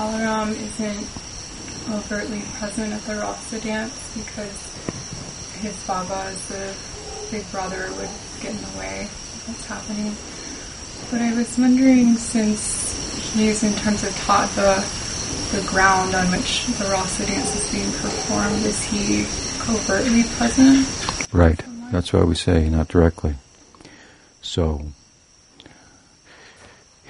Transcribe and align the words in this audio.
Balaram 0.00 0.52
isn't 0.52 1.94
overtly 1.94 2.40
present 2.54 2.90
at 2.90 3.02
the 3.02 3.16
rasa 3.16 3.60
dance 3.60 4.16
because 4.16 4.72
his 5.60 5.76
bhava 5.84 6.24
as 6.24 6.48
the 6.48 6.74
big 7.30 7.44
brother 7.52 7.92
would 7.98 8.08
get 8.40 8.52
in 8.52 8.62
the 8.62 8.78
way 8.78 9.02
of 9.02 9.44
what's 9.46 9.66
happening. 9.66 10.16
But 11.10 11.20
I 11.20 11.36
was 11.36 11.58
wondering, 11.58 12.16
since 12.16 13.34
he's 13.34 13.62
in 13.62 13.74
terms 13.74 14.02
of 14.02 14.16
taught 14.24 14.48
the 14.56 14.80
the 15.54 15.68
ground 15.68 16.14
on 16.14 16.30
which 16.30 16.64
the 16.64 16.86
rasa 16.86 17.26
dance 17.26 17.54
is 17.54 17.70
being 17.70 17.92
performed, 18.00 18.64
is 18.64 18.82
he 18.82 19.24
covertly 19.58 20.22
present? 20.38 20.88
Right. 21.30 21.60
That's 21.92 22.10
why 22.10 22.24
we 22.24 22.36
say 22.36 22.70
not 22.70 22.88
directly. 22.88 23.34
So 24.40 24.80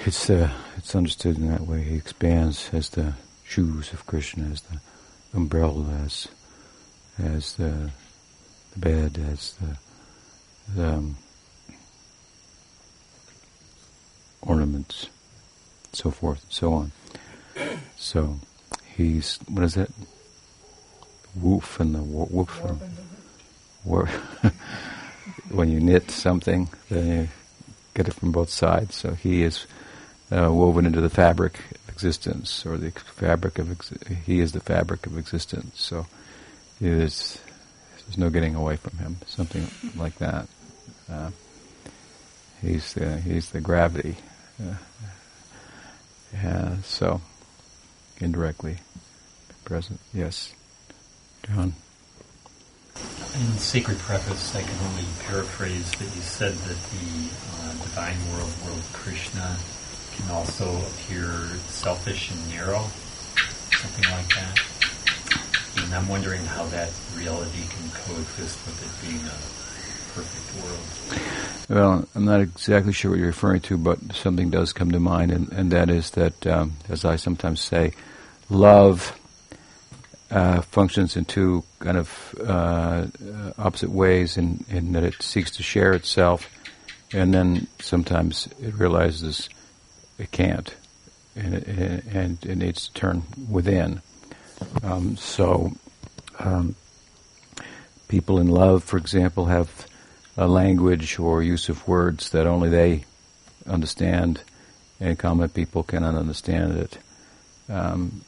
it's 0.07 0.31
uh, 0.31 0.51
it's 0.77 0.95
understood 0.95 1.37
in 1.37 1.49
that 1.49 1.63
way. 1.63 1.83
He 1.83 1.97
expands 1.97 2.71
as 2.73 2.89
the 2.91 3.15
shoes 3.45 3.93
of 3.93 4.07
Krishna, 4.07 4.49
as 4.51 4.63
the 4.63 4.81
umbrella, 5.35 5.87
as 6.05 6.29
as 7.19 7.57
the, 7.57 7.91
the 8.73 8.79
bed, 8.79 9.19
as 9.31 9.55
the, 9.55 9.77
the 10.75 10.89
um, 10.89 11.17
ornaments, 14.41 15.09
so 15.93 16.11
forth 16.11 16.45
so 16.49 16.73
on. 16.73 16.93
So 17.97 18.41
he's 18.97 19.39
what 19.49 19.65
is 19.65 19.77
it? 19.77 19.91
Woof 21.35 21.79
and 21.79 21.95
the 21.95 22.03
woof. 22.03 22.61
And, 22.65 22.81
when 25.51 25.71
you 25.71 25.81
knit 25.81 26.11
something, 26.11 26.69
then 26.89 27.07
you 27.07 27.29
get 27.95 28.09
it 28.09 28.15
from 28.15 28.33
both 28.33 28.51
sides. 28.51 28.95
So 28.95 29.13
he 29.15 29.43
is 29.43 29.67
uh, 30.33 30.53
woven 30.53 30.87
into 30.87 31.01
the 31.01 31.11
fabric 31.11 31.59
of 31.59 31.89
existence, 31.89 32.65
or 32.65 32.77
the 32.77 32.91
fabric 32.91 33.59
of 33.59 33.71
ex- 33.71 33.93
he 34.25 34.41
is 34.41 34.53
the 34.53 34.61
fabric 34.61 35.07
of 35.07 35.19
existence. 35.19 35.81
So 35.81 36.07
is 36.81 37.39
there's 38.07 38.19
no 38.19 38.31
getting 38.31 38.55
away 38.55 38.77
from 38.77 38.99
him. 38.99 39.17
Something 39.27 39.71
like 39.97 40.17
that. 40.19 40.49
Uh, 41.11 41.31
he's 42.63 42.95
the 42.95 43.21
he's 43.21 43.51
the 43.51 43.61
gravity. 43.61 44.17
Uh, 44.61 44.75
yeah, 46.33 46.77
so 46.85 47.21
indirectly 48.21 48.79
present. 49.65 50.01
Yes, 50.13 50.53
John. 51.47 51.75
In 52.97 53.59
Sacred 53.59 53.99
Preface, 53.99 54.57
I 54.57 54.63
can 54.63 54.87
only 54.89 55.05
paraphrase 55.21 55.93
that 55.93 56.05
you 56.17 56.23
said 56.23 56.55
that 56.55 56.77
the 56.91 57.31
uh, 57.55 57.73
divine 57.85 58.19
world, 58.33 58.53
world 58.67 58.83
Krishna, 58.93 59.57
can 60.21 60.31
also 60.31 60.71
appear 60.87 61.31
selfish 61.69 62.31
and 62.31 62.51
narrow, 62.51 62.85
something 63.73 64.11
like 64.11 64.29
that. 64.35 64.61
And 65.77 65.95
I'm 65.95 66.09
wondering 66.09 66.45
how 66.45 66.65
that 66.67 66.91
reality 67.17 67.63
can 67.69 67.91
coexist 67.91 68.59
with 68.67 68.83
it 68.83 69.09
being 69.09 69.25
a 69.25 69.39
perfect 70.15 70.65
world. 70.65 70.87
Well, 71.69 72.09
I'm 72.15 72.25
not 72.25 72.41
exactly 72.41 72.93
sure 72.93 73.13
what 73.13 73.19
you're 73.21 73.29
referring 73.29 73.61
to, 73.63 73.77
but 73.77 73.99
something 74.15 74.51
does 74.51 74.73
come 74.73 74.91
to 74.91 75.01
mind, 75.01 75.31
and, 75.31 75.51
and 75.53 75.71
that 75.71 75.89
is 75.89 76.11
that, 76.11 76.47
um, 76.47 76.73
as 76.89 77.05
I 77.05 77.17
sometimes 77.17 77.61
say, 77.61 77.93
love 78.49 79.17
uh, 80.31 80.61
functions 80.63 81.17
in 81.17 81.25
two 81.25 81.65
kind 81.79 81.97
of 81.97 82.35
uh, 82.45 83.07
opposite 83.59 83.91
ways 83.91 84.37
in, 84.37 84.65
in 84.69 84.93
that 84.93 85.05
it 85.05 85.23
seeks 85.23 85.53
to 85.53 85.63
share 85.63 85.93
itself, 85.93 86.49
and 87.13 87.33
then 87.33 87.69
sometimes 87.79 88.49
it 88.61 88.75
realizes 88.75 89.49
it 90.21 90.31
can't, 90.31 90.75
and 91.35 91.55
it, 91.55 92.05
and 92.13 92.45
it 92.45 92.57
needs 92.57 92.89
to 92.89 92.95
turn 92.95 93.23
within. 93.51 94.03
Um, 94.83 95.17
so, 95.17 95.73
um, 96.39 96.75
people 98.09 98.39
in 98.39 98.49
love, 98.49 98.85
for 98.85 98.99
example, 98.99 99.47
have 99.47 99.87
a 100.37 100.47
language 100.47 101.19
or 101.19 101.43
use 101.43 101.69
of 101.71 101.89
words 101.89 102.31
that 102.31 102.47
only 102.47 102.69
they 102.69 103.05
understand, 103.67 104.43
and 105.01 105.19
common 105.19 105.49
people 105.49 105.83
cannot 105.83 106.15
understand 106.15 106.77
it. 106.77 106.99
Um, 107.69 108.21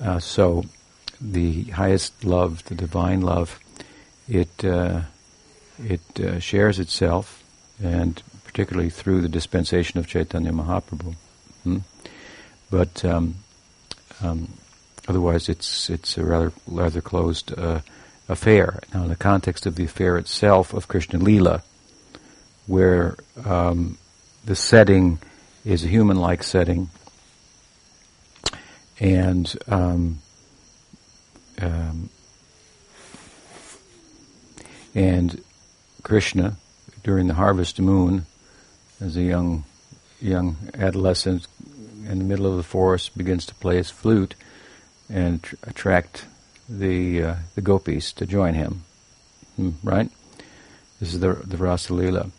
uh, 0.00 0.18
so, 0.18 0.64
the 1.20 1.64
highest 1.64 2.24
love, 2.24 2.64
the 2.64 2.74
divine 2.74 3.20
love, 3.20 3.60
it 4.28 4.64
uh, 4.64 5.02
it 5.78 6.20
uh, 6.20 6.40
shares 6.40 6.80
itself, 6.80 7.44
and 7.80 8.20
particularly 8.56 8.88
through 8.88 9.20
the 9.20 9.28
dispensation 9.28 10.00
of 10.00 10.06
Chaitanya 10.06 10.50
Mahaprabhu. 10.50 11.14
Hmm? 11.62 11.78
But 12.70 13.04
um, 13.04 13.34
um, 14.22 14.48
otherwise, 15.06 15.50
it's 15.50 15.90
it's 15.90 16.16
a 16.16 16.24
rather 16.24 16.52
rather 16.66 17.02
closed 17.02 17.52
uh, 17.52 17.80
affair. 18.30 18.80
Now, 18.94 19.02
in 19.02 19.10
the 19.10 19.16
context 19.16 19.66
of 19.66 19.74
the 19.74 19.84
affair 19.84 20.16
itself 20.16 20.72
of 20.72 20.88
Krishna 20.88 21.18
Lila, 21.18 21.64
where 22.66 23.16
um, 23.44 23.98
the 24.46 24.56
setting 24.56 25.18
is 25.66 25.84
a 25.84 25.88
human-like 25.88 26.42
setting 26.42 26.88
and 28.98 29.54
um, 29.68 30.18
um, 31.60 32.08
and 34.94 35.44
Krishna 36.02 36.56
during 37.02 37.26
the 37.26 37.34
harvest 37.34 37.78
moon, 37.78 38.24
as 39.00 39.16
a 39.16 39.22
young 39.22 39.64
young 40.20 40.56
adolescent 40.74 41.46
in 42.08 42.18
the 42.18 42.24
middle 42.24 42.46
of 42.46 42.56
the 42.56 42.62
forest, 42.62 43.16
begins 43.16 43.44
to 43.46 43.54
play 43.56 43.76
his 43.76 43.90
flute 43.90 44.34
and 45.10 45.42
tr- 45.42 45.56
attract 45.64 46.26
the 46.68 47.22
uh, 47.22 47.34
the 47.54 47.60
gopis 47.60 48.12
to 48.12 48.26
join 48.26 48.54
him. 48.54 48.84
Hmm, 49.56 49.70
right? 49.82 50.10
This 51.00 51.14
is 51.14 51.20
the 51.20 51.34
the 51.34 51.56
Rasa 51.56 51.94
Lila. 51.94 52.30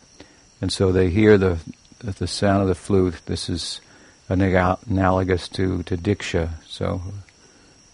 and 0.60 0.72
so 0.72 0.92
they 0.92 1.10
hear 1.10 1.38
the 1.38 1.58
the 2.00 2.26
sound 2.26 2.62
of 2.62 2.68
the 2.68 2.74
flute. 2.74 3.20
This 3.26 3.48
is 3.48 3.80
analogous 4.28 5.48
to, 5.48 5.82
to 5.84 5.96
Diksha. 5.96 6.50
So, 6.66 7.00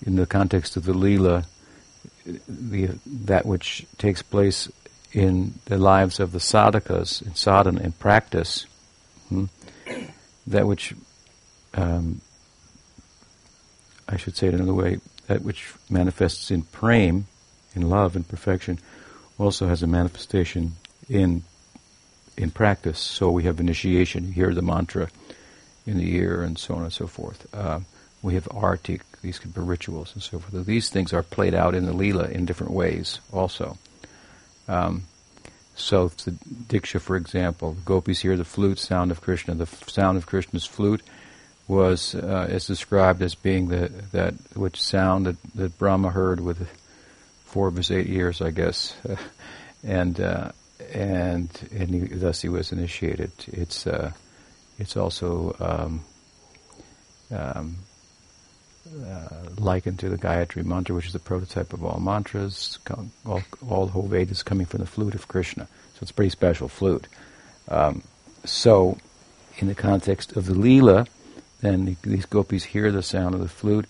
in 0.04 0.16
the 0.16 0.26
context 0.26 0.76
of 0.76 0.84
the 0.84 0.92
lila, 0.92 1.44
the, 2.26 2.98
that 3.06 3.46
which 3.46 3.86
takes 3.98 4.22
place 4.22 4.68
in 5.14 5.54
the 5.66 5.78
lives 5.78 6.18
of 6.18 6.32
the 6.32 6.38
sadhakas, 6.38 7.24
in 7.24 7.34
sadhana, 7.34 7.80
in 7.80 7.92
practice, 7.92 8.66
hmm, 9.28 9.44
that 10.46 10.66
which, 10.66 10.92
um, 11.74 12.20
I 14.08 14.16
should 14.16 14.36
say 14.36 14.48
it 14.48 14.54
another 14.54 14.74
way, 14.74 14.98
that 15.28 15.42
which 15.42 15.72
manifests 15.88 16.50
in 16.50 16.62
prem, 16.62 17.26
in 17.74 17.88
love 17.88 18.16
and 18.16 18.26
perfection, 18.26 18.78
also 19.38 19.68
has 19.68 19.82
a 19.82 19.86
manifestation 19.86 20.72
in 21.08 21.42
in 22.36 22.50
practice. 22.50 22.98
So 22.98 23.30
we 23.30 23.44
have 23.44 23.60
initiation. 23.60 24.26
You 24.26 24.32
hear 24.32 24.54
the 24.54 24.62
mantra 24.62 25.08
in 25.86 25.98
the 25.98 26.16
ear 26.16 26.42
and 26.42 26.58
so 26.58 26.74
on 26.74 26.82
and 26.82 26.92
so 26.92 27.06
forth. 27.06 27.46
Uh, 27.54 27.80
we 28.22 28.34
have 28.34 28.46
artik, 28.46 29.02
these 29.22 29.38
could 29.38 29.54
be 29.54 29.60
rituals 29.60 30.12
and 30.14 30.22
so 30.22 30.40
forth. 30.40 30.66
These 30.66 30.88
things 30.88 31.12
are 31.12 31.22
played 31.22 31.54
out 31.54 31.74
in 31.74 31.86
the 31.86 31.92
lila 31.92 32.24
in 32.24 32.44
different 32.44 32.72
ways 32.72 33.20
also. 33.32 33.78
Um, 34.68 35.04
so 35.76 36.08
the 36.08 36.30
Diksha, 36.30 37.00
for 37.00 37.16
example, 37.16 37.72
the 37.72 37.82
gopis 37.82 38.20
hear 38.20 38.36
the 38.36 38.44
flute 38.44 38.78
sound 38.78 39.10
of 39.10 39.20
Krishna. 39.20 39.54
The 39.54 39.62
f- 39.62 39.88
sound 39.88 40.16
of 40.16 40.26
Krishna's 40.26 40.66
flute 40.66 41.02
was 41.66 42.14
uh, 42.14 42.46
is 42.50 42.66
described 42.66 43.22
as 43.22 43.34
being 43.34 43.68
the 43.68 43.88
that 44.12 44.34
which 44.54 44.80
sound 44.80 45.26
that, 45.26 45.36
that 45.54 45.78
Brahma 45.78 46.10
heard 46.10 46.40
with 46.40 46.68
four 47.44 47.68
of 47.68 47.76
his 47.76 47.90
eight 47.90 48.08
ears, 48.08 48.40
I 48.40 48.50
guess, 48.50 48.96
and 49.84 50.20
uh, 50.20 50.52
and 50.92 51.50
and 51.74 51.90
he, 51.90 52.00
thus 52.00 52.42
he 52.42 52.48
was 52.48 52.70
initiated. 52.70 53.32
It's 53.48 53.86
uh, 53.86 54.12
it's 54.78 54.96
also 54.96 55.56
um, 55.60 56.04
um, 57.36 57.76
uh, 58.86 59.28
likened 59.56 59.98
to 60.00 60.08
the 60.08 60.18
Gayatri 60.18 60.64
mantra, 60.64 60.94
which 60.94 61.06
is 61.06 61.12
the 61.12 61.18
prototype 61.18 61.72
of 61.72 61.84
all 61.84 62.00
mantras. 62.00 62.78
All, 63.26 63.42
all 63.68 63.88
whole 63.88 64.06
Vedas 64.06 64.42
coming 64.42 64.66
from 64.66 64.80
the 64.80 64.86
flute 64.86 65.14
of 65.14 65.28
Krishna. 65.28 65.66
So 65.94 65.98
it's 66.02 66.10
a 66.10 66.14
pretty 66.14 66.30
special 66.30 66.68
flute. 66.68 67.06
Um, 67.68 68.02
so, 68.44 68.98
in 69.58 69.68
the 69.68 69.74
context 69.74 70.36
of 70.36 70.46
the 70.46 70.54
Leela, 70.54 71.08
then 71.60 71.86
the, 71.86 71.96
these 72.02 72.26
gopis 72.26 72.64
hear 72.64 72.92
the 72.92 73.02
sound 73.02 73.34
of 73.34 73.40
the 73.40 73.48
flute. 73.48 73.86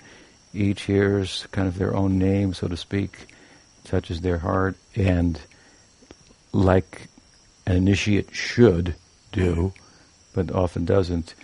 Each 0.52 0.82
hears 0.82 1.46
kind 1.50 1.66
of 1.66 1.76
their 1.76 1.94
own 1.94 2.18
name, 2.18 2.54
so 2.54 2.68
to 2.68 2.76
speak, 2.76 3.34
touches 3.82 4.20
their 4.20 4.38
heart, 4.38 4.76
and 4.94 5.40
like 6.52 7.08
an 7.66 7.76
initiate 7.76 8.32
should 8.32 8.94
do, 9.32 9.72
but 10.34 10.52
often 10.52 10.84
doesn't. 10.84 11.34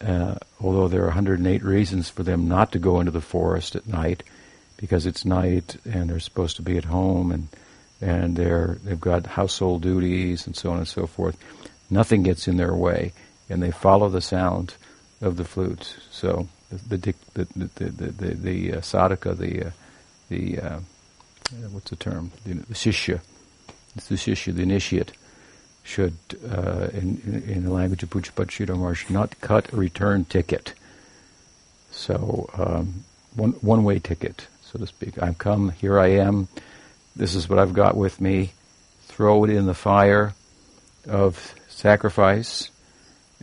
Uh, 0.00 0.36
although 0.60 0.88
there 0.88 1.02
are 1.02 1.06
108 1.06 1.62
reasons 1.62 2.08
for 2.08 2.22
them 2.22 2.48
not 2.48 2.72
to 2.72 2.78
go 2.78 3.00
into 3.00 3.12
the 3.12 3.20
forest 3.20 3.76
at 3.76 3.86
night, 3.86 4.22
because 4.76 5.06
it's 5.06 5.24
night 5.24 5.76
and 5.84 6.10
they're 6.10 6.20
supposed 6.20 6.56
to 6.56 6.62
be 6.62 6.76
at 6.76 6.84
home 6.84 7.30
and 7.30 7.48
and 8.00 8.36
they're 8.36 8.78
they've 8.84 9.00
got 9.00 9.26
household 9.26 9.82
duties 9.82 10.46
and 10.46 10.56
so 10.56 10.70
on 10.70 10.78
and 10.78 10.88
so 10.88 11.06
forth. 11.06 11.36
Nothing 11.90 12.22
gets 12.22 12.48
in 12.48 12.56
their 12.56 12.74
way, 12.74 13.12
and 13.48 13.62
they 13.62 13.70
follow 13.70 14.08
the 14.08 14.20
sound 14.20 14.74
of 15.20 15.36
the 15.36 15.44
flute. 15.44 15.96
So 16.10 16.48
the 16.70 16.96
the 16.96 17.14
the 17.34 17.44
the 17.56 17.70
the, 17.74 18.06
the, 18.06 18.34
the 18.34 18.72
uh, 18.74 18.80
sadhaka, 18.80 19.36
the 19.36 19.66
uh, 19.66 19.70
the 20.28 20.58
uh, 20.58 20.78
what's 21.70 21.90
the 21.90 21.96
term? 21.96 22.32
The, 22.44 22.54
the 22.54 22.74
shishya, 22.74 23.20
the 23.94 24.14
shishya, 24.16 24.54
the 24.54 24.62
initiate, 24.62 25.12
should 25.84 26.16
uh, 26.50 26.88
in, 26.92 27.20
in, 27.26 27.42
in 27.46 27.64
the 27.64 27.72
language 27.72 28.02
of 28.02 28.10
Pujyapad 28.10 28.48
Sridhar 28.48 28.76
Maharaj 28.76 29.10
not 29.10 29.40
cut 29.40 29.72
a 29.72 29.76
return 29.76 30.24
ticket. 30.24 30.74
So 31.90 32.50
um, 32.54 33.04
one 33.36 33.52
one 33.60 33.84
way 33.84 34.00
ticket, 34.00 34.48
so 34.62 34.78
to 34.78 34.86
speak. 34.86 35.22
I've 35.22 35.38
come, 35.38 35.70
here 35.70 36.00
I 36.00 36.08
am. 36.08 36.48
This 37.14 37.34
is 37.34 37.48
what 37.48 37.58
I've 37.58 37.74
got 37.74 37.96
with 37.96 38.20
me. 38.20 38.52
Throw 39.06 39.44
it 39.44 39.50
in 39.50 39.66
the 39.66 39.74
fire 39.74 40.34
of 41.06 41.54
sacrifice 41.68 42.70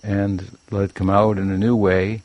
and 0.04 0.58
let 0.72 0.84
it 0.84 0.94
come 0.94 1.10
out 1.10 1.38
in 1.38 1.52
a 1.52 1.58
new 1.58 1.76
way. 1.76 2.24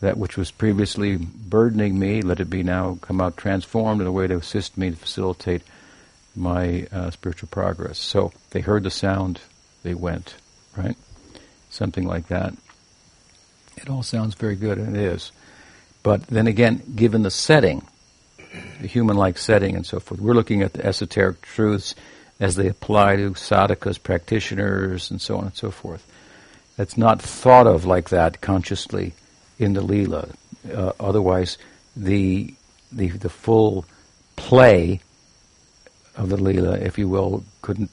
That 0.00 0.18
which 0.18 0.36
was 0.36 0.50
previously 0.50 1.16
burdening 1.16 1.98
me, 1.98 2.20
let 2.20 2.38
it 2.38 2.50
be 2.50 2.62
now 2.62 2.98
come 3.00 3.22
out 3.22 3.38
transformed 3.38 4.02
in 4.02 4.06
a 4.06 4.12
way 4.12 4.26
to 4.26 4.36
assist 4.36 4.76
me 4.76 4.90
to 4.90 4.96
facilitate 4.96 5.62
my 6.36 6.86
uh, 6.92 7.10
spiritual 7.10 7.48
progress. 7.50 7.98
So 7.98 8.32
they 8.50 8.60
heard 8.60 8.82
the 8.82 8.90
sound, 8.90 9.40
they 9.84 9.94
went, 9.94 10.34
right? 10.76 10.96
Something 11.70 12.06
like 12.06 12.26
that. 12.28 12.54
It 13.76 13.88
all 13.88 14.02
sounds 14.02 14.34
very 14.34 14.56
good, 14.56 14.78
and 14.78 14.96
it 14.96 15.02
is. 15.02 15.30
But 16.02 16.26
then 16.26 16.48
again, 16.48 16.82
given 16.96 17.22
the 17.22 17.30
setting, 17.30 17.86
the 18.80 18.88
human-like 18.88 19.38
setting 19.38 19.76
and 19.76 19.86
so 19.86 20.00
forth, 20.00 20.20
we're 20.20 20.34
looking 20.34 20.62
at 20.62 20.72
the 20.72 20.84
esoteric 20.84 21.42
truths 21.42 21.94
as 22.40 22.56
they 22.56 22.68
apply 22.68 23.16
to 23.16 23.30
sadhakas, 23.30 24.02
practitioners, 24.02 25.10
and 25.10 25.20
so 25.20 25.38
on 25.38 25.44
and 25.44 25.56
so 25.56 25.70
forth. 25.70 26.04
It's 26.76 26.96
not 26.96 27.22
thought 27.22 27.66
of 27.66 27.84
like 27.84 28.08
that 28.08 28.40
consciously 28.40 29.14
in 29.58 29.74
the 29.74 29.80
lila. 29.80 30.28
Uh, 30.72 30.92
otherwise, 30.98 31.58
the, 31.94 32.54
the 32.90 33.08
the 33.08 33.28
full 33.28 33.84
play 34.34 35.00
of 36.16 36.28
the 36.28 36.36
lila, 36.36 36.76
if 36.78 36.98
you 36.98 37.08
will, 37.08 37.44
couldn't 37.62 37.90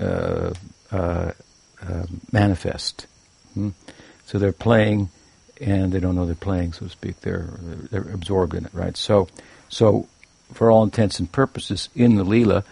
uh, 0.00 0.52
uh, 0.92 1.32
uh, 1.82 2.06
manifest. 2.32 3.06
Hmm? 3.54 3.70
So 4.26 4.38
they're 4.38 4.52
playing, 4.52 5.10
and 5.60 5.92
they 5.92 6.00
don't 6.00 6.14
know 6.14 6.26
they're 6.26 6.34
playing, 6.34 6.72
so 6.72 6.86
to 6.86 6.90
speak. 6.90 7.20
They're 7.20 7.50
they're 7.90 8.08
absorbed 8.12 8.54
in 8.54 8.66
it, 8.66 8.74
right? 8.74 8.96
So, 8.96 9.28
so 9.68 10.06
for 10.52 10.70
all 10.70 10.82
intents 10.82 11.18
and 11.18 11.30
purposes, 11.30 11.88
in 11.94 12.16
the 12.16 12.24
lila, 12.24 12.64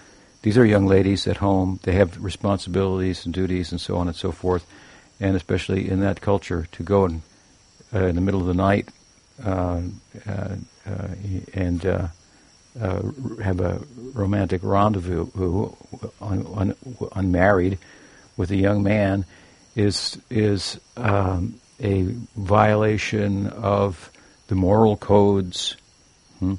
these 0.43 0.57
are 0.57 0.65
young 0.65 0.87
ladies 0.87 1.27
at 1.27 1.39
home. 1.39 1.81
They 1.83 1.93
have 1.93 2.23
responsibilities 2.23 3.25
and 3.25 3.35
duties 3.35 3.73
and 3.73 3.81
so 3.81 3.97
on 3.97 4.07
and 4.09 4.17
so 4.17 4.31
forth, 4.31 4.67
and 5.19 5.37
especially 5.37 5.89
in 5.91 6.01
that 6.01 6.21
culture, 6.21 6.69
to 6.73 6.83
go 6.83 7.05
and 7.07 7.23
uh, 7.93 8.07
in 8.07 8.15
the 8.15 8.21
middle 8.21 8.41
of 8.41 8.47
the 8.47 8.55
night 8.55 8.89
uh, 9.45 9.81
uh, 10.27 10.57
uh 10.87 11.09
and 11.55 11.87
uh, 11.87 12.09
have 13.43 13.61
a 13.61 13.81
romantic 14.15 14.63
rendezvous, 14.63 15.27
unmarried, 17.15 17.79
with 18.39 18.51
a 18.51 18.57
young 18.57 18.83
man, 18.83 19.27
is 19.77 20.19
is 20.31 20.81
um, 20.97 21.61
a 21.83 22.05
violation 22.37 23.49
of 23.49 24.11
the 24.47 24.55
moral 24.55 24.97
codes. 24.97 25.77
Hmm? 26.39 26.55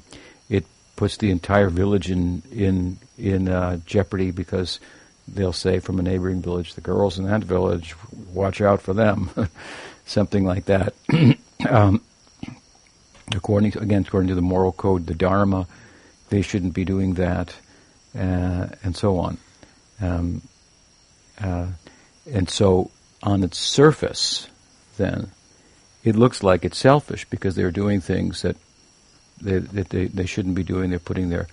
It 0.48 0.64
puts 0.94 1.16
the 1.16 1.30
entire 1.30 1.70
village 1.70 2.08
in 2.08 2.42
in 2.52 2.98
in 3.18 3.48
uh, 3.48 3.78
jeopardy 3.84 4.30
because 4.30 4.78
they'll 5.26 5.52
say 5.52 5.80
from 5.80 5.98
a 5.98 6.02
neighboring 6.02 6.42
village, 6.42 6.74
the 6.74 6.80
girls 6.80 7.18
in 7.18 7.26
that 7.26 7.42
village, 7.42 7.94
watch 8.32 8.60
out 8.60 8.80
for 8.80 8.92
them, 8.92 9.30
something 10.06 10.44
like 10.44 10.66
that. 10.66 10.94
um, 11.68 12.00
according 13.34 13.72
to, 13.72 13.80
again, 13.80 14.04
according 14.06 14.28
to 14.28 14.34
the 14.34 14.42
moral 14.42 14.72
code, 14.72 15.06
the 15.06 15.14
Dharma, 15.14 15.66
they 16.30 16.42
shouldn't 16.42 16.74
be 16.74 16.84
doing 16.84 17.14
that, 17.14 17.54
uh, 18.16 18.66
and 18.82 18.96
so 18.96 19.18
on. 19.18 19.38
Um, 20.00 20.42
uh, 21.40 21.66
and 22.30 22.48
so, 22.48 22.90
on 23.22 23.42
its 23.42 23.58
surface, 23.58 24.48
then, 24.96 25.30
it 26.04 26.16
looks 26.16 26.42
like 26.42 26.64
it's 26.64 26.78
selfish 26.78 27.24
because 27.26 27.54
they're 27.54 27.70
doing 27.70 28.00
things 28.00 28.42
that 28.42 28.56
they, 29.40 29.58
that 29.58 29.88
they, 29.90 30.06
they 30.06 30.26
shouldn't 30.26 30.54
be 30.54 30.62
doing. 30.62 30.90
They're 30.90 30.98
putting 30.98 31.30
their 31.30 31.48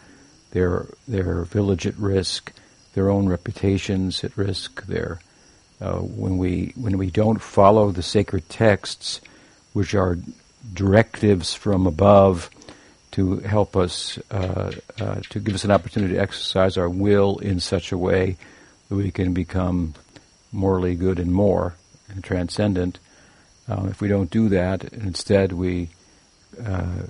their 0.51 0.87
their 1.07 1.43
village 1.43 1.85
at 1.85 1.97
risk, 1.97 2.53
their 2.93 3.09
own 3.09 3.27
reputations 3.27 4.23
at 4.23 4.37
risk. 4.37 4.85
Their 4.85 5.19
uh, 5.81 5.99
when 5.99 6.37
we 6.37 6.73
when 6.75 6.97
we 6.97 7.09
don't 7.09 7.41
follow 7.41 7.91
the 7.91 8.03
sacred 8.03 8.49
texts, 8.49 9.21
which 9.73 9.95
are 9.95 10.17
directives 10.73 11.53
from 11.53 11.87
above 11.87 12.49
to 13.11 13.37
help 13.37 13.75
us 13.75 14.19
uh, 14.31 14.71
uh, 14.99 15.15
to 15.29 15.39
give 15.39 15.55
us 15.55 15.63
an 15.63 15.71
opportunity 15.71 16.15
to 16.15 16.21
exercise 16.21 16.77
our 16.77 16.89
will 16.89 17.37
in 17.39 17.59
such 17.59 17.91
a 17.91 17.97
way 17.97 18.37
we 18.89 19.11
can 19.11 19.33
become 19.33 19.93
morally 20.51 20.95
good 20.95 21.19
and 21.19 21.31
more 21.31 21.75
and 22.09 22.23
transcendent. 22.23 22.99
Uh, 23.69 23.87
if 23.89 24.01
we 24.01 24.07
don't 24.07 24.31
do 24.31 24.49
that, 24.49 24.83
instead 24.93 25.51
we 25.51 25.89
uh, 26.63 27.03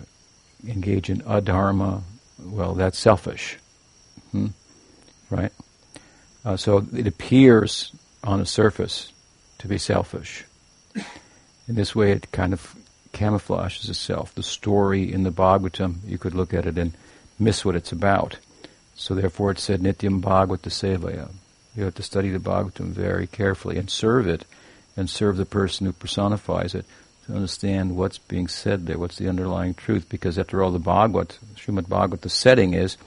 engage 0.67 1.09
in 1.09 1.21
adharma, 1.21 2.01
well, 2.43 2.73
that's 2.73 2.97
selfish. 2.97 3.57
Hmm? 4.31 4.47
Right? 5.29 5.51
Uh, 6.43 6.57
so 6.57 6.85
it 6.95 7.07
appears 7.07 7.91
on 8.23 8.39
the 8.39 8.45
surface 8.45 9.11
to 9.59 9.67
be 9.67 9.77
selfish. 9.77 10.45
In 11.67 11.75
this 11.75 11.95
way, 11.95 12.11
it 12.11 12.31
kind 12.31 12.53
of 12.53 12.75
camouflages 13.13 13.89
itself. 13.89 14.33
The 14.33 14.43
story 14.43 15.11
in 15.11 15.23
the 15.23 15.31
Bhagavatam, 15.31 15.97
you 16.05 16.17
could 16.17 16.33
look 16.33 16.53
at 16.53 16.65
it 16.65 16.77
and 16.77 16.93
miss 17.37 17.65
what 17.65 17.75
it's 17.75 17.91
about. 17.91 18.37
So 18.95 19.13
therefore, 19.13 19.51
it 19.51 19.59
said 19.59 19.81
Nityam 19.81 20.21
Bhagavata 20.21 20.69
Sevaya. 20.69 21.29
You 21.77 21.83
have 21.83 21.95
to 21.95 22.03
study 22.03 22.31
the 22.31 22.39
Bhagavatam 22.39 22.87
very 22.87 23.27
carefully 23.27 23.77
and 23.77 23.87
serve 23.87 24.27
it, 24.27 24.45
and 24.97 25.07
serve 25.07 25.37
the 25.37 25.45
person 25.45 25.85
who 25.85 25.93
personifies 25.93 26.73
it 26.73 26.85
to 27.27 27.35
understand 27.35 27.95
what's 27.95 28.17
being 28.17 28.47
said 28.47 28.87
there, 28.87 28.97
what's 28.97 29.17
the 29.17 29.29
underlying 29.29 29.75
truth. 29.75 30.09
Because 30.09 30.39
after 30.39 30.63
all, 30.63 30.71
the 30.71 30.79
Bhagavat, 30.79 31.37
Srimad 31.55 31.87
Bhagavat, 31.87 32.21
the 32.21 32.29
setting 32.29 32.73
is 32.73 32.97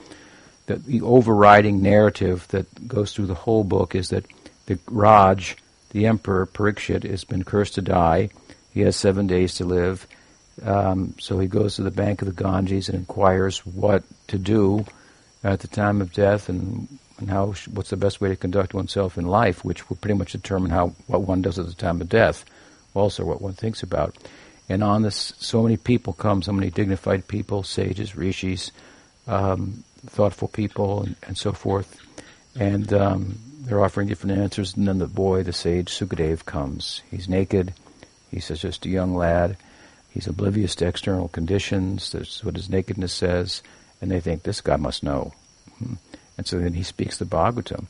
that 0.67 0.85
the 0.85 1.01
overriding 1.01 1.81
narrative 1.81 2.47
that 2.49 2.87
goes 2.87 3.13
through 3.13 3.25
the 3.25 3.33
whole 3.33 3.65
book 3.65 3.93
is 3.93 4.07
that 4.09 4.25
the 4.67 4.79
Raj, 4.89 5.57
the 5.89 6.05
emperor 6.05 6.45
Parikshit, 6.45 7.03
has 7.03 7.25
been 7.25 7.43
cursed 7.43 7.75
to 7.75 7.81
die. 7.81 8.29
He 8.73 8.81
has 8.81 8.95
seven 8.95 9.27
days 9.27 9.55
to 9.55 9.65
live. 9.65 10.07
Um, 10.63 11.15
so 11.19 11.39
he 11.39 11.47
goes 11.47 11.75
to 11.75 11.83
the 11.83 11.91
bank 11.91 12.21
of 12.21 12.33
the 12.33 12.43
Ganges 12.43 12.87
and 12.87 12.97
inquires 12.97 13.65
what 13.65 14.03
to 14.27 14.37
do 14.37 14.85
at 15.43 15.59
the 15.59 15.67
time 15.67 15.99
of 15.99 16.13
death 16.13 16.47
and, 16.47 16.87
and 17.21 17.29
how 17.29 17.53
what's 17.71 17.91
the 17.91 17.97
best 17.97 18.19
way 18.19 18.29
to 18.29 18.35
conduct 18.35 18.73
oneself 18.73 19.17
in 19.17 19.27
life, 19.27 19.63
which 19.63 19.89
will 19.89 19.97
pretty 19.97 20.17
much 20.17 20.33
determine 20.33 20.71
how 20.71 20.87
what 21.07 21.21
one 21.21 21.41
does 21.41 21.57
at 21.57 21.67
the 21.67 21.73
time 21.73 22.01
of 22.01 22.09
death 22.09 22.43
also 22.93 23.25
what 23.25 23.41
one 23.41 23.53
thinks 23.53 23.83
about. 23.83 24.15
And 24.69 24.83
on 24.83 25.01
this, 25.01 25.33
so 25.37 25.63
many 25.63 25.77
people 25.77 26.13
come, 26.13 26.41
so 26.41 26.53
many 26.53 26.69
dignified 26.69 27.27
people, 27.27 27.63
sages, 27.63 28.15
rishis, 28.15 28.71
um, 29.27 29.83
thoughtful 30.05 30.47
people, 30.47 31.03
and, 31.03 31.15
and, 31.27 31.37
so 31.37 31.51
forth. 31.51 31.99
And 32.57 32.91
um, 32.93 33.37
they're 33.61 33.83
offering 33.83 34.07
different 34.07 34.37
answers. 34.37 34.75
And 34.75 34.87
then 34.87 34.99
the 34.99 35.07
boy, 35.07 35.43
the 35.43 35.53
sage, 35.53 35.89
Sukadev, 35.89 36.45
comes. 36.45 37.01
He's 37.11 37.27
naked. 37.27 37.73
He's 38.29 38.47
just 38.47 38.85
a 38.85 38.89
young 38.89 39.15
lad. 39.15 39.57
He's 40.09 40.27
oblivious 40.27 40.75
to 40.75 40.87
external 40.87 41.27
conditions. 41.27 42.11
That's 42.11 42.43
what 42.43 42.55
his 42.55 42.69
nakedness 42.69 43.13
says. 43.13 43.61
And 44.01 44.09
they 44.09 44.19
think, 44.19 44.43
this 44.43 44.61
guy 44.61 44.77
must 44.77 45.03
know. 45.03 45.33
Hmm. 45.79 45.95
And 46.37 46.47
so 46.47 46.59
then 46.59 46.73
he 46.73 46.83
speaks 46.83 47.17
the 47.17 47.25
Bhagavatam. 47.25 47.85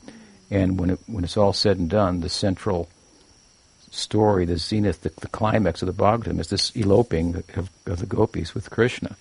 And 0.50 0.78
when, 0.78 0.90
it, 0.90 0.98
when 1.06 1.24
it's 1.24 1.36
all 1.36 1.52
said 1.52 1.78
and 1.78 1.88
done, 1.88 2.20
the 2.20 2.28
central 2.28 2.88
story, 3.90 4.44
the 4.44 4.58
zenith, 4.58 5.02
the, 5.02 5.10
the 5.20 5.28
climax 5.28 5.82
of 5.82 5.86
the 5.86 6.02
Bhagavatam 6.02 6.40
is 6.40 6.48
this 6.48 6.70
eloping 6.70 7.42
of, 7.54 7.70
of, 7.86 8.00
the 8.00 8.06
gopis 8.06 8.54
with 8.54 8.70
Krishna. 8.70 9.16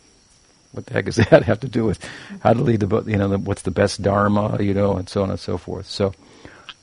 What 0.72 0.86
the 0.86 0.94
heck 0.94 1.06
does 1.06 1.16
that 1.30 1.44
have 1.44 1.60
to 1.62 1.70
do 1.70 1.86
with 1.86 2.04
how 2.42 2.54
to 2.54 2.62
lead 2.62 2.80
the, 2.80 3.04
you 3.04 3.18
know, 3.18 3.28
the, 3.28 3.38
what's 3.38 3.62
the 3.62 3.72
best 3.72 4.02
dharma, 4.02 4.62
you 4.62 4.74
know, 4.74 4.98
and 4.98 5.08
so 5.08 5.24
on 5.24 5.30
and 5.30 5.40
so 5.40 5.58
forth. 5.58 5.88
So, 5.88 6.14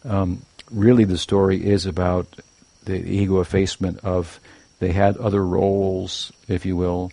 um, 0.05 0.43
really 0.71 1.05
the 1.05 1.19
story 1.19 1.65
is 1.65 1.87
about 1.87 2.27
the 2.85 2.97
ego 2.97 3.41
effacement 3.41 4.01
of 4.05 4.41
they 4.79 4.93
had 4.93 5.17
other 5.17 5.45
roles, 5.45 6.33
if 6.47 6.65
you 6.65 6.77
will, 6.77 7.11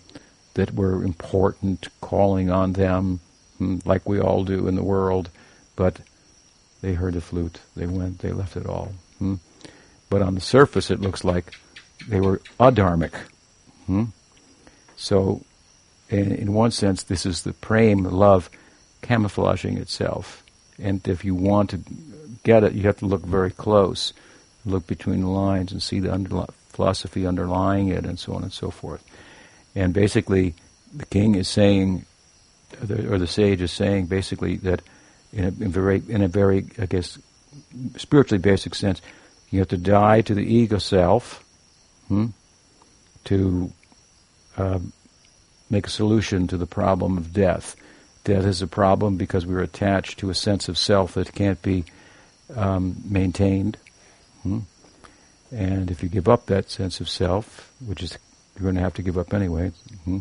that 0.54 0.74
were 0.74 1.02
important, 1.02 1.88
calling 2.00 2.50
on 2.50 2.72
them, 2.72 3.20
like 3.84 4.08
we 4.08 4.20
all 4.20 4.44
do 4.44 4.68
in 4.68 4.76
the 4.76 4.82
world, 4.82 5.30
but 5.74 6.00
they 6.82 6.94
heard 6.94 7.14
the 7.14 7.20
flute, 7.20 7.60
they 7.74 7.86
went, 7.86 8.18
they 8.18 8.32
left 8.32 8.56
it 8.56 8.66
all. 8.66 8.92
Hmm? 9.18 9.36
but 10.08 10.22
on 10.22 10.34
the 10.34 10.40
surface 10.40 10.90
it 10.90 11.00
looks 11.00 11.24
like 11.24 11.54
they 12.08 12.20
were 12.20 12.40
adharmic. 12.60 13.14
Hmm? 13.86 14.04
So, 14.96 15.42
in, 16.08 16.32
in, 16.32 16.52
one 16.52 16.70
sense, 16.70 17.02
this 17.02 17.26
is 17.26 17.42
the 17.42 17.52
prem, 17.52 18.04
love, 18.04 18.48
camouflaging 19.02 19.76
itself. 19.78 20.42
And 20.78 21.06
if 21.08 21.24
you 21.24 21.34
want 21.34 21.70
to 21.70 21.80
get 22.44 22.64
it, 22.64 22.74
you 22.74 22.82
have 22.82 22.98
to 22.98 23.06
look 23.06 23.24
very 23.24 23.50
close, 23.50 24.12
look 24.64 24.86
between 24.86 25.20
the 25.20 25.28
lines, 25.28 25.72
and 25.72 25.82
see 25.82 26.00
the 26.00 26.46
philosophy 26.68 27.26
underlying 27.26 27.88
it, 27.88 28.04
and 28.04 28.18
so 28.18 28.34
on 28.34 28.42
and 28.42 28.52
so 28.52 28.70
forth. 28.70 29.04
And 29.74 29.92
basically, 29.92 30.54
the 30.94 31.06
king 31.06 31.34
is 31.34 31.48
saying, 31.48 32.06
the, 32.80 33.12
or 33.12 33.18
the 33.18 33.26
sage 33.26 33.60
is 33.62 33.72
saying, 33.72 34.06
basically 34.06 34.56
that 34.56 34.82
in 35.32 35.44
a, 35.44 35.48
in 35.48 35.70
very, 35.70 36.02
in 36.08 36.22
a 36.22 36.28
very, 36.28 36.66
I 36.78 36.86
guess, 36.86 37.18
spiritually 37.96 38.40
basic 38.40 38.74
sense, 38.74 39.00
you 39.50 39.58
have 39.60 39.68
to 39.68 39.76
die 39.76 40.20
to 40.22 40.34
the 40.34 40.42
ego 40.42 40.78
self 40.78 41.44
hmm, 42.08 42.26
to 43.24 43.72
uh, 44.56 44.78
make 45.70 45.86
a 45.86 45.90
solution 45.90 46.46
to 46.48 46.56
the 46.56 46.66
problem 46.66 47.16
of 47.16 47.32
death. 47.32 47.76
Death 48.24 48.44
is 48.44 48.62
a 48.62 48.66
problem 48.66 49.16
because 49.16 49.46
we're 49.46 49.62
attached 49.62 50.18
to 50.18 50.30
a 50.30 50.34
sense 50.34 50.68
of 50.68 50.76
self 50.76 51.14
that 51.14 51.32
can't 51.32 51.60
be 51.62 51.84
um, 52.54 52.96
maintained. 53.08 53.76
Hmm? 54.42 54.60
And 55.52 55.90
if 55.90 56.02
you 56.02 56.08
give 56.08 56.28
up 56.28 56.46
that 56.46 56.70
sense 56.70 57.00
of 57.00 57.08
self, 57.08 57.72
which 57.84 58.02
is 58.02 58.18
you're 58.54 58.64
going 58.64 58.74
to 58.74 58.80
have 58.80 58.94
to 58.94 59.02
give 59.02 59.18
up 59.18 59.32
anyway, 59.32 59.70
hmm? 60.04 60.20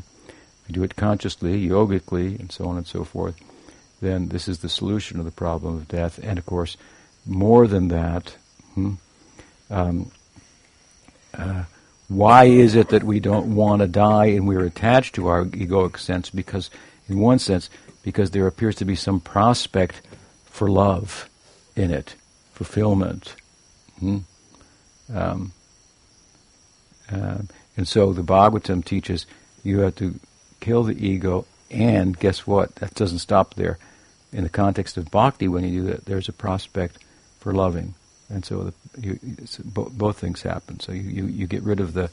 You 0.68 0.74
do 0.74 0.84
it 0.84 0.96
consciously, 0.96 1.58
yogically, 1.58 2.36
and 2.36 2.52
so 2.52 2.66
on 2.66 2.78
and 2.78 2.88
so 2.88 3.04
forth, 3.04 3.36
then 4.02 4.30
this 4.30 4.48
is 4.48 4.60
the 4.60 4.70
solution 4.70 5.20
of 5.20 5.26
the 5.26 5.32
problem 5.32 5.76
of 5.76 5.88
death. 5.88 6.20
And 6.24 6.38
of 6.38 6.46
course, 6.46 6.78
more 7.26 7.68
than 7.68 7.88
that, 7.90 8.36
hmm? 8.74 8.94
um, 9.70 10.12
uh, 11.34 11.64
why 12.08 12.46
is 12.46 12.76
it 12.76 12.90
that 12.90 13.04
we 13.04 13.20
don't 13.20 13.56
want 13.56 13.82
to 13.82 13.88
die 13.88 14.28
and 14.28 14.48
we're 14.48 14.66
attached 14.66 15.16
to 15.16 15.28
our 15.28 15.46
egoic 15.46 15.98
sense? 15.98 16.30
Because, 16.30 16.70
in 17.10 17.20
one 17.20 17.40
sense, 17.40 17.70
because 18.04 18.32
there 18.32 18.48
appears 18.48 18.76
to 18.76 18.86
be 18.86 18.96
some 18.96 19.20
prospect 19.20 20.02
for 20.46 20.70
love 20.70 21.30
in 21.76 21.92
it, 21.92 22.16
fulfillment. 22.54 23.36
Hmm? 24.00 24.20
Um, 25.14 25.52
uh, 27.12 27.40
and 27.78 27.88
so 27.88 28.14
the 28.14 28.24
Bhagavatam 28.24 28.84
teaches 28.84 29.26
you 29.64 29.80
have 29.80 29.96
to 29.96 30.20
kill 30.66 30.84
the 30.84 31.08
ego, 31.08 31.46
and 31.70 32.18
guess 32.20 32.48
what? 32.48 32.76
That 32.76 32.96
doesn't 32.96 33.20
stop 33.20 33.54
there. 33.54 33.78
In 34.32 34.44
the 34.44 34.50
context 34.50 34.98
of 34.98 35.12
bhakti, 35.12 35.48
when 35.48 35.64
you 35.64 35.82
do 35.82 35.88
that, 35.88 36.06
there's 36.06 36.28
a 36.28 36.34
prospect 36.34 36.98
for 37.40 37.54
loving. 37.54 37.94
And 38.30 38.44
so, 38.44 38.64
the, 38.64 38.74
you, 39.00 39.20
bo- 39.64 39.92
both 39.92 40.20
things 40.20 40.42
happen. 40.42 40.80
So 40.80 40.92
you, 40.92 41.02
you, 41.02 41.26
you 41.28 41.48
get 41.48 41.62
rid 41.62 41.80
of 41.80 41.94
the 41.94 42.10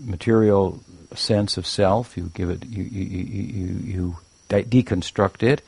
material 0.00 0.80
sense 1.14 1.58
of 1.58 1.66
self. 1.66 2.16
You 2.16 2.30
give 2.34 2.50
it. 2.50 2.64
You 2.64 2.82
you 2.82 3.04
you, 3.04 3.66
you 3.92 4.16
de- 4.48 4.64
deconstruct 4.64 5.42
it, 5.42 5.62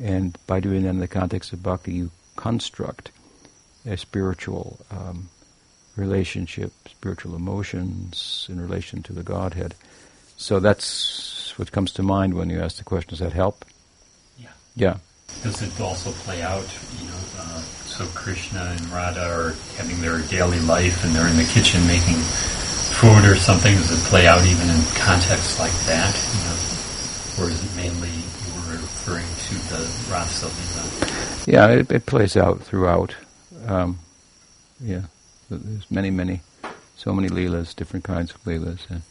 and 0.00 0.38
by 0.46 0.60
doing 0.60 0.84
that 0.84 0.90
in 0.90 1.00
the 1.00 1.08
context 1.08 1.52
of 1.52 1.62
bhakti, 1.62 1.92
you 1.92 2.10
construct 2.36 3.10
a 3.84 3.96
spiritual 3.96 4.78
um, 4.90 5.28
relationship, 5.96 6.72
spiritual 6.88 7.34
emotions 7.34 8.46
in 8.48 8.60
relation 8.60 9.02
to 9.02 9.12
the 9.12 9.22
Godhead. 9.22 9.74
So 10.36 10.60
that's 10.60 11.52
what 11.56 11.70
comes 11.72 11.92
to 11.92 12.02
mind 12.02 12.34
when 12.34 12.50
you 12.50 12.60
ask 12.60 12.78
the 12.78 12.84
question. 12.84 13.10
Does 13.10 13.20
that 13.20 13.32
help? 13.32 13.64
Yeah. 14.38 14.48
Yeah. 14.76 14.96
Does 15.42 15.62
it 15.62 15.80
also 15.80 16.10
play 16.10 16.42
out, 16.42 16.66
you 17.00 17.06
know, 17.06 17.20
uh, 17.38 17.60
so 17.60 18.06
Krishna 18.14 18.74
and 18.76 18.88
Radha 18.90 19.24
are 19.24 19.54
having 19.76 20.00
their 20.00 20.20
daily 20.28 20.60
life 20.60 21.04
and 21.04 21.14
they're 21.14 21.28
in 21.28 21.36
the 21.36 21.44
kitchen 21.44 21.86
making 21.86 22.16
food 22.16 23.24
or 23.24 23.36
something? 23.36 23.74
Does 23.74 23.92
it 23.92 24.08
play 24.08 24.26
out 24.26 24.44
even 24.46 24.68
in 24.68 24.80
contexts 24.94 25.58
like 25.58 25.72
that? 25.86 26.14
You 26.34 26.40
know, 26.44 27.46
or 27.46 27.50
is 27.50 27.62
it 27.62 27.76
mainly 27.76 28.08
you 28.10 28.54
were 28.54 28.72
referring 28.72 29.26
to 29.26 29.54
the 29.70 30.10
Rasa 30.10 30.46
Lila? 30.46 31.44
Yeah, 31.46 31.80
it, 31.80 31.92
it 31.92 32.06
plays 32.06 32.36
out 32.36 32.62
throughout. 32.62 33.14
Um, 33.66 33.98
yeah, 34.80 35.02
there's 35.50 35.90
many, 35.90 36.10
many, 36.10 36.40
so 36.96 37.12
many 37.12 37.28
leelas, 37.28 37.74
different 37.74 38.04
kinds 38.04 38.32
of 38.32 38.42
leelas, 38.44 38.88
and, 38.90 39.02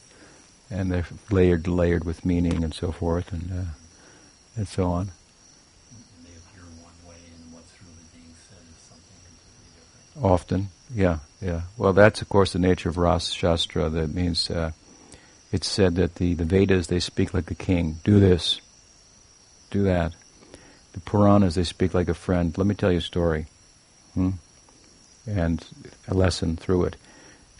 and 0.73 0.91
they're 0.91 1.05
layered, 1.29 1.67
layered 1.67 2.03
with 2.03 2.25
meaning 2.25 2.63
and 2.63 2.73
so 2.73 2.91
forth, 2.91 3.31
and 3.31 3.51
uh, 3.51 3.71
and 4.55 4.67
so 4.67 4.91
on. 4.91 5.01
And 5.01 6.25
they 6.25 6.31
appear 6.31 6.63
one 6.81 6.93
way 7.07 7.15
and 7.15 7.53
what's 7.53 7.71
really 7.81 8.03
being 8.13 8.33
said 8.49 8.57
is 8.69 8.81
something 8.89 9.19
completely 9.23 9.69
different. 9.75 10.33
Often, 10.33 10.69
yeah, 10.93 11.19
yeah. 11.41 11.61
Well, 11.77 11.93
that's 11.93 12.21
of 12.21 12.29
course 12.29 12.53
the 12.53 12.59
nature 12.59 12.89
of 12.89 12.97
Ras 12.97 13.31
Shastra. 13.31 13.89
That 13.89 14.13
means 14.13 14.49
uh, 14.49 14.71
it's 15.51 15.67
said 15.67 15.95
that 15.95 16.15
the, 16.15 16.33
the 16.33 16.45
Vedas 16.45 16.87
they 16.87 16.99
speak 16.99 17.33
like 17.33 17.49
a 17.51 17.55
king. 17.55 17.99
Do 18.03 18.19
this, 18.19 18.59
do 19.69 19.83
that. 19.83 20.13
The 20.93 20.99
Puranas 21.01 21.55
they 21.55 21.63
speak 21.63 21.93
like 21.93 22.09
a 22.09 22.13
friend. 22.13 22.57
Let 22.57 22.67
me 22.67 22.75
tell 22.75 22.91
you 22.91 22.97
a 22.99 23.01
story, 23.01 23.45
hmm? 24.13 24.31
and 25.27 25.65
a 26.07 26.13
lesson 26.13 26.57
through 26.57 26.85
it. 26.85 26.95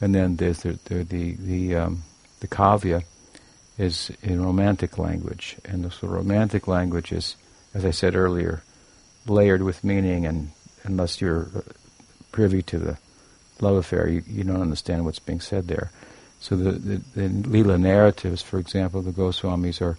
And 0.02 0.14
then 0.14 0.36
there's 0.38 0.64
the 0.64 0.80
the 0.86 1.04
the 1.04 1.36
the, 1.36 1.76
um, 1.76 2.04
the 2.44 2.48
kavya 2.50 3.04
is 3.78 4.12
in 4.22 4.44
romantic 4.44 4.98
language, 4.98 5.56
and 5.64 5.92
so 5.94 6.08
romantic 6.08 6.68
language 6.68 7.14
is, 7.14 7.38
as 7.74 7.86
I 7.86 7.92
said 7.92 8.16
earlier, 8.16 8.64
layered 9.26 9.64
with 9.64 9.82
meaning, 9.82 10.26
and 10.26 10.52
unless 10.84 11.22
you're 11.22 11.48
uh, 11.56 11.62
privy 12.34 12.62
to 12.64 12.80
the 12.80 12.98
love 13.62 13.78
affair, 13.78 14.10
you, 14.10 14.24
you 14.28 14.44
don't 14.44 14.62
understand 14.62 15.06
what's 15.06 15.20
being 15.20 15.40
said 15.40 15.70
there. 15.70 15.90
So 16.42 16.58
the, 16.58 16.72
the, 16.74 17.02
the 17.16 17.78
narratives, 17.78 18.42
for 18.42 18.60
example, 18.60 19.02
the 19.02 19.12
Goswamis 19.12 19.82
are 19.82 19.98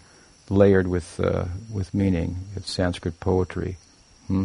layered 0.51 0.87
with 0.87 1.19
uh, 1.19 1.47
with 1.73 1.95
meaning. 1.95 2.37
It's 2.57 2.71
Sanskrit 2.71 3.19
poetry. 3.21 3.79
Hmm? 4.27 4.45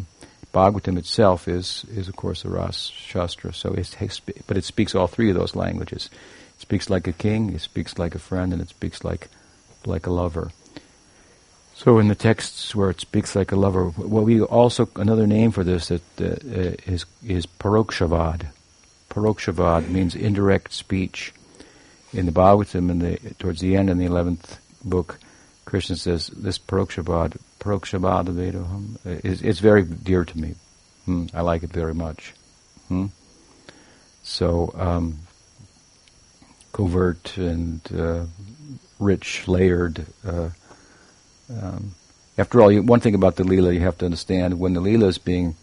Bhagavatam 0.53 0.97
itself 0.97 1.49
is 1.49 1.85
is 1.93 2.07
of 2.07 2.15
course 2.15 2.45
a 2.45 2.49
Ras 2.49 2.87
Shastra, 2.95 3.53
so 3.53 3.75
but 4.47 4.55
it 4.55 4.63
speaks 4.63 4.95
all 4.95 5.07
three 5.07 5.29
of 5.29 5.35
those 5.35 5.57
languages. 5.57 6.09
It 6.59 6.63
speaks 6.63 6.89
like 6.89 7.07
a 7.07 7.13
king, 7.13 7.53
it 7.53 7.61
speaks 7.61 7.97
like 7.97 8.15
a 8.15 8.19
friend, 8.19 8.51
and 8.51 8.61
it 8.61 8.67
speaks 8.67 9.05
like 9.05 9.29
like 9.85 10.05
a 10.05 10.11
lover. 10.11 10.51
So 11.73 11.99
in 11.99 12.09
the 12.09 12.15
texts 12.15 12.75
where 12.75 12.89
it 12.89 12.99
speaks 12.99 13.33
like 13.33 13.53
a 13.53 13.55
lover, 13.55 13.85
what 13.85 14.25
we 14.25 14.41
also 14.41 14.89
another 14.97 15.25
name 15.25 15.51
for 15.51 15.63
this 15.63 15.87
that 15.87 16.03
uh, 16.19 16.75
is 16.85 17.05
is 17.25 17.45
parokshavad. 17.45 18.47
Parokshavad 19.09 19.87
means 19.87 20.15
indirect 20.15 20.73
speech. 20.73 21.31
In 22.11 22.25
the 22.25 22.33
Bhagavatam, 22.33 22.91
in 22.91 22.99
the 22.99 23.17
towards 23.39 23.61
the 23.61 23.77
end 23.77 23.89
in 23.89 23.97
the 23.97 24.05
eleventh 24.05 24.59
book, 24.83 25.17
Krishna 25.63 25.95
says 25.95 26.27
this 26.27 26.59
parokshavad, 26.59 27.37
parokshavad 27.61 28.25
vedoham, 28.25 28.97
is 29.23 29.41
it's 29.41 29.59
very 29.59 29.83
dear 29.83 30.25
to 30.25 30.37
me. 30.37 30.55
Hmm, 31.05 31.27
I 31.33 31.39
like 31.39 31.63
it 31.63 31.71
very 31.71 31.93
much. 31.93 32.33
Hmm? 32.89 33.05
So 34.23 34.73
um, 34.75 35.19
covert 36.79 37.37
and 37.37 37.81
uh, 37.93 38.25
rich, 38.99 39.47
layered. 39.49 40.05
Uh, 40.25 40.49
um, 41.61 41.91
after 42.37 42.61
all, 42.61 42.71
you, 42.71 42.81
one 42.81 43.01
thing 43.01 43.15
about 43.15 43.35
the 43.35 43.43
Leela 43.43 43.73
you 43.73 43.81
have 43.81 43.97
to 43.97 44.05
understand 44.05 44.59
when 44.59 44.73
the 44.73 44.79
Leela 44.79 45.07
is 45.07 45.17
being 45.17 45.55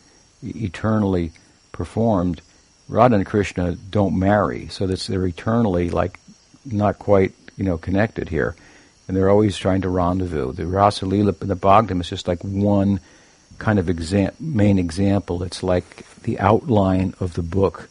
eternally 0.43 1.33
performed, 1.73 2.43
Radha 2.87 3.15
and 3.15 3.25
Krishna 3.25 3.77
don't 3.77 4.19
marry, 4.19 4.69
so 4.69 4.87
that 4.87 5.01
they're 5.01 5.27
eternally 5.27 5.89
like 5.89 6.21
not 6.67 6.99
quite 6.99 7.33
you 7.57 7.65
know 7.65 7.79
connected 7.79 8.29
here, 8.29 8.55
and 9.09 9.17
they're 9.17 9.31
always 9.31 9.57
trying 9.57 9.81
to 9.83 9.89
rendezvous. 9.89 10.53
The 10.53 10.67
Rasa 10.67 11.07
Leela 11.07 11.41
and 11.41 11.51
the 11.51 11.57
Bhagavatam 11.57 12.03
is 12.03 12.11
just 12.11 12.29
like 12.29 12.43
one 12.45 13.01
kind 13.57 13.79
of 13.79 13.89
exam- 13.89 14.37
main 14.39 14.79
example. 14.79 15.43
It's 15.43 15.63
like 15.63 16.05
the 16.25 16.39
outline 16.39 17.15
of 17.21 17.33
the 17.33 17.43
book 17.43 17.89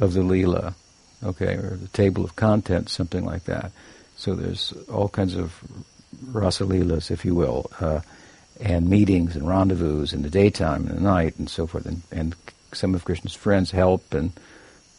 of 0.00 0.12
the 0.12 0.22
Leela, 0.22 0.74
okay, 1.24 1.54
or 1.54 1.76
the 1.76 1.88
table 1.88 2.24
of 2.24 2.36
contents, 2.36 2.92
something 2.92 3.24
like 3.24 3.44
that. 3.44 3.72
So 4.16 4.34
there's 4.34 4.72
all 4.90 5.08
kinds 5.08 5.34
of 5.34 5.60
Rasa 6.30 6.64
Leelas, 6.64 7.10
if 7.10 7.24
you 7.24 7.34
will, 7.34 7.70
uh, 7.80 8.00
and 8.60 8.88
meetings 8.88 9.34
and 9.36 9.48
rendezvous 9.48 10.06
in 10.12 10.22
the 10.22 10.30
daytime 10.30 10.86
and 10.86 10.98
the 10.98 11.02
night 11.02 11.36
and 11.38 11.50
so 11.50 11.66
forth, 11.66 11.86
and, 11.86 12.02
and 12.12 12.36
some 12.72 12.94
of 12.94 13.04
Krishna's 13.04 13.34
friends 13.34 13.70
help 13.70 14.14
and 14.14 14.32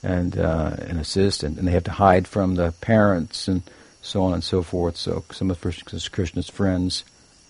and 0.04 0.38
uh, 0.38 0.76
and 0.80 1.00
assist, 1.00 1.42
and, 1.44 1.58
and, 1.58 1.68
they 1.68 1.72
have 1.72 1.86
to 1.86 1.92
hide 1.92 2.28
from 2.28 2.56
the 2.56 2.72
parents 2.80 3.48
and 3.48 3.64
so 4.02 4.24
on 4.24 4.34
and 4.34 4.44
so 4.44 4.62
forth. 4.62 4.98
So 4.98 5.24
some 5.32 5.50
of 5.50 5.60
Krishna's 5.62 6.50
friends 6.50 7.04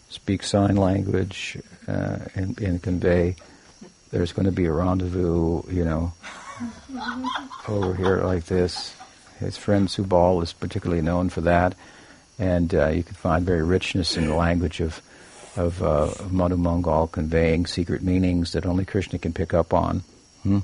speak 0.09 0.43
sign 0.43 0.77
language 0.77 1.57
uh, 1.87 2.19
and, 2.33 2.59
and 2.61 2.81
convey 2.81 3.35
there's 4.11 4.31
going 4.31 4.45
to 4.45 4.51
be 4.51 4.65
a 4.65 4.71
rendezvous, 4.71 5.63
you 5.69 5.83
know, 5.83 6.13
over 7.67 7.93
here 7.93 8.23
like 8.23 8.45
this. 8.45 8.95
His 9.39 9.57
friend 9.57 9.87
Subal 9.87 10.41
is 10.43 10.53
particularly 10.53 11.01
known 11.01 11.29
for 11.29 11.41
that, 11.41 11.75
and 12.39 12.73
uh, 12.73 12.87
you 12.87 13.03
can 13.03 13.15
find 13.15 13.45
very 13.45 13.63
richness 13.63 14.17
in 14.17 14.27
the 14.27 14.35
language 14.35 14.79
of 14.79 15.01
of, 15.57 15.81
uh, 15.81 16.11
of 16.19 16.33
Mangal 16.33 17.07
conveying 17.07 17.65
secret 17.65 18.01
meanings 18.01 18.51
that 18.51 18.65
only 18.65 18.83
Krishna 18.83 19.19
can 19.19 19.31
pick 19.31 19.53
up 19.53 19.73
on. 19.73 20.03
Hmm? 20.43 20.59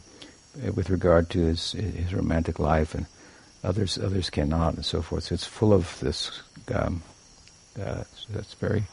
with 0.76 0.90
regard 0.90 1.30
to 1.30 1.40
his 1.40 1.72
his 1.72 2.14
romantic 2.14 2.60
life, 2.60 2.94
and 2.94 3.06
others 3.64 3.98
others 3.98 4.30
cannot, 4.30 4.76
and 4.76 4.86
so 4.86 5.02
forth. 5.02 5.26
So 5.26 5.36
it's 5.36 5.46
full 5.46 5.74
of 5.74 6.00
this. 6.00 6.42
Um, 6.74 7.04
uh, 7.80 8.04
so 8.16 8.28
that's 8.32 8.54
very, 8.56 8.84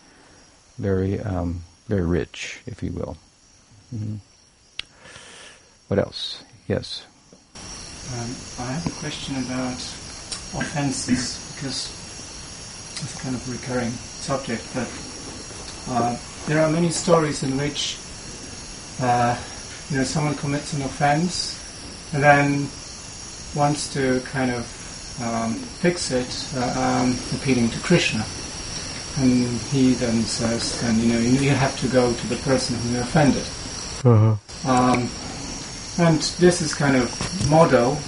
very, 0.79 1.19
um, 1.21 1.63
very 1.89 2.07
rich, 2.07 2.61
if 2.67 2.83
you 2.83 2.93
will. 2.93 3.17
Mm-hmm. 3.95 4.17
What 5.89 5.99
else? 5.99 6.45
Yes. 6.69 7.07
Um, 8.13 8.31
I 8.61 8.73
have 8.73 8.87
a 8.87 9.01
question 9.01 9.37
about 9.37 9.81
offences 10.55 11.55
because 11.55 11.89
it's 13.03 13.17
a 13.17 13.23
kind 13.23 13.35
of 13.35 13.49
a 13.49 13.53
recurring 13.53 13.91
subject, 13.91 14.63
but 14.75 14.89
uh, 15.89 16.17
there 16.47 16.63
are 16.63 16.71
many 16.71 16.91
stories 16.91 17.43
in 17.43 17.57
which 17.57 17.99
uh, 19.01 19.37
you 19.91 19.97
know 19.97 20.05
someone 20.05 20.35
commits 20.35 20.75
an 20.75 20.83
offense 20.83 21.57
and 22.13 22.23
then 22.23 22.69
wants 23.55 23.93
to 23.95 24.21
kind 24.21 24.51
of 24.51 24.65
um, 25.23 25.55
fix 25.55 26.11
it, 26.11 26.29
uh, 26.55 27.03
um, 27.03 27.17
appealing 27.35 27.71
to 27.71 27.81
Krishna. 27.81 28.25
And 29.17 29.59
he 29.73 29.95
then 29.95 30.23
says, 30.23 30.83
and 30.85 30.99
you 30.99 31.13
know, 31.13 31.19
you 31.19 31.51
have 31.51 31.79
to 31.81 31.89
go 31.89 32.13
to 32.13 32.27
the 32.29 32.37
person 32.37 32.77
who 32.77 33.01
offended. 33.01 33.43
Uh-huh. 34.05 34.37
Um, 34.71 35.11
and 35.99 36.21
this 36.39 36.63
is 36.63 36.75
kind 36.75 36.97
of 36.97 37.51
model 37.51 37.99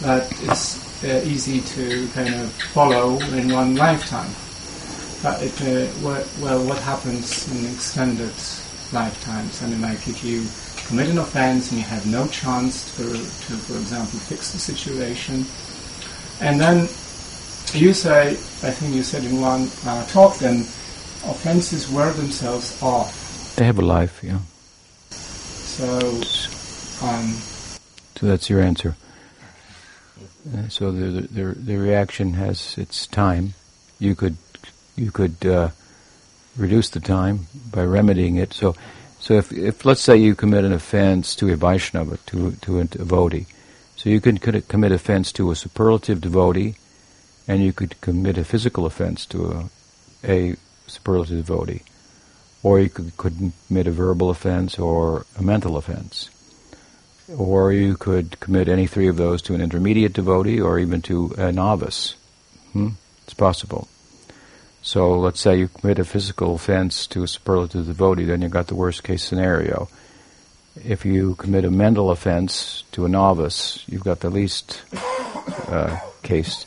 that 0.00 0.30
is 0.42 0.82
uh, 1.04 1.22
easy 1.24 1.60
to 1.60 2.08
kind 2.08 2.34
of 2.34 2.52
follow 2.72 3.18
in 3.32 3.52
one 3.52 3.76
lifetime. 3.76 4.30
But 5.22 5.42
it, 5.42 5.60
uh, 5.62 5.86
what, 6.02 6.28
well, 6.40 6.66
what 6.66 6.78
happens 6.78 7.48
in 7.50 7.72
extended 7.72 8.34
lifetimes? 8.92 9.62
I 9.62 9.68
mean, 9.68 9.80
like 9.80 10.06
if 10.08 10.24
you 10.24 10.44
commit 10.88 11.08
an 11.08 11.18
offense 11.18 11.70
and 11.70 11.80
you 11.80 11.86
have 11.86 12.04
no 12.06 12.26
chance 12.26 12.94
to, 12.96 13.04
to 13.04 13.56
for 13.62 13.74
example, 13.74 14.18
fix 14.18 14.52
the 14.52 14.58
situation, 14.58 15.46
and 16.40 16.60
then 16.60 16.88
you 17.72 17.94
say, 17.94 18.30
I 18.30 18.70
think 18.70 18.94
you 18.94 19.02
said 19.02 19.24
in 19.24 19.40
one 19.40 19.70
uh, 19.86 20.04
talk, 20.06 20.36
then 20.38 20.60
offenses 21.30 21.88
wear 21.90 22.12
themselves 22.12 22.82
off. 22.82 23.54
They 23.56 23.64
have 23.64 23.78
a 23.78 23.82
life, 23.82 24.20
yeah. 24.22 24.40
So, 25.10 26.20
um, 27.02 27.28
So 28.14 28.26
that's 28.26 28.48
your 28.48 28.60
answer. 28.60 28.96
Uh, 30.54 30.68
so 30.68 30.92
the, 30.92 31.22
the 31.22 31.44
the 31.54 31.76
reaction 31.76 32.34
has 32.34 32.76
its 32.76 33.06
time. 33.06 33.54
You 33.98 34.14
could 34.14 34.36
you 34.96 35.10
could 35.10 35.44
uh, 35.46 35.70
reduce 36.56 36.90
the 36.90 37.00
time 37.00 37.46
by 37.70 37.82
remedying 37.82 38.36
it. 38.36 38.52
So 38.52 38.74
so 39.20 39.34
if 39.34 39.52
if 39.52 39.84
let's 39.84 40.02
say 40.02 40.16
you 40.16 40.34
commit 40.34 40.64
an 40.64 40.72
offense 40.72 41.34
to 41.36 41.50
a 41.52 41.56
Vaishnava 41.56 42.18
to 42.26 42.52
to 42.52 42.80
a 42.80 42.84
devotee, 42.84 43.46
so 43.96 44.10
you 44.10 44.20
could, 44.20 44.42
commit 44.68 44.92
offense 44.92 45.32
to 45.32 45.50
a 45.50 45.56
superlative 45.56 46.20
devotee, 46.20 46.74
and 47.48 47.62
you 47.62 47.72
could 47.72 47.98
commit 48.02 48.36
a 48.36 48.44
physical 48.44 48.84
offense 48.84 49.24
to 49.26 49.70
a, 50.22 50.30
a 50.30 50.56
superlative 50.86 51.46
devotee, 51.46 51.82
or 52.62 52.80
you 52.80 52.90
could, 52.90 53.16
could 53.16 53.52
commit 53.66 53.86
a 53.86 53.92
verbal 53.92 54.28
offense 54.28 54.78
or 54.78 55.24
a 55.38 55.42
mental 55.42 55.78
offense 55.78 56.28
or 57.38 57.72
you 57.72 57.96
could 57.96 58.38
commit 58.40 58.68
any 58.68 58.86
three 58.86 59.08
of 59.08 59.16
those 59.16 59.40
to 59.42 59.54
an 59.54 59.60
intermediate 59.60 60.12
devotee 60.12 60.60
or 60.60 60.78
even 60.78 61.02
to 61.02 61.34
a 61.38 61.52
novice. 61.52 62.16
Hmm? 62.72 62.90
It's 63.24 63.34
possible. 63.34 63.88
So 64.82 65.18
let's 65.18 65.40
say 65.40 65.58
you 65.58 65.68
commit 65.68 65.98
a 65.98 66.04
physical 66.04 66.54
offense 66.54 67.06
to 67.08 67.22
a 67.22 67.28
superlative 67.28 67.86
devotee, 67.86 68.24
then 68.24 68.42
you've 68.42 68.50
got 68.50 68.66
the 68.66 68.74
worst 68.74 69.02
case 69.02 69.24
scenario. 69.24 69.88
If 70.84 71.06
you 71.06 71.36
commit 71.36 71.64
a 71.64 71.70
mental 71.70 72.10
offense 72.10 72.84
to 72.92 73.06
a 73.06 73.08
novice, 73.08 73.82
you've 73.86 74.04
got 74.04 74.20
the 74.20 74.28
least 74.28 74.82
uh, 75.68 75.98
case 76.22 76.66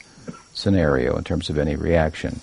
scenario 0.54 1.16
in 1.16 1.24
terms 1.24 1.50
of 1.50 1.60
any 1.60 1.76
reaction. 1.76 2.42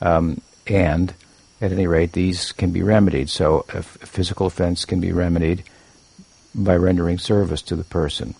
Um, 0.00 0.40
and 0.66 1.12
at 1.60 1.72
any 1.72 1.86
rate, 1.86 2.12
these 2.12 2.52
can 2.52 2.70
be 2.70 2.82
remedied. 2.82 3.28
So 3.28 3.66
a, 3.74 3.78
f- 3.78 4.02
a 4.02 4.06
physical 4.06 4.46
offense 4.46 4.84
can 4.84 5.00
be 5.00 5.12
remedied 5.12 5.64
by 6.54 6.76
rendering 6.76 7.18
service 7.18 7.62
to 7.62 7.76
the 7.76 7.84
person. 7.84 8.34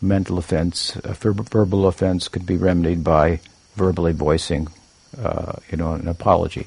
Mental 0.00 0.38
offense, 0.38 0.96
a 1.04 1.14
ver- 1.14 1.32
verbal 1.32 1.86
offense 1.86 2.28
could 2.28 2.46
be 2.46 2.56
remedied 2.56 3.04
by 3.04 3.40
verbally 3.76 4.12
voicing, 4.12 4.68
uh, 5.22 5.52
you 5.70 5.76
know, 5.76 5.92
an 5.92 6.08
apology, 6.08 6.66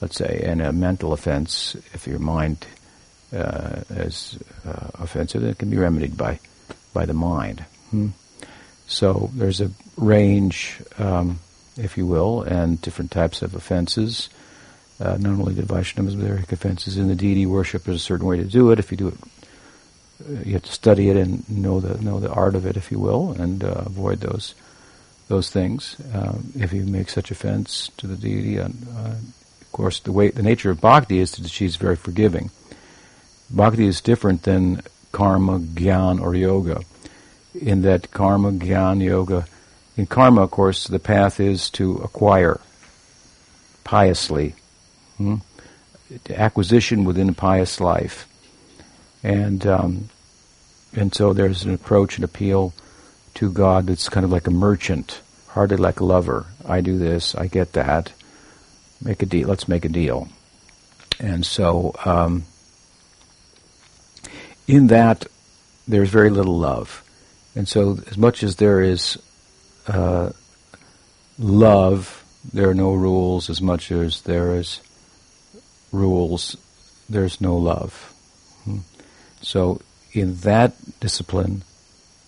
let's 0.00 0.16
say. 0.16 0.42
And 0.44 0.60
a 0.60 0.72
mental 0.72 1.12
offense, 1.12 1.76
if 1.92 2.06
your 2.06 2.18
mind 2.18 2.66
uh, 3.32 3.82
is 3.90 4.38
uh, 4.66 4.90
offensive, 4.94 5.44
it 5.44 5.58
can 5.58 5.70
be 5.70 5.76
remedied 5.76 6.16
by 6.16 6.40
by 6.92 7.06
the 7.06 7.14
mind. 7.14 7.64
Hmm? 7.90 8.08
So 8.86 9.30
there's 9.34 9.60
a 9.60 9.70
range, 9.96 10.78
um, 10.98 11.40
if 11.76 11.96
you 11.96 12.06
will, 12.06 12.42
and 12.42 12.80
different 12.82 13.10
types 13.10 13.42
of 13.42 13.54
offenses. 13.54 14.28
Uh, 15.00 15.16
not 15.18 15.32
only 15.32 15.54
the 15.54 15.62
Vaishnavas, 15.62 16.14
but 16.14 16.24
there 16.24 16.34
are 16.34 16.44
offenses 16.50 16.96
in 16.96 17.08
the 17.08 17.14
deity 17.14 17.46
worship. 17.46 17.84
There's 17.84 17.96
a 17.96 18.04
certain 18.04 18.26
way 18.26 18.36
to 18.36 18.44
do 18.44 18.70
it. 18.70 18.78
If 18.78 18.90
you 18.90 18.96
do 18.96 19.08
it 19.08 19.14
you 20.44 20.54
have 20.54 20.62
to 20.62 20.72
study 20.72 21.08
it 21.10 21.16
and 21.16 21.48
know 21.48 21.80
the 21.80 22.02
know 22.02 22.20
the 22.20 22.30
art 22.30 22.54
of 22.54 22.66
it, 22.66 22.76
if 22.76 22.90
you 22.90 22.98
will, 22.98 23.32
and 23.32 23.64
uh, 23.64 23.82
avoid 23.86 24.20
those 24.20 24.54
those 25.28 25.50
things. 25.50 25.96
Um, 26.12 26.52
if 26.58 26.72
you 26.72 26.84
make 26.84 27.08
such 27.08 27.30
offense 27.30 27.90
to 27.96 28.06
the 28.06 28.16
deity, 28.16 28.58
uh, 28.58 28.66
of 28.66 29.72
course, 29.72 30.00
the 30.00 30.12
way 30.12 30.30
the 30.30 30.42
nature 30.42 30.70
of 30.70 30.80
bhakti 30.80 31.18
is 31.18 31.32
that 31.32 31.50
she's 31.50 31.76
very 31.76 31.96
forgiving. 31.96 32.50
Bhakti 33.50 33.86
is 33.86 34.00
different 34.00 34.44
than 34.44 34.82
karma, 35.12 35.58
gyan, 35.58 36.20
or 36.20 36.34
yoga, 36.34 36.82
in 37.54 37.82
that 37.82 38.10
karma, 38.10 38.52
gyan, 38.52 39.02
yoga. 39.02 39.46
In 39.96 40.06
karma, 40.06 40.42
of 40.42 40.50
course, 40.50 40.86
the 40.86 40.98
path 40.98 41.38
is 41.38 41.68
to 41.70 41.96
acquire 41.96 42.60
piously, 43.84 44.54
hmm? 45.18 45.36
acquisition 46.30 47.04
within 47.04 47.28
a 47.28 47.34
pious 47.34 47.78
life 47.78 48.26
and 49.22 49.66
um, 49.66 50.08
and 50.94 51.14
so 51.14 51.32
there's 51.32 51.64
an 51.64 51.72
approach 51.72 52.16
and 52.16 52.24
appeal 52.24 52.74
to 53.34 53.50
God 53.50 53.86
that's 53.86 54.08
kind 54.08 54.24
of 54.24 54.30
like 54.30 54.46
a 54.46 54.50
merchant, 54.50 55.20
hardly 55.48 55.76
like 55.76 56.00
a 56.00 56.04
lover. 56.04 56.46
I 56.66 56.80
do 56.80 56.98
this, 56.98 57.34
I 57.34 57.46
get 57.46 57.72
that. 57.72 58.12
Make 59.00 59.22
a 59.22 59.26
deal. 59.26 59.48
Let's 59.48 59.66
make 59.66 59.84
a 59.84 59.88
deal. 59.88 60.28
And 61.18 61.44
so, 61.44 61.94
um, 62.04 62.44
in 64.68 64.88
that, 64.88 65.26
there's 65.88 66.08
very 66.08 66.30
little 66.30 66.58
love. 66.58 67.02
And 67.56 67.68
so, 67.68 67.98
as 68.06 68.16
much 68.16 68.42
as 68.42 68.56
there 68.56 68.80
is 68.80 69.18
uh, 69.88 70.30
love, 71.38 72.24
there 72.52 72.70
are 72.70 72.74
no 72.74 72.92
rules. 72.92 73.50
As 73.50 73.60
much 73.60 73.90
as 73.90 74.22
there 74.22 74.54
is 74.54 74.80
rules, 75.90 76.56
there's 77.08 77.40
no 77.40 77.56
love. 77.56 78.11
So, 79.42 79.80
in 80.12 80.36
that 80.36 80.74
discipline, 81.00 81.62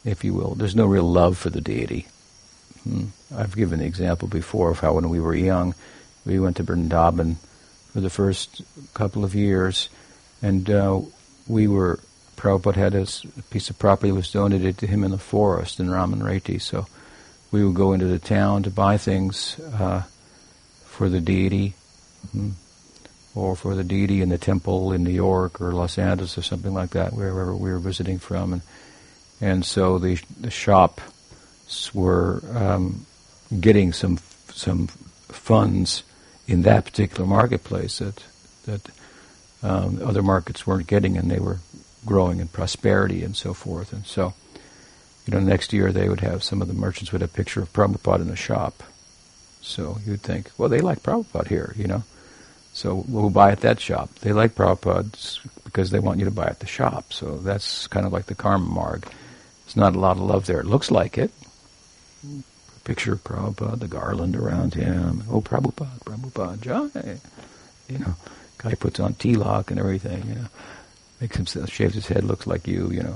if 0.04 0.24
you 0.24 0.34
will, 0.34 0.54
there's 0.54 0.76
no 0.76 0.86
real 0.86 1.10
love 1.10 1.38
for 1.38 1.50
the 1.50 1.60
deity. 1.60 2.06
Hmm. 2.82 3.06
I've 3.34 3.56
given 3.56 3.78
the 3.78 3.86
example 3.86 4.28
before 4.28 4.70
of 4.70 4.80
how 4.80 4.94
when 4.94 5.08
we 5.08 5.20
were 5.20 5.34
young, 5.34 5.74
we 6.26 6.38
went 6.38 6.56
to 6.58 6.64
Vrindavan 6.64 7.36
for 7.92 8.00
the 8.00 8.10
first 8.10 8.62
couple 8.92 9.24
of 9.24 9.34
years, 9.34 9.88
and 10.42 10.68
uh, 10.68 11.00
we 11.46 11.68
were 11.68 12.00
Prabhupada 12.36 12.74
had 12.74 12.94
a 12.94 13.06
piece 13.50 13.70
of 13.70 13.78
property 13.78 14.12
was 14.12 14.30
donated 14.30 14.76
to 14.78 14.86
him 14.86 15.04
in 15.04 15.12
the 15.12 15.18
forest 15.18 15.78
in 15.78 15.88
Raman 15.88 16.20
so 16.58 16.86
we 17.52 17.64
would 17.64 17.76
go 17.76 17.92
into 17.92 18.06
the 18.06 18.18
town 18.18 18.64
to 18.64 18.70
buy 18.70 18.98
things 18.98 19.58
uh, 19.60 20.02
for 20.84 21.08
the 21.08 21.20
deity. 21.20 21.74
Hmm 22.32 22.50
or 23.34 23.56
for 23.56 23.74
the 23.74 23.84
deity 23.84 24.20
in 24.20 24.28
the 24.28 24.38
temple 24.38 24.92
in 24.92 25.02
New 25.02 25.10
York 25.10 25.60
or 25.60 25.72
Los 25.72 25.98
Angeles 25.98 26.38
or 26.38 26.42
something 26.42 26.72
like 26.72 26.90
that, 26.90 27.12
wherever 27.12 27.54
we 27.54 27.70
were 27.70 27.78
visiting 27.78 28.18
from. 28.18 28.52
And, 28.52 28.62
and 29.40 29.64
so 29.64 29.98
the, 29.98 30.18
the 30.40 30.50
shops 30.50 31.94
were 31.94 32.42
um, 32.54 33.06
getting 33.60 33.92
some 33.92 34.18
some 34.50 34.86
funds 34.86 36.04
in 36.46 36.62
that 36.62 36.84
particular 36.84 37.26
marketplace 37.26 37.98
that 37.98 38.22
that 38.66 38.90
um, 39.62 40.00
other 40.04 40.22
markets 40.22 40.66
weren't 40.66 40.86
getting, 40.86 41.16
and 41.16 41.30
they 41.30 41.40
were 41.40 41.58
growing 42.06 42.40
in 42.40 42.48
prosperity 42.48 43.24
and 43.24 43.34
so 43.34 43.54
forth. 43.54 43.92
And 43.92 44.06
so, 44.06 44.34
you 45.26 45.32
know, 45.32 45.40
next 45.40 45.72
year 45.72 45.90
they 45.90 46.08
would 46.08 46.20
have 46.20 46.44
some 46.44 46.60
of 46.62 46.68
the 46.68 46.74
merchants 46.74 47.12
would 47.12 47.22
have 47.22 47.30
a 47.30 47.36
picture 47.36 47.62
of 47.62 47.72
Prabhupada 47.72 48.22
in 48.22 48.28
a 48.28 48.36
shop. 48.36 48.82
So 49.62 49.98
you'd 50.04 50.20
think, 50.20 50.50
well, 50.58 50.68
they 50.68 50.80
like 50.80 51.02
Prabhupada 51.02 51.48
here, 51.48 51.74
you 51.76 51.86
know. 51.86 52.04
So 52.74 53.04
we'll 53.06 53.30
buy 53.30 53.52
at 53.52 53.60
that 53.60 53.80
shop. 53.80 54.10
They 54.16 54.32
like 54.32 54.56
Prabhupada 54.56 55.38
because 55.64 55.90
they 55.90 56.00
want 56.00 56.18
you 56.18 56.24
to 56.24 56.32
buy 56.32 56.46
at 56.46 56.58
the 56.58 56.66
shop. 56.66 57.12
So 57.12 57.38
that's 57.38 57.86
kind 57.86 58.04
of 58.04 58.12
like 58.12 58.26
the 58.26 58.34
karma 58.34 58.66
marg. 58.66 59.06
There's 59.64 59.76
not 59.76 59.94
a 59.94 60.00
lot 60.00 60.16
of 60.16 60.24
love 60.24 60.46
there. 60.46 60.58
It 60.58 60.66
looks 60.66 60.90
like 60.90 61.16
it. 61.16 61.30
Picture 62.82 63.12
of 63.12 63.22
Prabhupada, 63.22 63.78
the 63.78 63.86
garland 63.86 64.34
around 64.34 64.74
him. 64.74 65.22
Oh, 65.30 65.40
Prabhupada, 65.40 66.00
Prabhupada, 66.04 66.60
Jai. 66.60 67.20
You 67.88 67.98
know, 68.00 68.16
guy 68.58 68.74
puts 68.74 68.98
on 68.98 69.14
tilak 69.14 69.70
and 69.70 69.78
everything, 69.78 70.26
you 70.26 70.34
know. 70.34 70.48
Makes 71.20 71.36
himself, 71.36 71.70
shaves 71.70 71.94
his 71.94 72.08
head, 72.08 72.24
looks 72.24 72.46
like 72.46 72.66
you, 72.66 72.90
you 72.90 73.04
know. 73.04 73.14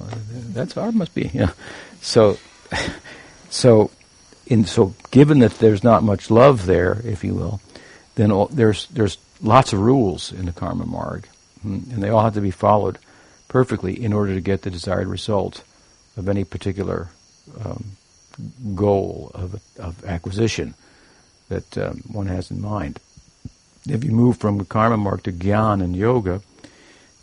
That's 0.54 0.74
how 0.74 0.88
it 0.88 0.94
must 0.94 1.16
be, 1.16 1.30
you 1.34 1.40
know. 1.40 1.52
So, 2.00 2.38
so, 3.50 3.90
in, 4.46 4.66
so 4.66 4.94
given 5.10 5.40
that 5.40 5.58
there's 5.58 5.82
not 5.82 6.04
much 6.04 6.30
love 6.30 6.66
there, 6.66 7.02
if 7.04 7.24
you 7.24 7.34
will, 7.34 7.60
then 8.18 8.32
all, 8.32 8.46
there's, 8.46 8.86
there's 8.88 9.16
lots 9.40 9.72
of 9.72 9.78
rules 9.78 10.32
in 10.32 10.46
the 10.46 10.52
karma 10.52 10.84
marg, 10.84 11.28
hmm, 11.62 11.78
and 11.92 12.02
they 12.02 12.08
all 12.08 12.24
have 12.24 12.34
to 12.34 12.40
be 12.40 12.50
followed 12.50 12.98
perfectly 13.46 13.94
in 13.94 14.12
order 14.12 14.34
to 14.34 14.40
get 14.40 14.62
the 14.62 14.70
desired 14.70 15.06
result 15.06 15.62
of 16.16 16.28
any 16.28 16.42
particular 16.42 17.10
um, 17.64 17.92
goal 18.74 19.30
of, 19.34 19.62
of 19.78 20.04
acquisition. 20.04 20.74
that 21.48 21.78
um, 21.78 22.02
one 22.10 22.26
has 22.26 22.50
in 22.50 22.60
mind. 22.60 22.98
If 23.88 24.02
you 24.02 24.10
move 24.10 24.36
from 24.36 24.64
karma 24.64 24.96
marg 24.96 25.22
to 25.22 25.32
gyan 25.32 25.80
and 25.80 25.94
yoga, 25.94 26.42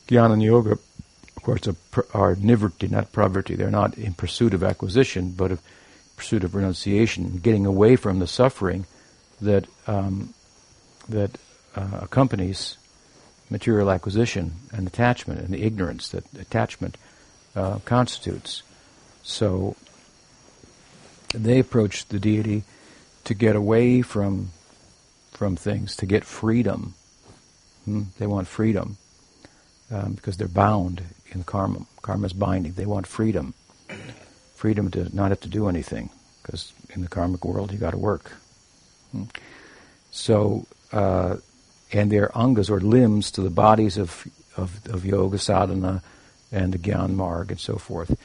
gyan 0.07 0.31
and 0.31 0.41
yoga, 0.41 0.71
of 0.71 1.43
course, 1.43 1.67
are, 1.67 1.75
are 2.13 2.35
nivritti, 2.35 2.89
not 2.89 3.11
pravritti. 3.11 3.57
They're 3.57 3.69
not 3.69 3.97
in 3.97 4.13
pursuit 4.13 4.53
of 4.53 4.63
acquisition, 4.63 5.33
but 5.35 5.51
of 5.51 5.61
pursuit 6.15 6.45
of 6.45 6.55
renunciation, 6.55 7.39
getting 7.43 7.65
away 7.65 7.97
from 7.97 8.19
the 8.19 8.27
suffering 8.27 8.85
that 9.41 9.67
um, 9.87 10.33
that 11.09 11.37
uh, 11.75 11.99
accompanies 12.01 12.77
material 13.49 13.91
acquisition 13.91 14.53
and 14.71 14.87
attachment 14.87 15.39
and 15.39 15.49
the 15.49 15.63
ignorance 15.63 16.09
that 16.09 16.23
attachment 16.39 16.97
uh, 17.55 17.79
constitutes. 17.85 18.63
So 19.23 19.75
they 21.33 21.59
approach 21.59 22.07
the 22.07 22.19
deity 22.19 22.63
to 23.25 23.33
get 23.33 23.55
away 23.55 24.01
from 24.01 24.51
from 25.31 25.57
things, 25.57 25.97
to 25.97 26.05
get 26.05 26.23
freedom. 26.23 26.93
Hmm? 27.83 28.03
They 28.17 28.25
want 28.25 28.47
freedom 28.47 28.97
um, 29.91 30.13
because 30.13 30.37
they're 30.37 30.47
bound 30.47 31.03
in 31.31 31.43
karma. 31.43 31.85
Karma 32.01 32.27
is 32.27 32.33
binding. 32.33 32.73
They 32.73 32.85
want 32.85 33.05
freedom, 33.05 33.53
freedom 34.55 34.89
to 34.91 35.13
not 35.13 35.29
have 35.29 35.41
to 35.41 35.49
do 35.49 35.67
anything 35.67 36.09
because 36.41 36.71
in 36.91 37.01
the 37.01 37.09
karmic 37.09 37.43
world 37.43 37.71
you 37.71 37.77
got 37.77 37.91
to 37.91 37.97
work. 37.97 38.31
Hmm? 39.11 39.23
So, 40.11 40.65
uh, 40.91 41.37
and 41.91 42.11
their 42.11 42.29
angas 42.35 42.69
or 42.69 42.79
limbs 42.79 43.31
to 43.31 43.41
the 43.41 43.49
bodies 43.49 43.97
of 43.97 44.27
of, 44.57 44.79
of 44.87 45.05
yoga 45.05 45.37
sadhana 45.37 46.01
and 46.51 46.73
the 46.73 46.77
gyan 46.77 47.13
marg 47.13 47.51
and 47.51 47.59
so 47.59 47.77
forth 47.77 48.15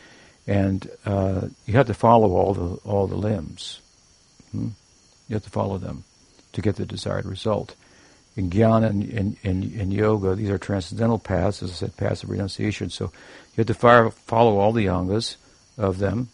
and 0.46 0.90
uh, 1.06 1.42
you 1.66 1.74
have 1.74 1.86
to 1.86 1.94
follow 1.94 2.32
all 2.32 2.54
the 2.54 2.74
all 2.84 3.06
the 3.06 3.16
limbs. 3.16 3.80
Hmm? 4.50 4.70
You 5.28 5.34
have 5.34 5.44
to 5.44 5.50
follow 5.50 5.78
them 5.78 6.02
to 6.52 6.60
get 6.60 6.74
the 6.74 6.84
desired 6.84 7.24
result. 7.24 7.76
In 8.36 8.50
Gyan 8.50 8.84
and 8.84 9.04
in, 9.04 9.36
in, 9.42 9.72
in, 9.78 9.90
yoga, 9.92 10.34
these 10.34 10.50
are 10.50 10.58
transcendental 10.58 11.18
paths, 11.18 11.62
as 11.62 11.70
I 11.70 11.74
said, 11.74 11.96
paths 11.96 12.22
of 12.22 12.30
renunciation. 12.30 12.90
So 12.90 13.04
you 13.04 13.58
have 13.58 13.66
to 13.66 13.74
fire, 13.74 14.10
follow 14.10 14.58
all 14.58 14.72
the 14.72 14.86
angas 14.86 15.36
of 15.76 15.98
them, 15.98 16.28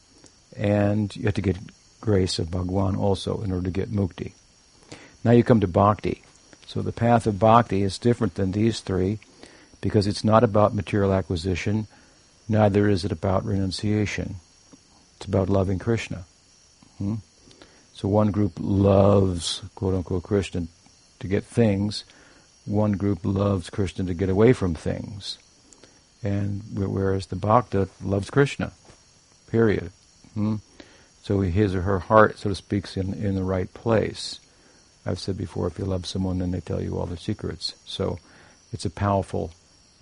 and 0.57 1.15
you 1.17 1.25
have 1.25 1.35
to 1.35 1.43
get 1.43 1.57
grace 2.01 2.39
of 2.39 2.51
Bhagwan 2.51 2.97
also 2.97 3.43
in 3.43 3.51
order 3.51 3.65
to 3.65 3.71
get 3.71 3.91
mukti. 3.91 4.33
Now 5.27 5.33
you 5.33 5.43
come 5.43 5.59
to 5.59 5.67
bhakti. 5.67 6.23
So 6.69 6.83
the 6.83 6.93
path 6.93 7.27
of 7.27 7.41
bhakti 7.41 7.83
is 7.83 7.99
different 7.99 8.37
than 8.37 8.53
these 8.53 8.79
three 8.79 9.19
because 9.81 10.07
it's 10.07 10.23
not 10.23 10.45
about 10.45 10.73
material 10.73 11.13
acquisition 11.13 11.89
neither 12.49 12.89
is 12.89 13.05
it 13.05 13.11
about 13.11 13.45
renunciation. 13.45 14.37
It's 15.17 15.27
about 15.27 15.51
loving 15.51 15.81
Krishna. 15.81 16.27
Hmm? 16.99 17.17
So 17.93 18.07
one 18.07 18.31
group 18.31 18.53
loves, 18.61 19.63
quote 19.75 19.95
unquote, 19.95 20.23
Krishna 20.23 20.69
to 21.19 21.27
get 21.27 21.43
things. 21.43 22.05
One 22.65 22.93
group 22.93 23.19
loves 23.25 23.69
Krishna 23.69 24.05
to 24.05 24.15
get 24.15 24.29
away 24.29 24.53
from 24.53 24.77
things. 24.77 25.39
And 26.23 26.63
whereas 26.73 27.27
the 27.27 27.35
bhakta 27.35 27.89
loves 28.01 28.31
Krishna, 28.31 28.71
period. 29.51 29.91
Hmm? 30.35 30.59
So 31.25 31.41
his 31.41 31.75
or 31.75 31.83
her 31.83 31.99
heart, 31.99 32.39
so 32.39 32.49
to 32.49 32.55
speak, 32.55 32.85
is 32.85 32.97
in, 32.97 33.13
in 33.13 33.35
the 33.35 33.43
right 33.43 33.75
place. 33.75 34.39
I've 35.07 35.21
said 35.21 35.39
before, 35.39 35.67
if 35.67 35.79
you 35.79 35.85
love 35.85 36.05
someone, 36.05 36.39
then 36.39 36.51
they 36.51 36.61
tell 36.61 36.83
you 36.83 36.99
all 36.99 37.07
their 37.07 37.17
secrets. 37.17 37.75
So 37.85 38.19
it's 38.73 38.85
a 38.85 38.91
powerful 38.91 39.53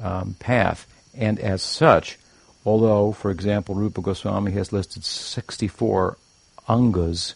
um, 0.00 0.34
path. 0.40 0.86
And 1.14 1.38
as 1.38 1.62
such, 1.62 2.18
Although, 2.64 3.12
for 3.12 3.30
example, 3.30 3.74
Rupa 3.74 4.00
Goswami 4.00 4.52
has 4.52 4.72
listed 4.72 5.04
64 5.04 6.16
angas, 6.68 7.34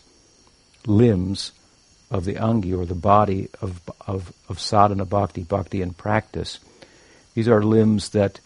limbs 0.87 1.53
of 2.11 2.25
the 2.25 2.35
angi 2.35 2.77
or 2.77 2.87
the 2.87 2.95
body 2.95 3.49
of, 3.61 3.83
of, 4.07 4.33
of 4.49 4.59
sadhana 4.59 5.05
bhakti, 5.05 5.43
bhakti 5.43 5.83
in 5.83 5.93
practice. 5.93 6.59
These 7.35 7.49
are 7.49 7.63
limbs 7.63 8.11
that 8.11 8.41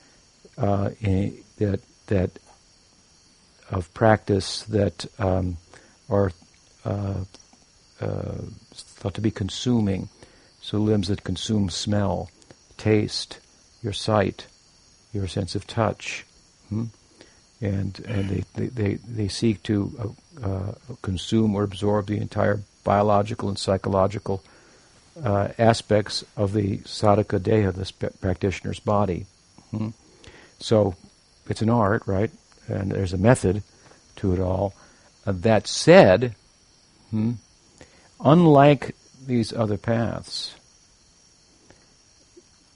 uh, 0.59 0.91
in, 1.01 1.39
that 1.59 1.81
that 2.09 2.39
of 3.71 3.95
practice 3.95 4.65
that 4.65 5.07
um, 5.19 5.57
are 6.11 6.33
uh, 6.85 7.25
uh, 8.01 8.39
thought 9.03 9.15
to 9.15 9.21
be 9.21 9.31
consuming. 9.31 10.09
So 10.61 10.79
limbs 10.79 11.09
that 11.09 11.25
consume 11.25 11.71
smell, 11.71 12.31
taste, 12.77 13.41
your 13.83 13.93
sight, 13.93 14.47
your 15.13 15.27
sense 15.27 15.57
of 15.57 15.67
touch, 15.67 16.25
Hmm? 16.73 16.85
And, 17.61 18.01
and 18.09 18.29
they, 18.29 18.45
they, 18.55 18.67
they, 18.67 18.95
they 18.95 19.29
seek 19.29 19.63
to 19.65 20.17
uh, 20.43 20.47
uh, 20.47 20.73
consume 21.03 21.55
or 21.55 21.63
absorb 21.63 22.07
the 22.07 22.17
entire 22.17 22.61
biological 22.83 23.49
and 23.49 23.59
psychological 23.59 24.43
uh, 25.23 25.49
aspects 25.59 26.25
of 26.37 26.55
the 26.55 26.79
sadhaka 26.79 27.39
deha, 27.39 27.73
the 27.73 28.11
practitioner's 28.21 28.81
body. 28.81 29.27
Hmm? 29.71 29.91
So 30.59 30.97
it's 31.49 31.63
an 31.63 31.71
art, 31.71 32.03
right? 32.07 32.31
And 32.67 32.91
there's 32.91 33.13
a 33.13 33.19
method 33.19 33.63
to 34.17 34.33
it 34.33 34.41
all. 34.41 34.75
Uh, 35.25 35.33
that 35.33 35.69
said, 35.69 36.35
hmm, 37.11 37.33
unlike 38.23 38.95
these 39.27 39.53
other 39.53 39.77
paths, 39.77 40.55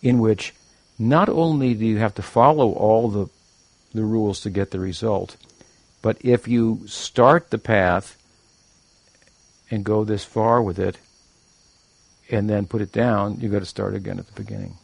in 0.02 0.18
which 0.18 0.54
not 0.98 1.28
only 1.28 1.74
do 1.74 1.84
you 1.84 1.98
have 1.98 2.14
to 2.14 2.22
follow 2.22 2.72
all 2.72 3.08
the 3.08 3.28
the 3.96 4.04
rules 4.04 4.40
to 4.40 4.50
get 4.50 4.70
the 4.70 4.78
result. 4.78 5.36
But 6.02 6.18
if 6.20 6.46
you 6.46 6.82
start 6.86 7.50
the 7.50 7.58
path 7.58 8.16
and 9.70 9.84
go 9.84 10.04
this 10.04 10.24
far 10.24 10.62
with 10.62 10.78
it 10.78 10.98
and 12.30 12.48
then 12.48 12.66
put 12.66 12.82
it 12.82 12.92
down, 12.92 13.40
you've 13.40 13.52
got 13.52 13.60
to 13.60 13.66
start 13.66 13.94
again 13.94 14.18
at 14.18 14.26
the 14.26 14.40
beginning. 14.40 14.76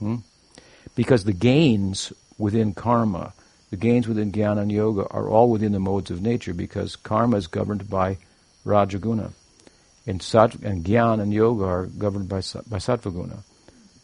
Hmm? 0.00 0.16
Because 0.94 1.24
the 1.24 1.32
gains 1.32 2.12
within 2.38 2.74
karma, 2.74 3.32
the 3.70 3.76
gains 3.76 4.08
within 4.08 4.32
jnana 4.32 4.62
and 4.62 4.72
yoga 4.72 5.06
are 5.08 5.28
all 5.28 5.50
within 5.50 5.72
the 5.72 5.80
modes 5.80 6.10
of 6.10 6.22
nature 6.22 6.54
because 6.54 6.96
karma 6.96 7.36
is 7.36 7.46
governed 7.46 7.88
by 7.88 8.18
rajaguna. 8.64 9.32
And, 10.06 10.22
sat, 10.22 10.54
and 10.56 10.84
jnana 10.84 11.22
and 11.22 11.32
yoga 11.32 11.64
are 11.64 11.86
governed 11.86 12.28
by, 12.28 12.36
by 12.36 12.78
sattva 12.78 13.12
guna. 13.12 13.38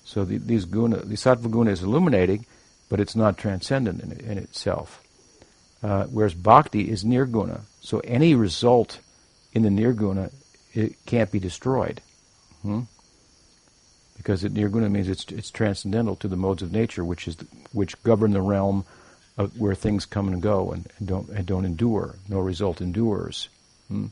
So 0.05 0.25
the, 0.25 0.39
these 0.39 0.65
guna, 0.65 0.97
the 0.97 1.15
sattva 1.15 1.51
guna 1.51 1.71
is 1.71 1.83
illuminating, 1.83 2.45
but 2.89 3.01
it's 3.01 3.17
not 3.17 3.39
transcendent 3.39 4.03
in, 4.03 4.13
in 4.13 4.39
itself. 4.39 5.03
Uh, 5.83 6.05
whereas 6.05 6.35
bhakti 6.35 6.91
is 6.91 7.05
nirguna, 7.05 7.63
so 7.81 7.99
any 8.01 8.35
result 8.35 9.01
in 9.53 9.63
the 9.63 9.69
nirguna 9.69 10.33
it 10.75 10.95
can't 11.07 11.33
be 11.33 11.41
destroyed, 11.41 12.01
hmm? 12.63 12.83
because 14.17 14.45
it, 14.45 14.55
nirguna 14.55 14.91
means 14.91 15.09
it's 15.09 15.25
it's 15.33 15.51
transcendental 15.51 16.15
to 16.17 16.29
the 16.29 16.37
modes 16.37 16.63
of 16.63 16.71
nature, 16.71 17.05
which 17.05 17.27
is 17.27 17.37
the, 17.37 17.47
which 17.73 18.01
govern 18.05 18.33
the 18.33 18.41
realm 18.41 18.85
of 19.37 19.59
where 19.59 19.75
things 19.75 20.07
come 20.07 20.29
and 20.29 20.41
go 20.41 20.71
and, 20.71 20.89
and 20.99 21.09
don't 21.09 21.29
and 21.31 21.47
don't 21.47 21.65
endure. 21.65 22.15
No 22.29 22.39
result 22.39 22.81
endures. 22.81 23.49
Hmm? 23.89 24.07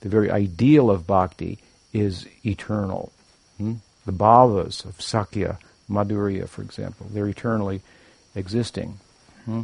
The 0.00 0.08
very 0.08 0.30
ideal 0.30 0.90
of 0.90 1.06
bhakti 1.06 1.58
is 1.92 2.26
eternal. 2.44 3.12
Hmm? 3.58 3.74
The 4.04 4.12
bhavas 4.12 4.84
of 4.84 4.98
Sakhya, 4.98 5.58
Madhurya, 5.90 6.48
for 6.48 6.62
example. 6.62 7.06
They're 7.10 7.28
eternally 7.28 7.82
existing. 8.34 8.98
Hmm? 9.44 9.62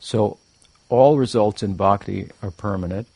So 0.00 0.38
all 0.88 1.18
results 1.18 1.62
in 1.62 1.74
bhakti 1.74 2.30
are 2.42 2.50
permanent. 2.50 3.06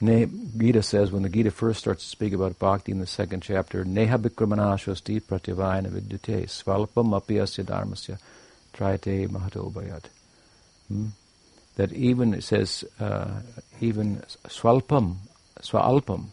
Ne- 0.00 0.26
Gita 0.56 0.82
says, 0.82 1.10
when 1.10 1.22
the 1.22 1.28
Gita 1.28 1.50
first 1.50 1.80
starts 1.80 2.04
to 2.04 2.08
speak 2.08 2.32
about 2.32 2.58
bhakti 2.58 2.92
in 2.92 3.00
the 3.00 3.06
second 3.06 3.40
chapter, 3.42 3.84
Neha 3.84 4.18
bikramanashvasti 4.18 5.22
pratyavayana 5.22 5.88
vidyate 5.88 6.46
svalpam 6.46 7.18
apyasya 7.18 7.64
dharmasya 7.64 8.18
trayate 8.74 9.28
mahato 9.28 9.72
bayat. 9.72 10.04
Hmm? 10.88 11.06
That 11.78 11.92
even, 11.92 12.34
it 12.34 12.42
says, 12.42 12.84
uh, 12.98 13.40
even 13.80 14.16
swalpam, 14.48 15.16
swalpam, 15.60 16.26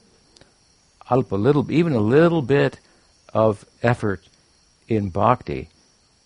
alpa, 1.07 1.39
little, 1.39 1.71
even 1.71 1.93
a 1.93 1.99
little 1.99 2.41
bit 2.41 2.79
of 3.31 3.63
effort 3.83 4.27
in 4.87 5.09
bhakti, 5.09 5.69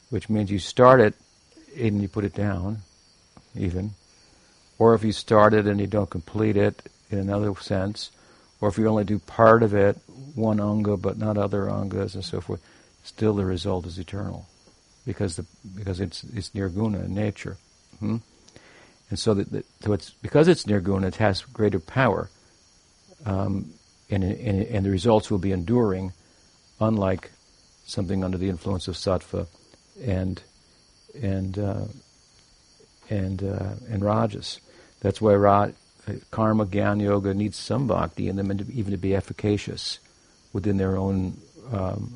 which 0.10 0.30
means 0.30 0.50
you 0.50 0.60
start 0.60 1.02
it 1.02 1.16
and 1.78 2.02
you 2.02 2.08
put 2.08 2.24
it 2.24 2.34
down, 2.34 2.80
even. 3.56 3.92
Or 4.78 4.94
if 4.94 5.04
you 5.04 5.12
start 5.12 5.54
it 5.54 5.68
and 5.68 5.82
you 5.82 5.88
don't 5.88 6.10
complete 6.10 6.56
it 6.56 6.82
in 7.12 7.20
another 7.20 7.54
sense, 7.56 8.12
or 8.62 8.70
if 8.70 8.78
you 8.78 8.88
only 8.88 9.04
do 9.04 9.20
part 9.20 9.64
of 9.64 9.74
it, 9.74 9.98
one 10.34 10.62
anga 10.62 10.96
but 10.96 11.18
not 11.18 11.38
other 11.38 11.66
angas 11.70 12.16
and 12.16 12.24
so 12.24 12.40
forth, 12.40 12.62
still 13.04 13.34
the 13.34 13.44
result 13.44 13.86
is 13.86 14.00
eternal, 14.00 14.48
because 15.06 15.36
the 15.36 15.46
because 15.76 16.00
it's 16.00 16.24
it's 16.24 16.52
nirguna 16.52 17.04
in 17.04 17.14
nature, 17.14 17.58
hmm? 18.00 18.18
And 19.10 19.18
so 19.18 19.34
that, 19.34 19.66
so 19.82 19.94
it's 19.94 20.12
because 20.12 20.48
it's 20.48 20.66
nirguna, 20.66 21.08
it 21.08 21.16
has 21.16 21.42
greater 21.42 21.80
power, 21.80 22.30
um, 23.26 23.72
and, 24.10 24.24
and 24.24 24.64
and 24.64 24.86
the 24.86 24.90
results 24.90 25.32
will 25.32 25.40
be 25.40 25.52
enduring, 25.52 26.14
unlike 26.80 27.32
something 27.86 28.24
under 28.24 28.38
the 28.38 28.50
influence 28.50 28.88
of 28.88 28.96
sattva 28.96 29.48
and 30.06 30.42
and 31.22 31.58
uh, 31.58 31.86
and 33.10 33.44
uh, 33.44 33.74
and 33.90 34.04
rajas. 34.04 34.60
That's 35.02 35.22
why 35.22 35.34
Ra, 35.36 35.70
karma, 36.32 36.66
gyan, 36.66 37.02
yoga 37.02 37.34
needs 37.34 37.58
some 37.58 37.88
bhakti 37.88 38.28
in 38.28 38.36
them, 38.36 38.52
and 38.52 38.70
even 38.70 38.92
to 38.92 38.98
be 38.98 39.16
efficacious 39.16 40.00
within 40.54 40.78
their 40.78 40.98
own 40.98 41.38
um, 41.72 42.14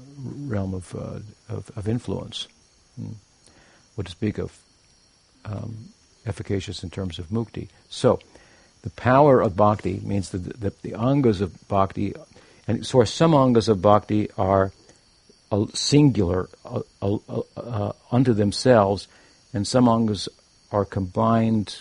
realm 0.48 0.74
of, 0.74 0.94
uh, 0.96 1.20
of, 1.50 1.72
of 1.76 1.88
influence. 1.88 2.48
Hmm. 2.96 3.14
What 3.96 4.08
to 4.08 4.12
speak 4.12 4.38
of 4.38 4.58
um, 5.46 5.93
efficacious 6.26 6.84
in 6.84 6.90
terms 6.90 7.20
of 7.20 7.28
mukti. 7.30 7.70
So, 7.90 8.20
the 8.84 8.90
power 8.90 9.42
of 9.42 9.56
bhakti 9.56 10.02
means 10.04 10.30
that 10.32 10.60
the, 10.60 10.74
the, 10.82 10.92
angas 10.92 11.42
of 11.42 11.68
bhakti, 11.68 12.14
and 12.68 12.86
so 12.86 13.04
some 13.06 13.34
angas 13.34 13.70
of 13.70 13.82
bhakti 13.82 14.30
are 14.38 14.72
singular 15.74 16.50
unto 18.12 18.34
themselves, 18.34 19.08
and 19.54 19.66
some 19.66 19.86
angas 19.86 20.28
are 20.72 20.86
combined, 20.86 21.78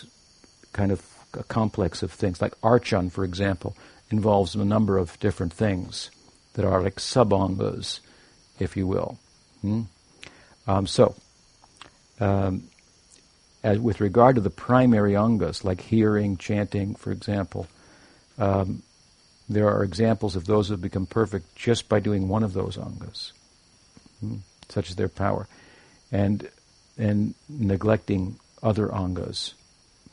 kind 0.71 0.91
of 0.91 1.05
a 1.33 1.43
complex 1.43 2.03
of 2.03 2.11
things. 2.11 2.41
Like 2.41 2.59
archan, 2.61 3.11
for 3.11 3.25
example, 3.25 3.75
involves 4.09 4.55
a 4.55 4.63
number 4.63 4.97
of 4.97 5.19
different 5.19 5.51
things 5.51 6.11
that 6.53 6.65
are 6.65 6.81
like 6.81 6.99
sub-angas, 6.99 7.99
if 8.59 8.77
you 8.77 8.87
will. 8.87 9.17
Hmm? 9.61 9.81
Um, 10.67 10.87
so, 10.87 11.15
um, 12.19 12.69
as 13.63 13.79
with 13.79 14.01
regard 14.01 14.35
to 14.35 14.41
the 14.41 14.49
primary 14.49 15.15
angas, 15.15 15.63
like 15.63 15.81
hearing, 15.81 16.37
chanting, 16.37 16.95
for 16.95 17.11
example, 17.11 17.67
um, 18.37 18.83
there 19.47 19.69
are 19.69 19.83
examples 19.83 20.35
of 20.35 20.45
those 20.45 20.67
who 20.67 20.73
have 20.73 20.81
become 20.81 21.05
perfect 21.05 21.55
just 21.55 21.87
by 21.87 21.99
doing 21.99 22.27
one 22.27 22.43
of 22.43 22.53
those 22.53 22.77
angas, 22.77 23.31
hmm? 24.19 24.37
such 24.69 24.89
as 24.89 24.95
their 24.95 25.09
power, 25.09 25.47
and 26.11 26.49
and 26.97 27.33
neglecting 27.49 28.39
other 28.61 28.93
angas. 28.93 29.53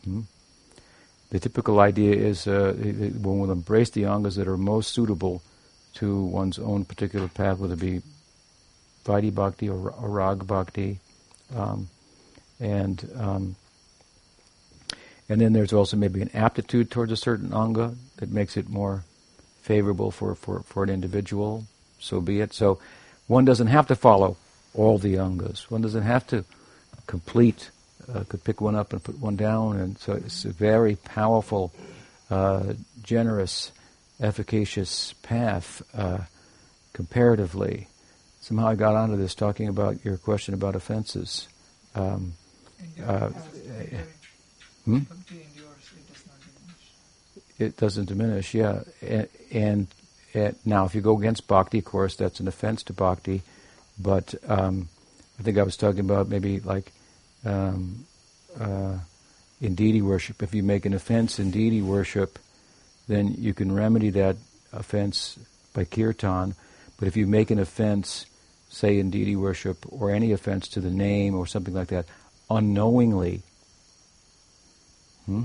Hmm? 0.04 0.22
The 1.30 1.38
typical 1.38 1.78
idea 1.78 2.14
is 2.14 2.46
uh, 2.46 2.72
one 3.20 3.40
will 3.40 3.52
embrace 3.52 3.90
the 3.90 4.04
angas 4.04 4.34
that 4.36 4.48
are 4.48 4.56
most 4.56 4.92
suitable 4.92 5.42
to 5.94 6.22
one's 6.24 6.58
own 6.58 6.84
particular 6.84 7.28
path, 7.28 7.58
whether 7.58 7.74
it 7.74 7.80
be 7.80 8.02
Vaidhi 9.04 9.34
Bhakti 9.34 9.68
or, 9.68 9.90
or 9.90 10.08
Rag 10.08 10.46
Bhakti. 10.46 10.98
Um, 11.54 11.88
and 12.61 13.11
um, 13.16 13.57
and 15.31 15.40
then 15.40 15.53
there's 15.53 15.73
also 15.73 15.96
maybe 15.96 16.20
an 16.20 16.31
aptitude 16.35 16.90
towards 16.90 17.12
a 17.12 17.16
certain 17.16 17.55
anga 17.55 17.94
that 18.16 18.31
makes 18.31 18.57
it 18.57 18.68
more 18.68 19.05
favorable 19.62 20.11
for, 20.11 20.35
for, 20.35 20.62
for 20.64 20.83
an 20.83 20.90
individual. 20.90 21.64
So 22.01 22.20
be 22.20 22.40
it. 22.40 22.53
So 22.53 22.81
one 23.29 23.44
doesn't 23.44 23.68
have 23.68 23.87
to 23.87 23.94
follow 23.94 24.37
all 24.75 24.99
the 24.99 25.18
angas. 25.18 25.70
One 25.70 25.83
doesn't 25.83 26.03
have 26.03 26.27
to 26.29 26.44
complete. 27.07 27.70
Uh, 28.12 28.25
could 28.25 28.42
pick 28.42 28.61
one 28.61 28.75
up 28.75 28.92
and 28.92 29.05
put 29.05 29.20
one 29.20 29.37
down, 29.37 29.79
and 29.79 29.96
so 29.99 30.14
it's 30.14 30.44
a 30.44 30.51
very 30.51 30.96
powerful, 30.96 31.73
uh, 32.29 32.73
generous 33.01 33.70
efficacious 34.20 35.14
path 35.23 35.81
uh, 35.94 36.18
comparatively. 36.92 37.87
Somehow 38.40 38.66
I 38.66 38.75
got 38.75 38.96
onto 38.96 39.16
this 39.16 39.37
talking 39.37 39.68
about 39.68 40.05
your 40.05 40.16
question 40.16 40.55
about 40.55 40.75
offenses. 40.75 41.46
Um, 41.94 42.33
uh, 43.07 43.31
hmm? 44.85 45.01
It 47.59 47.77
doesn't 47.77 48.07
diminish, 48.07 48.55
yeah. 48.55 48.81
And, 49.03 49.29
and, 49.53 49.87
and, 50.33 50.57
now, 50.64 50.87
if 50.87 50.95
you 50.95 51.03
go 51.03 51.19
against 51.19 51.47
bhakti, 51.47 51.79
of 51.79 51.85
course, 51.85 52.16
that's 52.16 52.40
an 52.40 52.49
offense 52.49 52.83
to 52.85 52.93
bhakti. 52.93 53.43
But 53.99 54.35
um, 54.49 54.88
I 55.38 55.43
think 55.43 55.59
I 55.59 55.62
was 55.62 55.77
talking 55.77 56.01
about 56.01 56.29
maybe 56.29 56.61
like 56.61 56.93
um, 57.45 58.07
uh, 58.59 58.99
in 59.61 59.75
deity 59.75 60.01
worship. 60.01 60.43
If 60.43 60.55
you 60.55 60.62
make 60.62 60.87
an 60.87 60.95
offense 60.95 61.38
in 61.38 61.51
deity 61.51 61.83
worship, 61.83 62.38
then 63.09 63.35
you 63.38 63.53
can 63.53 63.73
remedy 63.73 64.11
that 64.11 64.37
offense 64.73 65.38
by 65.75 65.85
kirtan. 65.85 66.55
But 66.99 67.09
if 67.09 67.16
you 67.16 67.27
make 67.27 67.51
an 67.51 67.59
offense, 67.59 68.27
say 68.69 68.99
in 68.99 69.11
deity 69.11 69.37
worship, 69.37 69.79
or 69.88 70.11
any 70.11 70.33
offense 70.33 70.69
to 70.69 70.81
the 70.81 70.90
name 70.90 71.35
or 71.35 71.47
something 71.47 71.75
like 71.75 71.88
that, 71.88 72.07
unknowingly, 72.50 73.42
hmm, 75.26 75.44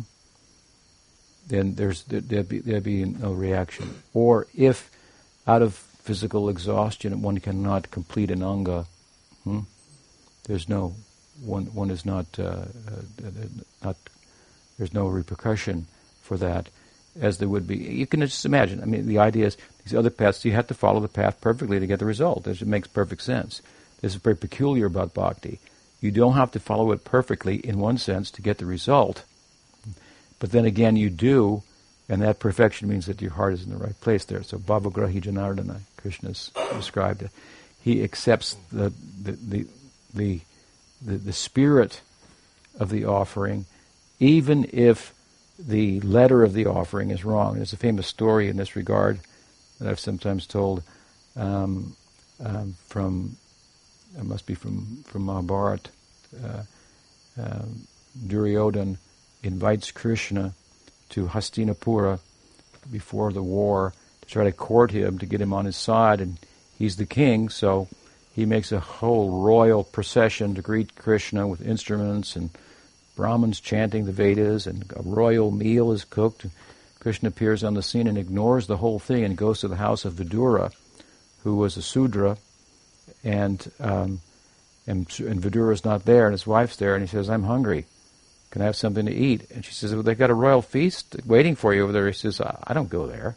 then 1.47 1.75
there's 1.75 2.03
there'd 2.03 2.49
be, 2.49 2.59
there'd 2.59 2.83
be 2.83 3.05
no 3.05 3.31
reaction. 3.31 4.01
Or 4.13 4.47
if 4.55 4.91
out 5.47 5.61
of 5.61 5.75
physical 5.75 6.49
exhaustion 6.49 7.21
one 7.21 7.39
cannot 7.39 7.91
complete 7.91 8.31
an 8.31 8.41
anga, 8.41 8.85
hmm, 9.43 9.61
there's 10.47 10.67
no 10.67 10.95
one 11.43 11.65
one 11.65 11.91
is 11.91 12.05
not 12.05 12.25
uh, 12.39 12.43
uh, 12.43 13.31
not 13.83 13.97
there's 14.77 14.93
no 14.93 15.07
repercussion 15.07 15.87
for 16.21 16.37
that 16.37 16.69
as 17.19 17.37
there 17.37 17.47
would 17.47 17.67
be. 17.67 17.77
You 17.77 18.07
can 18.07 18.21
just 18.21 18.45
imagine. 18.45 18.81
I 18.81 18.85
mean, 18.85 19.07
the 19.07 19.19
idea 19.19 19.45
is 19.45 19.57
these 19.83 19.95
other 19.95 20.09
paths, 20.09 20.43
you 20.43 20.51
have 20.51 20.67
to 20.67 20.73
follow 20.73 20.99
the 20.99 21.07
path 21.07 21.39
perfectly 21.39 21.79
to 21.79 21.87
get 21.87 21.99
the 21.99 22.05
result. 22.05 22.47
It 22.47 22.65
makes 22.65 22.87
perfect 22.87 23.21
sense. 23.21 23.61
This 24.01 24.15
is 24.15 24.21
very 24.21 24.35
peculiar 24.35 24.87
about 24.87 25.13
bhakti. 25.13 25.59
You 26.01 26.11
don't 26.11 26.33
have 26.33 26.51
to 26.51 26.59
follow 26.59 26.91
it 26.91 27.03
perfectly 27.03 27.55
in 27.55 27.79
one 27.79 27.97
sense 27.97 28.29
to 28.31 28.41
get 28.41 28.57
the 28.57 28.65
result. 28.65 29.23
But 30.39 30.51
then 30.51 30.65
again, 30.65 30.95
you 30.95 31.09
do, 31.09 31.63
and 32.07 32.21
that 32.21 32.39
perfection 32.39 32.87
means 32.87 33.05
that 33.07 33.21
your 33.21 33.31
heart 33.31 33.53
is 33.53 33.63
in 33.63 33.71
the 33.71 33.77
right 33.77 33.99
place 34.01 34.25
there. 34.25 34.43
So 34.43 34.57
Bhavagrahi 34.57 35.21
Janardana, 35.21 35.79
Krishna's 35.97 36.51
described 36.73 37.23
it. 37.23 37.31
He 37.81 38.03
accepts 38.03 38.57
the, 38.71 38.91
the, 39.21 39.31
the, 39.33 39.67
the, 40.13 40.41
the, 41.17 41.33
spirit 41.33 42.01
of 42.79 42.89
the 42.89 43.05
offering, 43.05 43.65
even 44.19 44.67
if 44.73 45.13
the 45.57 45.99
letter 46.01 46.43
of 46.43 46.53
the 46.53 46.65
offering 46.65 47.11
is 47.11 47.23
wrong. 47.23 47.55
There's 47.55 47.73
a 47.73 47.77
famous 47.77 48.07
story 48.07 48.49
in 48.49 48.57
this 48.57 48.75
regard 48.75 49.19
that 49.79 49.89
I've 49.89 49.99
sometimes 49.99 50.47
told 50.47 50.83
um, 51.35 51.95
um, 52.43 52.75
from, 52.87 53.37
it 54.17 54.25
must 54.25 54.45
be 54.45 54.55
from, 54.55 55.03
from 55.05 55.23
Mahabharata. 55.23 55.89
Uh, 56.43 56.63
uh, 57.41 57.65
Duryodhan 58.27 58.97
invites 59.43 59.91
Krishna 59.91 60.53
to 61.09 61.27
Hastinapura 61.27 62.19
before 62.91 63.31
the 63.31 63.43
war 63.43 63.93
to 64.21 64.27
try 64.27 64.43
to 64.43 64.51
court 64.51 64.91
him, 64.91 65.19
to 65.19 65.25
get 65.25 65.41
him 65.41 65.53
on 65.53 65.65
his 65.65 65.75
side, 65.75 66.21
and 66.21 66.37
he's 66.77 66.95
the 66.95 67.05
king, 67.05 67.49
so 67.49 67.87
he 68.33 68.45
makes 68.45 68.71
a 68.71 68.79
whole 68.79 69.41
royal 69.41 69.83
procession 69.83 70.55
to 70.55 70.61
greet 70.61 70.95
Krishna 70.95 71.47
with 71.47 71.65
instruments 71.65 72.35
and 72.35 72.49
Brahmins 73.15 73.61
chanting 73.61 74.05
the 74.05 74.11
Vedas, 74.11 74.67
and 74.67 74.91
a 74.95 75.01
royal 75.01 75.51
meal 75.51 75.91
is 75.91 76.03
cooked. 76.03 76.45
Krishna 76.99 77.29
appears 77.29 77.63
on 77.63 77.75
the 77.75 77.83
scene 77.83 78.07
and 78.07 78.17
ignores 78.17 78.67
the 78.67 78.77
whole 78.77 78.99
thing 78.99 79.23
and 79.23 79.37
goes 79.37 79.61
to 79.61 79.67
the 79.67 79.77
house 79.77 80.05
of 80.05 80.13
Vidura, 80.13 80.73
who 81.43 81.55
was 81.55 81.77
a 81.77 81.81
Sudra, 81.81 82.37
and 83.23 83.71
um, 83.79 84.21
and, 84.87 85.07
and 85.19 85.41
Vidura's 85.41 85.83
not 85.83 86.05
there, 86.05 86.25
and 86.25 86.33
his 86.33 86.45
wife's 86.45 86.75
there, 86.75 86.95
and 86.95 87.03
he 87.03 87.07
says, 87.07 87.29
"I'm 87.29 87.43
hungry. 87.43 87.85
Can 88.51 88.61
I 88.61 88.65
have 88.65 88.75
something 88.75 89.05
to 89.05 89.13
eat?" 89.13 89.49
And 89.51 89.65
she 89.65 89.73
says, 89.73 89.93
"Well, 89.93 90.03
they've 90.03 90.17
got 90.17 90.29
a 90.29 90.35
royal 90.35 90.61
feast 90.61 91.15
waiting 91.25 91.55
for 91.55 91.73
you 91.73 91.83
over 91.83 91.91
there." 91.91 92.07
He 92.07 92.13
says, 92.13 92.41
"I 92.41 92.73
don't 92.73 92.89
go 92.89 93.07
there," 93.07 93.35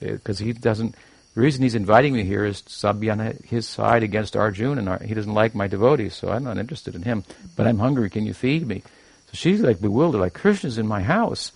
because 0.00 0.38
hmm? 0.38 0.44
he 0.44 0.52
doesn't 0.52 0.94
the 1.38 1.44
reason 1.44 1.62
he's 1.62 1.76
inviting 1.76 2.14
me 2.14 2.24
here 2.24 2.44
is 2.44 2.62
to 2.62 2.92
be 2.92 3.10
on 3.10 3.20
his 3.44 3.68
side 3.68 4.02
against 4.02 4.34
Arjun, 4.34 4.76
and 4.76 5.00
he 5.02 5.14
doesn't 5.14 5.32
like 5.32 5.54
my 5.54 5.68
devotees, 5.68 6.16
so 6.16 6.30
I'm 6.30 6.42
not 6.42 6.58
interested 6.58 6.96
in 6.96 7.02
him. 7.02 7.22
But 7.54 7.68
I'm 7.68 7.78
hungry. 7.78 8.10
Can 8.10 8.26
you 8.26 8.34
feed 8.34 8.66
me? 8.66 8.82
So 9.26 9.34
she's 9.34 9.60
like 9.60 9.80
bewildered, 9.80 10.20
like 10.20 10.32
Krishna's 10.32 10.78
in 10.78 10.88
my 10.88 11.00
house, 11.00 11.52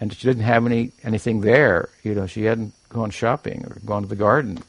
and 0.00 0.12
she 0.12 0.26
didn't 0.26 0.42
have 0.42 0.66
any 0.66 0.90
anything 1.04 1.42
there. 1.42 1.90
You 2.02 2.16
know, 2.16 2.26
she 2.26 2.42
hadn't 2.42 2.74
gone 2.88 3.10
shopping 3.10 3.64
or 3.66 3.78
gone 3.84 4.02
to 4.02 4.08
the 4.08 4.16
garden. 4.16 4.64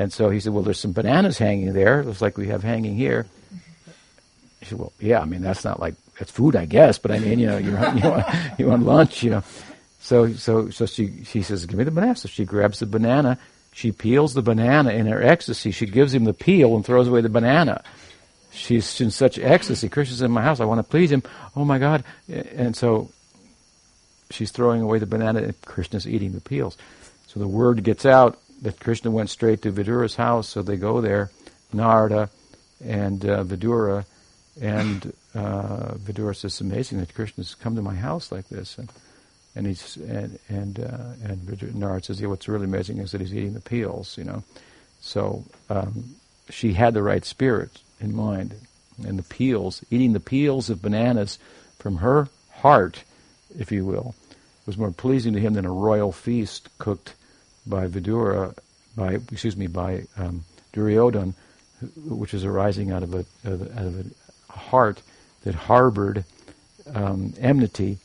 And 0.00 0.12
so 0.12 0.30
he 0.30 0.40
said, 0.40 0.52
"Well, 0.52 0.62
there's 0.62 0.80
some 0.80 0.92
bananas 0.92 1.38
hanging 1.38 1.72
there, 1.72 2.02
just 2.02 2.22
like 2.22 2.38
we 2.38 2.48
have 2.48 2.62
hanging 2.62 2.96
here." 2.96 3.26
He 4.60 4.66
said, 4.66 4.78
"Well, 4.78 4.92
yeah. 4.98 5.20
I 5.20 5.24
mean, 5.24 5.42
that's 5.42 5.64
not 5.64 5.78
like 5.80 5.94
that's 6.18 6.30
food, 6.30 6.56
I 6.56 6.66
guess, 6.66 6.98
but 6.98 7.10
I 7.10 7.18
mean, 7.18 7.38
you 7.38 7.46
know, 7.46 7.58
you 7.58 7.72
want, 7.72 8.02
you 8.02 8.10
want, 8.10 8.26
you 8.58 8.66
want 8.66 8.82
lunch, 8.84 9.22
you 9.22 9.30
know." 9.30 9.42
So, 10.00 10.32
so, 10.32 10.70
so 10.70 10.86
she 10.86 11.24
she 11.24 11.42
says, 11.42 11.66
"Give 11.66 11.78
me 11.78 11.84
the 11.84 11.90
banana." 11.90 12.16
So 12.16 12.28
she 12.28 12.44
grabs 12.44 12.78
the 12.78 12.86
banana 12.86 13.38
she 13.72 13.92
peels 13.92 14.34
the 14.34 14.42
banana 14.42 14.90
in 14.90 15.06
her 15.06 15.22
ecstasy. 15.22 15.70
She 15.70 15.86
gives 15.86 16.12
him 16.12 16.24
the 16.24 16.34
peel 16.34 16.74
and 16.74 16.84
throws 16.84 17.08
away 17.08 17.20
the 17.20 17.28
banana. 17.28 17.82
She's 18.52 19.00
in 19.00 19.10
such 19.10 19.38
ecstasy. 19.38 19.88
Krishna's 19.88 20.22
in 20.22 20.30
my 20.30 20.42
house. 20.42 20.60
I 20.60 20.64
want 20.64 20.80
to 20.80 20.90
please 20.90 21.12
him. 21.12 21.22
Oh 21.54 21.64
my 21.64 21.78
God. 21.78 22.02
And 22.28 22.74
so 22.74 23.10
she's 24.30 24.50
throwing 24.50 24.82
away 24.82 24.98
the 24.98 25.06
banana 25.06 25.42
and 25.42 25.60
Krishna's 25.62 26.06
eating 26.06 26.32
the 26.32 26.40
peels. 26.40 26.76
So 27.28 27.38
the 27.38 27.46
word 27.46 27.84
gets 27.84 28.04
out 28.04 28.38
that 28.62 28.80
Krishna 28.80 29.10
went 29.10 29.30
straight 29.30 29.62
to 29.62 29.72
Vidura's 29.72 30.16
house. 30.16 30.48
So 30.48 30.62
they 30.62 30.76
go 30.76 31.00
there, 31.00 31.30
Narada 31.72 32.30
and 32.84 33.24
uh, 33.24 33.44
Vidura. 33.44 34.04
And 34.60 35.12
uh, 35.34 35.94
Vidura 35.94 36.34
says, 36.34 36.52
it's 36.52 36.60
amazing 36.60 37.00
that 37.00 37.14
Krishna's 37.14 37.54
come 37.54 37.76
to 37.76 37.82
my 37.82 37.94
house 37.94 38.32
like 38.32 38.48
this. 38.48 38.78
And 38.78 38.92
and 39.54 39.66
he's 39.66 39.96
and 39.96 40.38
and 40.48 40.78
uh, 40.78 41.12
and 41.24 41.40
Narad 41.74 42.04
says, 42.04 42.20
yeah, 42.20 42.28
what's 42.28 42.48
really 42.48 42.66
amazing 42.66 42.98
is 42.98 43.12
that 43.12 43.20
he's 43.20 43.34
eating 43.34 43.54
the 43.54 43.60
peels, 43.60 44.16
you 44.16 44.24
know. 44.24 44.44
So 45.00 45.44
um, 45.68 46.14
she 46.50 46.72
had 46.72 46.94
the 46.94 47.02
right 47.02 47.24
spirit 47.24 47.80
in 48.00 48.14
mind, 48.14 48.54
and 49.04 49.18
the 49.18 49.24
peels, 49.24 49.84
eating 49.90 50.12
the 50.12 50.20
peels 50.20 50.70
of 50.70 50.82
bananas 50.82 51.38
from 51.78 51.96
her 51.96 52.28
heart, 52.52 53.02
if 53.58 53.72
you 53.72 53.84
will, 53.84 54.14
was 54.66 54.78
more 54.78 54.92
pleasing 54.92 55.32
to 55.32 55.40
him 55.40 55.54
than 55.54 55.64
a 55.64 55.72
royal 55.72 56.12
feast 56.12 56.68
cooked 56.78 57.14
by 57.66 57.86
Vidura, 57.86 58.56
by 58.96 59.14
excuse 59.30 59.56
me, 59.56 59.66
by 59.66 60.04
um, 60.16 60.44
Duryodhan, 60.72 61.34
which 61.96 62.34
is 62.34 62.44
arising 62.44 62.90
out 62.90 63.02
of 63.02 63.14
a, 63.14 63.24
out 63.44 63.86
of 63.86 64.12
a 64.48 64.52
heart 64.52 65.02
that 65.42 65.54
harbored 65.54 66.24
um, 66.94 67.34
enmity 67.38 67.98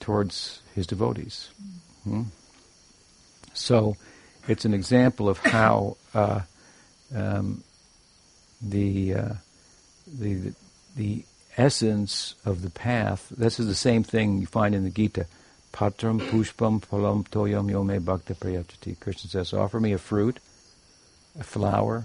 towards 0.00 0.60
his 0.74 0.86
devotees. 0.86 1.48
Hmm? 2.04 2.22
So, 3.54 3.96
it's 4.48 4.64
an 4.64 4.74
example 4.74 5.28
of 5.28 5.38
how 5.38 5.96
uh, 6.14 6.40
um, 7.14 7.62
the, 8.60 9.14
uh, 9.14 9.32
the 10.06 10.52
the 10.96 11.24
essence 11.56 12.34
of 12.44 12.62
the 12.62 12.70
path. 12.70 13.28
This 13.36 13.58
is 13.60 13.66
the 13.66 13.74
same 13.74 14.02
thing 14.02 14.38
you 14.38 14.46
find 14.46 14.74
in 14.74 14.84
the 14.84 14.90
Gita. 14.90 15.26
Patram 15.74 16.20
pushpam 16.20 16.80
phalam 16.80 17.26
toyam 17.28 17.68
yome 17.68 17.98
bhakta 17.98 18.34
prayachati. 18.34 18.98
Krishna 19.00 19.28
says, 19.28 19.52
offer 19.52 19.80
me 19.80 19.92
a 19.92 19.98
fruit, 19.98 20.38
a 21.38 21.42
flower, 21.42 22.04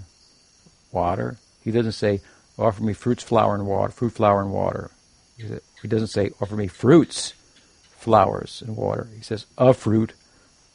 water. 0.90 1.38
He 1.62 1.70
doesn't 1.70 1.92
say, 1.92 2.20
offer 2.58 2.82
me 2.82 2.94
fruits, 2.94 3.22
flower, 3.22 3.54
and 3.54 3.68
water. 3.68 3.92
Fruit, 3.92 4.10
flower, 4.10 4.40
and 4.42 4.52
water. 4.52 4.90
He 5.36 5.86
doesn't 5.86 6.08
say, 6.08 6.32
offer 6.40 6.56
me 6.56 6.66
fruits, 6.66 7.32
flowers, 7.92 8.60
and 8.66 8.76
water. 8.76 9.06
He 9.16 9.22
says, 9.22 9.46
a 9.56 9.72
fruit, 9.72 10.14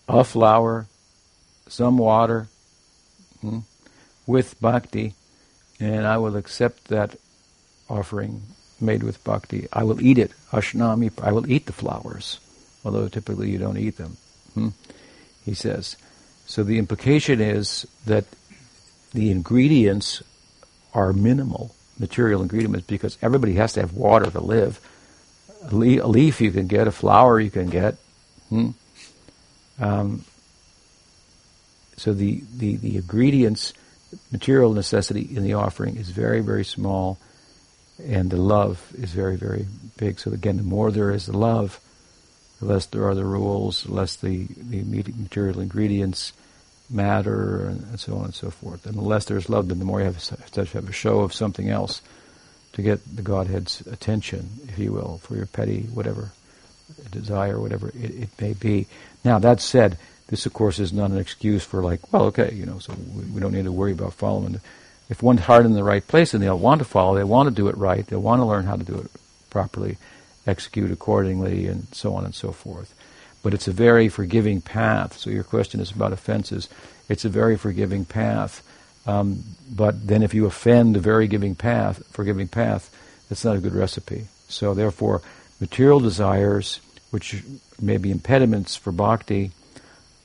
a 0.07 0.23
flower, 0.23 0.87
some 1.67 1.97
water, 1.97 2.47
hmm, 3.41 3.59
with 4.25 4.59
bhakti, 4.61 5.15
and 5.81 6.07
I 6.07 6.17
will 6.17 6.37
accept 6.37 6.85
that 6.85 7.17
offering 7.89 8.41
made 8.79 9.03
with 9.03 9.21
bhakti. 9.25 9.67
I 9.73 9.83
will 9.83 10.01
eat 10.01 10.17
it. 10.17 10.31
Ashnami, 10.51 11.11
I 11.21 11.33
will 11.33 11.51
eat 11.51 11.65
the 11.65 11.73
flowers, 11.73 12.39
although 12.85 13.09
typically 13.09 13.49
you 13.49 13.57
don't 13.57 13.77
eat 13.77 13.97
them. 13.97 14.15
Hmm? 14.53 14.69
He 15.43 15.53
says. 15.53 15.97
So 16.45 16.63
the 16.63 16.77
implication 16.77 17.41
is 17.41 17.85
that 18.05 18.25
the 19.13 19.31
ingredients 19.31 20.21
are 20.93 21.11
minimal, 21.11 21.75
material 21.99 22.41
ingredients, 22.41 22.85
because 22.87 23.17
everybody 23.21 23.53
has 23.53 23.73
to 23.73 23.81
have 23.81 23.93
water 23.93 24.29
to 24.29 24.39
live. 24.39 24.79
A, 25.63 25.75
leaf 25.75 26.39
you 26.39 26.51
can 26.51 26.67
get, 26.67 26.87
a 26.87 26.91
flower 26.91 27.39
you 27.39 27.49
can 27.49 27.69
get. 27.69 27.95
Hmm? 28.49 28.69
Um, 29.79 30.23
so 31.97 32.13
the, 32.13 32.43
the, 32.55 32.75
the 32.75 32.97
ingredients, 32.97 33.73
material 34.31 34.73
necessity 34.73 35.27
in 35.35 35.43
the 35.43 35.53
offering 35.53 35.97
is 35.97 36.09
very, 36.09 36.41
very 36.41 36.63
small 36.63 37.17
and 38.03 38.29
the 38.29 38.37
love 38.37 38.91
is 38.95 39.11
very, 39.11 39.37
very 39.37 39.65
big. 39.97 40.19
So 40.19 40.31
again, 40.31 40.57
the 40.57 40.63
more 40.63 40.91
there 40.91 41.11
is 41.11 41.27
the 41.27 41.37
love, 41.37 41.79
less 42.65 42.85
there 42.87 43.07
are 43.07 43.15
the 43.15 43.25
rules, 43.25 43.87
less 43.87 44.15
the, 44.15 44.47
the 44.49 44.83
material 44.83 45.59
ingredients 45.59 46.33
matter, 46.89 47.67
and, 47.67 47.99
so 47.99 48.17
on 48.17 48.25
and 48.25 48.33
so 48.33 48.49
forth. 48.49 48.85
And 48.85 48.95
the 48.95 49.01
less 49.01 49.25
there's 49.25 49.49
love, 49.49 49.69
then 49.69 49.79
the 49.79 49.85
more 49.85 49.99
you 49.99 50.05
have 50.05 50.19
to 50.51 50.65
have 50.65 50.89
a 50.89 50.93
show 50.93 51.21
of 51.21 51.33
something 51.33 51.69
else 51.69 52.01
to 52.73 52.81
get 52.81 52.99
the 53.15 53.21
Godhead's 53.21 53.81
attention, 53.87 54.49
if 54.67 54.77
you 54.77 54.91
will, 54.91 55.19
for 55.19 55.35
your 55.35 55.45
petty 55.45 55.83
whatever 55.93 56.31
desire, 57.11 57.59
whatever 57.59 57.89
it, 57.89 58.11
it 58.11 58.29
may 58.39 58.53
be. 58.53 58.87
Now 59.23 59.39
that 59.39 59.61
said, 59.61 59.97
this 60.27 60.45
of 60.45 60.53
course 60.53 60.79
is 60.79 60.91
not 60.91 61.11
an 61.11 61.17
excuse 61.17 61.63
for 61.63 61.81
like, 61.81 62.11
well, 62.11 62.25
okay, 62.25 62.53
you 62.53 62.65
know, 62.65 62.79
so 62.79 62.93
we, 63.13 63.23
we 63.25 63.41
don't 63.41 63.53
need 63.53 63.65
to 63.65 63.71
worry 63.71 63.91
about 63.91 64.13
following. 64.13 64.59
If 65.09 65.23
one's 65.23 65.41
heart 65.41 65.65
in 65.65 65.73
the 65.73 65.83
right 65.83 66.05
place 66.05 66.33
and 66.33 66.43
they'll 66.43 66.59
want 66.59 66.79
to 66.79 66.85
follow, 66.85 67.15
they 67.15 67.23
want 67.23 67.47
to 67.49 67.55
do 67.55 67.67
it 67.67 67.77
right, 67.77 68.05
they 68.05 68.15
want 68.15 68.41
to 68.41 68.45
learn 68.45 68.65
how 68.65 68.75
to 68.75 68.83
do 68.83 68.95
it 68.99 69.11
properly, 69.49 69.97
execute 70.47 70.91
accordingly, 70.91 71.67
and 71.67 71.87
so 71.91 72.13
on 72.15 72.25
and 72.25 72.35
so 72.35 72.51
forth. 72.51 72.93
But 73.43 73.53
it's 73.53 73.67
a 73.67 73.71
very 73.71 74.09
forgiving 74.09 74.61
path. 74.61 75.17
So 75.17 75.29
your 75.29 75.43
question 75.43 75.79
is 75.79 75.91
about 75.91 76.13
offenses. 76.13 76.67
It's 77.09 77.25
a 77.25 77.29
very 77.29 77.57
forgiving 77.57 78.05
path. 78.05 78.63
Um, 79.05 79.43
but 79.69 80.07
then 80.07 80.23
if 80.23 80.33
you 80.33 80.45
offend 80.45 80.95
the 80.95 80.99
very 80.99 81.27
giving 81.27 81.55
path, 81.55 82.03
forgiving 82.11 82.47
path, 82.47 82.89
that's 83.29 83.45
not 83.45 83.55
a 83.55 83.59
good 83.59 83.75
recipe. 83.75 84.27
So 84.47 84.73
therefore, 84.73 85.21
material 85.59 85.99
desires, 85.99 86.79
which 87.11 87.43
may 87.79 87.97
be 87.97 88.11
impediments 88.11 88.75
for 88.75 88.91
bhakti, 88.91 89.51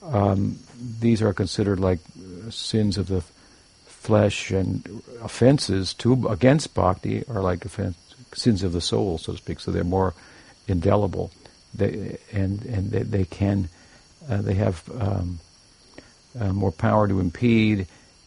um, 0.03 0.59
these 1.01 1.21
are 1.21 1.35
considered 1.35 1.79
like 1.79 1.99
sins 2.49 2.97
of 2.97 3.09
the 3.09 3.23
flesh 3.87 4.51
and 4.51 5.03
offenses 5.23 5.93
to 5.93 6.27
against 6.29 6.75
bhakti 6.75 7.23
are 7.29 7.43
like 7.43 7.65
offense, 7.65 7.97
sins 8.35 8.63
of 8.63 8.73
the 8.73 8.81
soul, 8.81 9.19
so 9.19 9.33
to 9.33 9.39
speak. 9.39 9.61
So 9.61 9.71
they're 9.71 9.85
more 9.85 10.15
indelible, 10.69 11.31
they, 11.75 12.19
and 12.33 12.65
and 12.65 12.91
they, 12.91 13.03
they 13.03 13.25
can 13.25 13.69
uh, 14.29 14.43
they 14.43 14.55
have 14.55 14.83
um, 14.99 15.41
uh, 16.39 16.53
more 16.53 16.73
power 16.73 17.09
to 17.09 17.21
impede, 17.21 17.87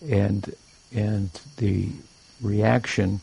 and 0.09 0.53
and 0.93 1.29
the 1.57 1.89
reaction 2.41 3.21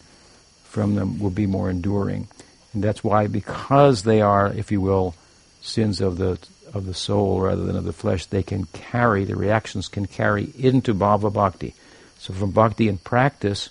from 0.65 0.95
them 0.95 1.19
will 1.19 1.31
be 1.31 1.47
more 1.47 1.69
enduring, 1.69 2.29
and 2.73 2.83
that's 2.83 3.05
why 3.05 3.27
because 3.27 4.03
they 4.03 4.21
are, 4.21 4.53
if 4.53 4.71
you 4.71 4.81
will, 4.81 5.15
sins 5.61 6.01
of 6.01 6.17
the 6.17 6.39
of 6.73 6.87
the 6.87 6.95
soul 6.95 7.41
rather 7.41 7.65
than 7.65 7.77
of 7.77 7.85
the 7.85 7.93
flesh, 7.93 8.27
they 8.27 8.43
can 8.43 8.65
carry 8.67 9.25
the 9.25 9.37
reactions 9.37 9.89
can 9.89 10.07
carry 10.07 10.53
into 10.57 10.95
bhava 10.95 11.33
bhakti. 11.33 11.75
So 12.19 12.33
from 12.33 12.53
bhakti 12.53 12.89
in 12.89 12.99
practice, 12.99 13.71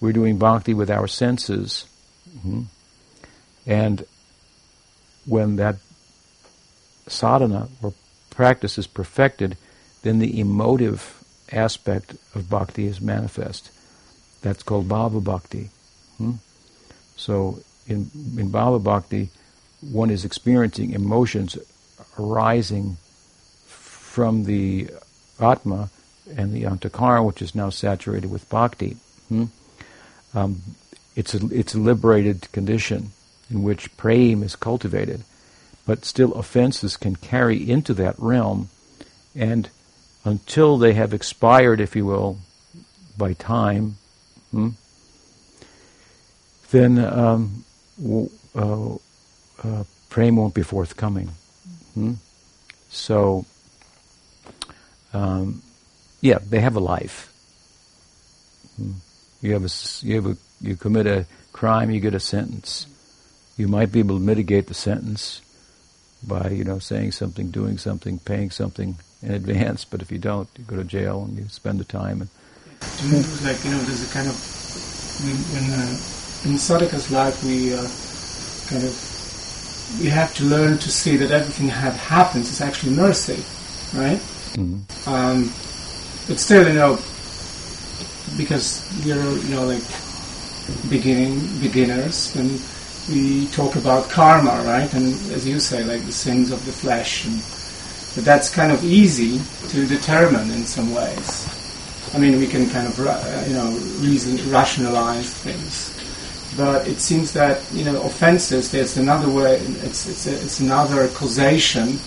we're 0.00 0.12
doing 0.12 0.38
bhakti 0.38 0.74
with 0.74 0.90
our 0.90 1.06
senses. 1.06 1.86
Mm-hmm. 2.36 2.62
And 3.66 4.06
when 5.26 5.56
that 5.56 5.76
sadhana 7.06 7.68
or 7.82 7.92
practice 8.30 8.78
is 8.78 8.86
perfected, 8.86 9.56
then 10.02 10.18
the 10.18 10.40
emotive 10.40 11.22
aspect 11.52 12.14
of 12.34 12.48
bhakti 12.48 12.86
is 12.86 13.00
manifest. 13.00 13.70
That's 14.42 14.62
called 14.62 14.88
bhava 14.88 15.22
bhakti. 15.22 15.70
Hmm? 16.18 16.32
So 17.16 17.60
in, 17.86 18.10
in 18.36 18.50
bhava 18.50 18.82
bhakti, 18.82 19.30
one 19.80 20.10
is 20.10 20.24
experiencing 20.24 20.92
emotions 20.92 21.56
arising 22.18 22.96
from 23.66 24.44
the 24.44 24.90
atma 25.40 25.90
and 26.36 26.52
the 26.52 26.64
antakara, 26.64 27.24
which 27.24 27.42
is 27.42 27.54
now 27.54 27.70
saturated 27.70 28.30
with 28.30 28.48
bhakti. 28.48 28.96
Hmm? 29.28 29.44
Um, 30.34 30.62
it's 31.18 31.34
a 31.34 31.40
it's 31.50 31.74
a 31.74 31.78
liberated 31.78 32.50
condition 32.52 33.10
in 33.50 33.62
which 33.62 33.94
prema 33.96 34.44
is 34.44 34.56
cultivated, 34.56 35.24
but 35.86 36.04
still 36.04 36.32
offenses 36.34 36.96
can 36.96 37.16
carry 37.16 37.58
into 37.68 37.92
that 37.94 38.14
realm, 38.18 38.68
and 39.34 39.68
until 40.24 40.78
they 40.78 40.92
have 40.92 41.12
expired, 41.12 41.80
if 41.80 41.96
you 41.96 42.06
will, 42.06 42.38
by 43.16 43.32
time, 43.32 43.96
hmm, 44.52 44.70
then 46.70 46.98
um, 46.98 47.64
w- 48.00 48.30
uh, 48.54 48.94
uh, 49.64 49.84
prema 50.08 50.40
won't 50.40 50.54
be 50.54 50.62
forthcoming. 50.62 51.30
Hmm? 51.94 52.14
So. 52.90 53.44
Um, 55.14 55.62
yeah, 56.20 56.38
they 56.50 56.60
have 56.60 56.76
a 56.76 56.80
life. 56.80 57.32
Hmm. 58.76 58.92
You 59.40 59.52
have 59.54 59.64
a, 59.64 59.70
you 60.06 60.14
have 60.16 60.26
a, 60.26 60.36
you 60.60 60.76
commit 60.76 61.06
a 61.06 61.26
crime, 61.52 61.90
you 61.90 62.00
get 62.00 62.14
a 62.14 62.20
sentence. 62.20 62.86
You 63.56 63.68
might 63.68 63.90
be 63.90 63.98
able 63.98 64.16
to 64.16 64.22
mitigate 64.22 64.66
the 64.66 64.74
sentence 64.74 65.42
by, 66.26 66.48
you 66.50 66.64
know, 66.64 66.78
saying 66.78 67.12
something, 67.12 67.50
doing 67.50 67.78
something, 67.78 68.18
paying 68.20 68.50
something 68.50 68.96
in 69.22 69.32
advance. 69.32 69.84
But 69.84 70.02
if 70.02 70.12
you 70.12 70.18
don't, 70.18 70.48
you 70.56 70.64
go 70.64 70.76
to 70.76 70.84
jail 70.84 71.22
and 71.22 71.36
you 71.36 71.48
spend 71.48 71.80
the 71.80 71.84
time. 71.84 72.20
And 72.20 72.30
to 72.80 73.04
me, 73.06 73.18
it 73.18 73.26
was 73.26 73.44
like 73.44 73.64
you 73.64 73.70
know, 73.70 73.78
there's 73.78 74.08
a 74.08 74.12
kind 74.12 74.28
of 74.28 74.36
when, 75.24 75.70
uh, 75.72 76.50
in 76.50 76.58
sadhaka's 76.58 77.10
life, 77.10 77.42
we 77.44 77.74
uh, 77.74 77.82
kind 78.68 78.84
of 78.84 80.00
we 80.00 80.08
have 80.08 80.34
to 80.34 80.44
learn 80.44 80.78
to 80.78 80.90
see 80.90 81.16
that 81.16 81.30
everything 81.30 81.68
that 81.68 81.94
happens 81.94 82.50
is 82.50 82.60
actually 82.60 82.94
mercy, 82.94 83.42
right? 83.98 84.20
Mm-hmm. 84.54 85.10
Um, 85.10 85.44
but 86.28 86.38
still, 86.38 86.68
you 86.68 86.74
know, 86.74 86.98
because 88.36 88.84
you're 89.04 89.16
you 89.38 89.54
know, 89.54 89.66
like 89.66 89.82
beginning 90.88 91.40
beginners, 91.60 92.34
and 92.36 92.60
we 93.08 93.46
talk 93.48 93.76
about 93.76 94.10
karma, 94.10 94.62
right? 94.64 94.92
And 94.94 95.14
as 95.32 95.46
you 95.46 95.60
say, 95.60 95.84
like 95.84 96.04
the 96.04 96.12
sins 96.12 96.50
of 96.50 96.64
the 96.66 96.72
flesh, 96.72 97.24
and 97.26 97.42
but 98.14 98.24
that's 98.24 98.48
kind 98.50 98.72
of 98.72 98.82
easy 98.84 99.40
to 99.68 99.86
determine 99.86 100.50
in 100.50 100.64
some 100.64 100.92
ways. 100.92 101.46
I 102.14 102.18
mean, 102.18 102.38
we 102.38 102.46
can 102.46 102.68
kind 102.70 102.86
of, 102.86 102.98
uh, 102.98 103.44
you 103.46 103.54
know, 103.54 103.70
reason, 104.00 104.50
rationalize 104.50 105.32
things. 105.34 105.94
But 106.56 106.88
it 106.88 106.98
seems 107.00 107.32
that, 107.34 107.62
you 107.72 107.84
know, 107.84 108.02
offenses, 108.02 108.72
there's 108.72 108.96
another 108.96 109.28
way, 109.28 109.56
it's, 109.56 110.08
it's, 110.08 110.26
it's 110.26 110.60
another 110.60 111.08
causation 111.08 111.98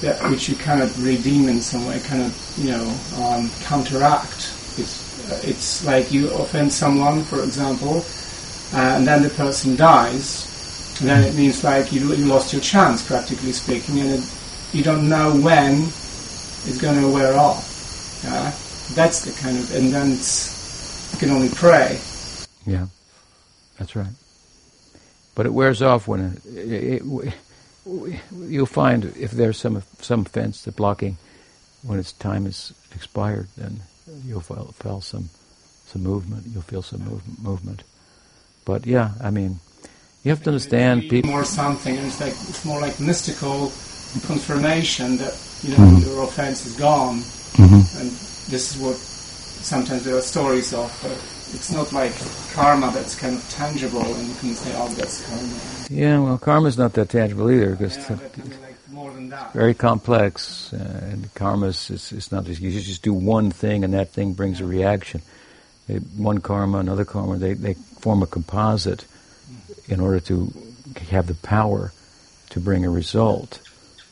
that 0.00 0.22
which 0.30 0.48
you 0.48 0.56
cannot 0.56 0.90
redeem 0.98 1.48
in 1.48 1.60
some 1.60 1.86
way, 1.86 2.00
kind 2.00 2.22
of 2.22 2.58
you 2.58 2.70
know 2.70 2.88
um, 3.22 3.50
counteract. 3.62 4.54
It's 4.78 5.09
it's 5.44 5.84
like 5.84 6.12
you 6.12 6.30
offend 6.30 6.72
someone, 6.72 7.22
for 7.22 7.42
example, 7.42 8.04
uh, 8.72 8.96
and 8.96 9.06
then 9.06 9.22
the 9.22 9.30
person 9.30 9.76
dies, 9.76 10.46
then 11.00 11.24
it 11.24 11.34
means 11.34 11.64
like 11.64 11.92
you, 11.92 12.12
you 12.14 12.26
lost 12.26 12.52
your 12.52 12.62
chance, 12.62 13.06
practically 13.06 13.52
speaking, 13.52 14.00
and 14.00 14.10
it, 14.10 14.34
you 14.72 14.82
don't 14.82 15.08
know 15.08 15.34
when 15.40 15.82
it's 15.82 16.78
going 16.80 17.00
to 17.00 17.08
wear 17.08 17.36
off. 17.36 18.20
Yeah? 18.22 18.52
That's 18.94 19.24
the 19.24 19.32
kind 19.40 19.56
of, 19.56 19.74
and 19.74 19.92
then 19.92 20.10
you 20.10 21.18
can 21.18 21.30
only 21.30 21.48
pray. 21.48 21.98
Yeah, 22.66 22.86
that's 23.78 23.96
right. 23.96 24.12
But 25.34 25.46
it 25.46 25.54
wears 25.54 25.80
off 25.80 26.06
when 26.06 26.42
it, 26.44 26.46
it, 26.46 27.02
it, 27.02 27.34
you'll 28.36 28.66
find 28.66 29.04
if 29.16 29.30
there's 29.30 29.56
some 29.56 29.82
some 30.00 30.24
fence 30.24 30.64
that's 30.64 30.76
blocking 30.76 31.16
when 31.82 31.98
its 31.98 32.12
time 32.12 32.46
is 32.46 32.74
expired, 32.94 33.48
then 33.56 33.80
you'll 34.26 34.40
feel, 34.40 34.72
feel 34.78 35.00
some 35.00 35.28
some 35.86 36.02
movement. 36.02 36.44
You'll 36.52 36.62
feel 36.62 36.82
some 36.82 37.00
move, 37.04 37.22
movement. 37.42 37.82
But 38.64 38.86
yeah, 38.86 39.10
I 39.20 39.30
mean, 39.30 39.58
you 40.22 40.30
have 40.30 40.42
to 40.44 40.50
understand 40.50 41.08
people. 41.08 41.30
More 41.30 41.44
something, 41.44 41.94
it's 41.96 42.20
like 42.20 42.32
it's 42.48 42.64
more 42.64 42.80
like 42.80 42.98
mystical 43.00 43.72
confirmation 44.26 45.16
that 45.18 45.34
you 45.62 45.70
know 45.70 45.78
Mhm. 45.84 46.04
your 46.04 46.22
offense 46.22 46.66
is 46.66 46.74
gone, 46.76 47.18
Mhm. 47.56 47.82
and 48.00 48.10
this 48.48 48.70
is 48.74 48.76
what 48.78 48.96
sometimes 48.96 50.04
there 50.04 50.16
are 50.16 50.22
stories 50.22 50.72
of. 50.72 50.90
But 51.02 51.12
it's 51.54 51.70
not 51.70 51.92
like 51.92 52.12
karma 52.54 52.90
that's 52.92 53.14
kind 53.14 53.34
of 53.36 53.42
tangible, 53.50 54.04
and 54.14 54.28
you 54.28 54.34
can 54.40 54.54
say, 54.54 54.72
"Oh, 54.76 54.88
that's 54.94 55.22
karma." 55.26 55.48
Yeah, 55.90 56.18
well, 56.20 56.38
karma's 56.38 56.78
not 56.78 56.92
that 56.94 57.08
tangible 57.08 57.50
either 57.50 57.74
because 57.74 57.96
Yeah, 57.98 58.16
but 58.92 59.00
I 59.00 59.04
mean, 59.04 59.04
like 59.04 59.04
more 59.04 59.12
than 59.12 59.28
that. 59.30 59.52
very 59.52 59.74
complex, 59.74 60.72
uh, 60.72 61.00
and 61.10 61.34
karma 61.34 61.66
is, 61.66 61.90
is, 61.90 62.12
is 62.12 62.32
not 62.32 62.44
just 62.44 62.60
you 62.60 62.70
just 62.70 63.02
do 63.02 63.12
one 63.12 63.50
thing 63.50 63.84
and 63.84 63.94
that 63.94 64.10
thing 64.10 64.32
brings 64.32 64.60
a 64.60 64.64
reaction. 64.64 65.22
They, 65.86 65.96
one 65.96 66.38
karma, 66.38 66.78
another 66.78 67.04
karma, 67.04 67.36
they, 67.36 67.54
they 67.54 67.74
form 67.74 68.22
a 68.22 68.26
composite 68.26 69.04
in 69.88 70.00
order 70.00 70.20
to 70.20 70.52
have 71.10 71.26
the 71.26 71.34
power 71.34 71.92
to 72.50 72.60
bring 72.60 72.84
a 72.84 72.90
result. 72.90 73.60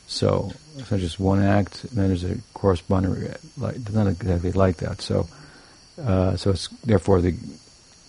So 0.07 0.51
it's 0.77 0.91
not 0.91 0.99
just 0.99 1.19
one 1.19 1.41
act, 1.41 1.83
and 1.83 1.91
then 1.91 2.07
there's 2.07 2.23
a 2.23 2.37
corresponding, 2.53 3.33
like, 3.57 3.75
it's 3.75 3.91
not 3.91 4.07
exactly 4.07 4.51
like 4.51 4.77
that. 4.77 5.01
So, 5.01 5.27
uh, 6.01 6.35
so 6.35 6.51
it's 6.51 6.67
therefore 6.83 7.21
the 7.21 7.35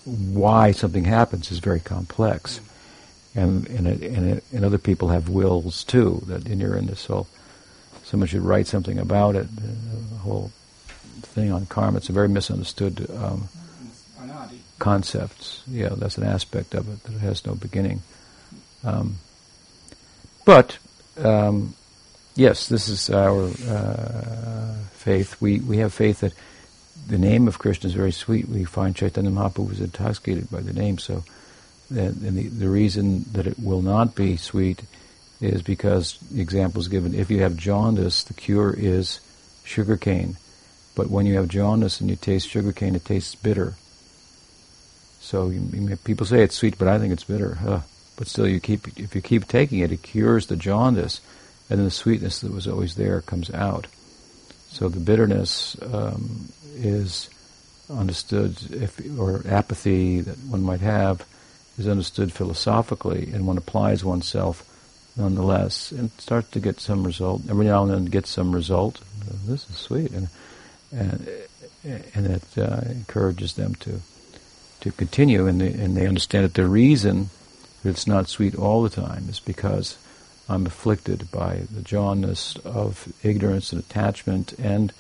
why 0.05 0.73
something 0.73 1.05
happens 1.05 1.53
is 1.53 1.59
very 1.59 1.81
complex 1.81 2.61
and 3.35 3.67
and, 3.69 3.87
it, 3.87 4.03
and, 4.03 4.31
it, 4.31 4.45
and 4.53 4.65
other 4.65 4.79
people 4.79 5.09
have 5.09 5.29
wills 5.29 5.85
too. 5.85 6.23
That 6.27 6.47
in 6.47 6.87
this 6.87 7.07
whole. 7.07 7.27
Someone 8.05 8.27
should 8.27 8.43
write 8.43 8.67
something 8.67 8.99
about 8.99 9.37
it. 9.37 9.47
The 9.55 10.17
whole 10.19 10.51
thing 11.23 11.53
on 11.53 11.67
karma. 11.67 11.99
It's 11.99 12.09
a 12.09 12.13
very 12.13 12.29
misunderstood 12.29 13.09
um, 13.17 13.49
concept. 14.81 15.61
Yeah, 15.69 15.91
that's 15.91 16.19
an 16.19 16.25
aspect 16.25 16.75
of 16.75 16.89
it 16.89 17.05
that 17.05 17.15
it 17.15 17.21
has 17.21 17.47
no 17.47 17.55
beginning. 17.55 18.03
Um, 18.83 19.19
but 20.45 20.79
um, 21.19 21.75
yes, 22.35 22.69
this 22.69 22.89
is 22.89 23.11
our 23.11 23.45
uh, 23.69 24.75
faith. 24.93 25.41
We 25.41 25.61
we 25.61 25.77
have 25.79 25.95
faith 25.95 26.21
that 26.21 26.33
the 27.07 27.19
name 27.19 27.47
of 27.47 27.59
Krishna 27.59 27.89
is 27.89 27.95
very 27.95 28.13
sweet. 28.13 28.49
We 28.49 28.65
find 28.65 28.97
Chaitanya 28.97 29.31
Mahaprabhu 29.31 29.69
was 29.69 29.81
intoxicated 29.81 30.51
by 30.51 30.61
the 30.61 30.73
name, 30.73 30.99
so 30.99 31.23
that, 31.91 32.15
and 32.15 32.37
the, 32.37 32.49
the 32.49 32.69
reason 32.69 33.25
that 33.33 33.47
it 33.47 33.59
will 33.59 33.83
not 33.83 34.15
be 34.15 34.37
sweet 34.37 34.83
is 35.41 35.63
because 35.63 36.19
the 36.31 36.41
example 36.41 36.81
is 36.81 36.89
given. 36.89 37.15
If 37.15 37.31
you 37.31 37.41
have 37.43 37.57
jaundice, 37.57 38.25
the 38.25 38.35
cure 38.35 38.75
is 38.77 39.21
sugarcane. 39.65 40.37
But 40.95 41.09
when 41.09 41.27
you 41.27 41.37
have 41.37 41.49
jaundice 41.49 42.01
and 42.01 42.11
you 42.11 42.17
taste 42.17 42.49
sugarcane, 42.49 42.95
it 42.95 43.05
tastes 43.05 43.35
bitter. 43.35 43.75
So 45.21 45.49
you, 45.49 45.61
you 45.73 45.97
people 45.97 46.27
say 46.27 46.43
it's 46.43 46.57
sweet, 46.57 46.79
but 46.79 46.89
I 46.89 46.99
think 46.99 47.13
it's 47.13 47.25
bitter. 47.25 47.55
Huh. 47.55 47.81
But 48.17 48.27
still, 48.27 48.47
you 48.47 48.61
keep 48.61 48.99
if 48.99 49.15
you 49.15 49.23
keep 49.23 49.47
taking 49.49 49.79
it, 49.79 49.93
it 49.93 50.03
cures 50.03 50.47
the 50.47 50.57
jaundice, 50.57 51.21
and 51.71 51.79
then 51.79 51.87
the 51.87 51.91
sweetness 51.91 52.41
that 52.41 52.53
was 52.53 52.67
always 52.67 52.97
there 52.97 53.23
comes 53.23 53.51
out. 53.51 53.87
So 54.69 54.89
the 54.89 55.01
bitterness 55.01 55.77
um, 55.93 56.49
is 56.75 57.31
understood, 57.89 58.57
if 58.71 59.01
or 59.19 59.43
apathy 59.49 60.21
that 60.21 60.39
one 60.39 60.63
might 60.63 60.81
have, 60.81 61.25
is 61.79 61.89
understood 61.89 62.33
philosophically, 62.33 63.31
and 63.33 63.47
one 63.47 63.59
applies 63.59 64.05
oneself 64.05 64.65
nonetheless, 65.17 65.93
and 65.93 66.11
starts 66.19 66.51
to 66.51 66.61
get 66.61 66.81
some 66.81 67.05
result. 67.05 67.43
Every 67.49 67.67
now 67.67 67.83
and 67.83 67.93
then, 67.93 68.05
gets 68.07 68.31
some 68.31 68.53
result. 68.53 69.01
This 69.47 69.69
is 69.69 69.77
sweet, 69.77 70.13
and 70.13 70.29
and 70.93 71.29
and 72.15 72.27
it 72.27 72.59
uh, 72.59 72.81
encourages 72.87 73.55
them 73.55 73.75
to 73.77 74.01
to 74.81 74.91
continue, 74.93 75.47
and 75.47 75.61
they, 75.61 75.73
and 75.73 75.97
they 75.97 76.07
understand 76.07 76.45
that 76.45 76.55
the 76.55 76.67
reason 76.67 77.31
that 77.83 77.91
it's 77.91 78.07
not 78.07 78.29
sweet 78.29 78.55
all 78.55 78.83
the 78.83 78.89
time 78.89 79.29
is 79.29 79.41
because 79.41 79.99
I'm 80.49 80.67
afflicted 80.67 81.31
by 81.31 81.63
the 81.71 81.83
jaundiced 81.83 82.59
of 82.61 83.13
ignorance 83.23 83.73
and 83.73 83.83
attachment, 83.83 84.55
and 84.59 84.93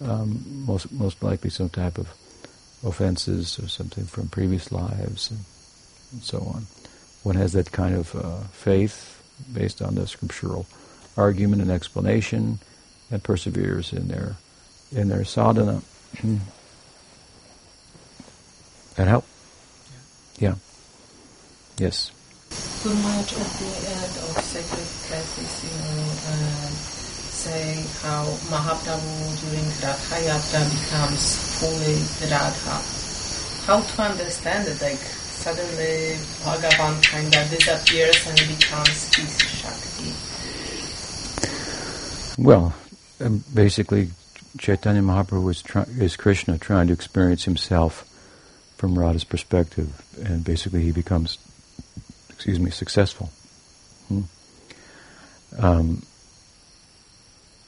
um, 0.00 0.44
most 0.66 0.92
most 0.92 1.22
likely 1.22 1.50
some 1.50 1.68
type 1.68 1.98
of 1.98 2.08
offenses 2.84 3.58
or 3.58 3.68
something 3.68 4.04
from 4.04 4.28
previous 4.28 4.70
lives, 4.70 5.30
and, 5.30 5.40
and 6.12 6.22
so 6.22 6.38
on. 6.54 6.66
One 7.22 7.36
has 7.36 7.52
that 7.52 7.72
kind 7.72 7.94
of 7.94 8.14
uh, 8.14 8.40
faith 8.52 9.22
based 9.52 9.82
on 9.82 9.94
the 9.94 10.06
scriptural 10.06 10.66
argument 11.16 11.62
and 11.62 11.70
explanation, 11.70 12.58
and 13.10 13.22
perseveres 13.22 13.92
in 13.92 14.08
their 14.08 14.36
in 14.92 15.08
their 15.08 15.24
sadhana. 15.24 15.82
that 18.96 19.08
help? 19.08 19.24
Yeah. 20.38 20.54
Yes. 21.78 22.10
Too 22.82 22.94
much 22.94 23.32
at 23.34 23.50
the 23.58 23.70
end 23.90 24.14
of 24.22 24.38
sacred 24.42 24.88
practice, 25.08 25.64
you 25.64 25.70
know, 25.78 26.02
um, 26.30 26.72
say 26.72 27.84
how 28.02 28.24
Mahaprabhu 28.50 29.40
during 29.42 29.66
Ratha 29.82 30.18
Yatra 30.22 30.62
becomes 30.70 31.22
fully 31.58 31.98
Radha. 32.30 32.78
How 33.66 33.80
to 33.80 34.02
understand 34.02 34.68
it? 34.68 34.80
Like 34.80 35.02
suddenly 35.38 36.18
Bhagavan 36.42 37.02
kind 37.04 37.34
of 37.34 37.50
disappears 37.50 38.26
and 38.26 38.38
becomes 38.58 39.14
his 39.14 39.38
Shakti. 39.38 40.12
Well, 42.42 42.74
um, 43.20 43.44
basically, 43.54 44.10
Chaitanya 44.58 45.02
Mahaprabhu 45.02 45.50
is, 45.50 45.62
try- 45.62 45.86
is 45.98 46.16
Krishna 46.16 46.58
trying 46.58 46.88
to 46.88 46.92
experience 46.92 47.44
himself 47.44 48.04
from 48.76 48.98
Radha's 48.98 49.24
perspective, 49.24 50.02
and 50.24 50.44
basically 50.44 50.82
he 50.82 50.92
becomes, 50.92 51.38
excuse 52.30 52.58
me, 52.58 52.70
successful. 52.70 53.30
Hmm. 54.08 54.22
Um, 55.58 56.02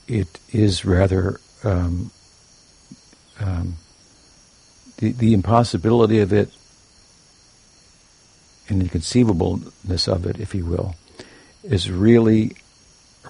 it 0.08 0.40
is 0.52 0.84
rather 0.84 1.40
um, 1.64 2.10
um, 3.38 3.76
the 4.98 5.12
the 5.12 5.34
impossibility 5.34 6.18
of 6.18 6.32
it 6.32 6.50
and 8.70 8.82
inconceivableness 8.82 10.08
of 10.08 10.26
it, 10.26 10.40
if 10.40 10.54
you 10.54 10.64
will, 10.64 10.94
is 11.62 11.90
really 11.90 12.56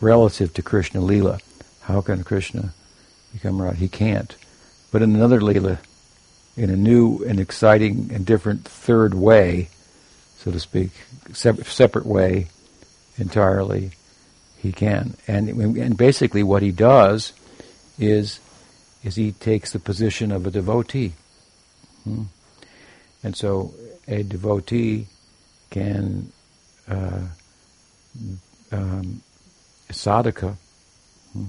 relative 0.01 0.55
to 0.55 0.63
Krishna 0.63 1.01
Lila. 1.01 1.41
How 1.83 2.01
can 2.01 2.23
Krishna 2.23 2.73
become 3.33 3.61
Radha? 3.61 3.77
He 3.77 3.89
can't. 3.89 4.37
But 4.93 5.03
in 5.03 5.15
another 5.15 5.41
Lila, 5.41 5.79
in 6.57 6.71
a 6.71 6.77
new 6.77 7.25
and 7.25 7.41
exciting 7.41 8.11
and 8.13 8.27
different 8.27 8.65
third 8.65 9.15
way, 9.15 9.69
so 10.39 10.51
to 10.51 10.61
speak, 10.61 10.91
separate 11.33 12.07
way 12.07 12.49
entirely, 13.19 13.93
he 14.59 14.73
can. 14.73 15.15
And, 15.27 15.49
and 15.49 15.97
basically 15.97 16.43
what 16.43 16.63
he 16.63 16.71
does 16.71 17.33
is, 17.99 18.41
is 19.03 19.17
he 19.17 19.33
takes 19.33 19.73
the 19.73 19.79
position 19.79 20.33
of 20.33 20.47
a 20.47 20.51
devotee. 20.51 21.13
Hmm? 22.05 22.25
And 23.23 23.37
so 23.37 23.75
a 24.09 24.23
devotee 24.23 25.07
can 25.71 26.33
uh, 26.89 27.23
um, 28.73 29.23
sadhaka 29.89 30.57
hmm, 31.33 31.47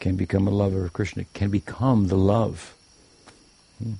can 0.00 0.16
become 0.16 0.46
a 0.48 0.50
lover 0.50 0.84
of 0.84 0.92
Krishna, 0.92 1.24
can 1.32 1.50
become 1.50 2.08
the 2.08 2.16
love. 2.16 2.74
Hmm. 3.78 3.94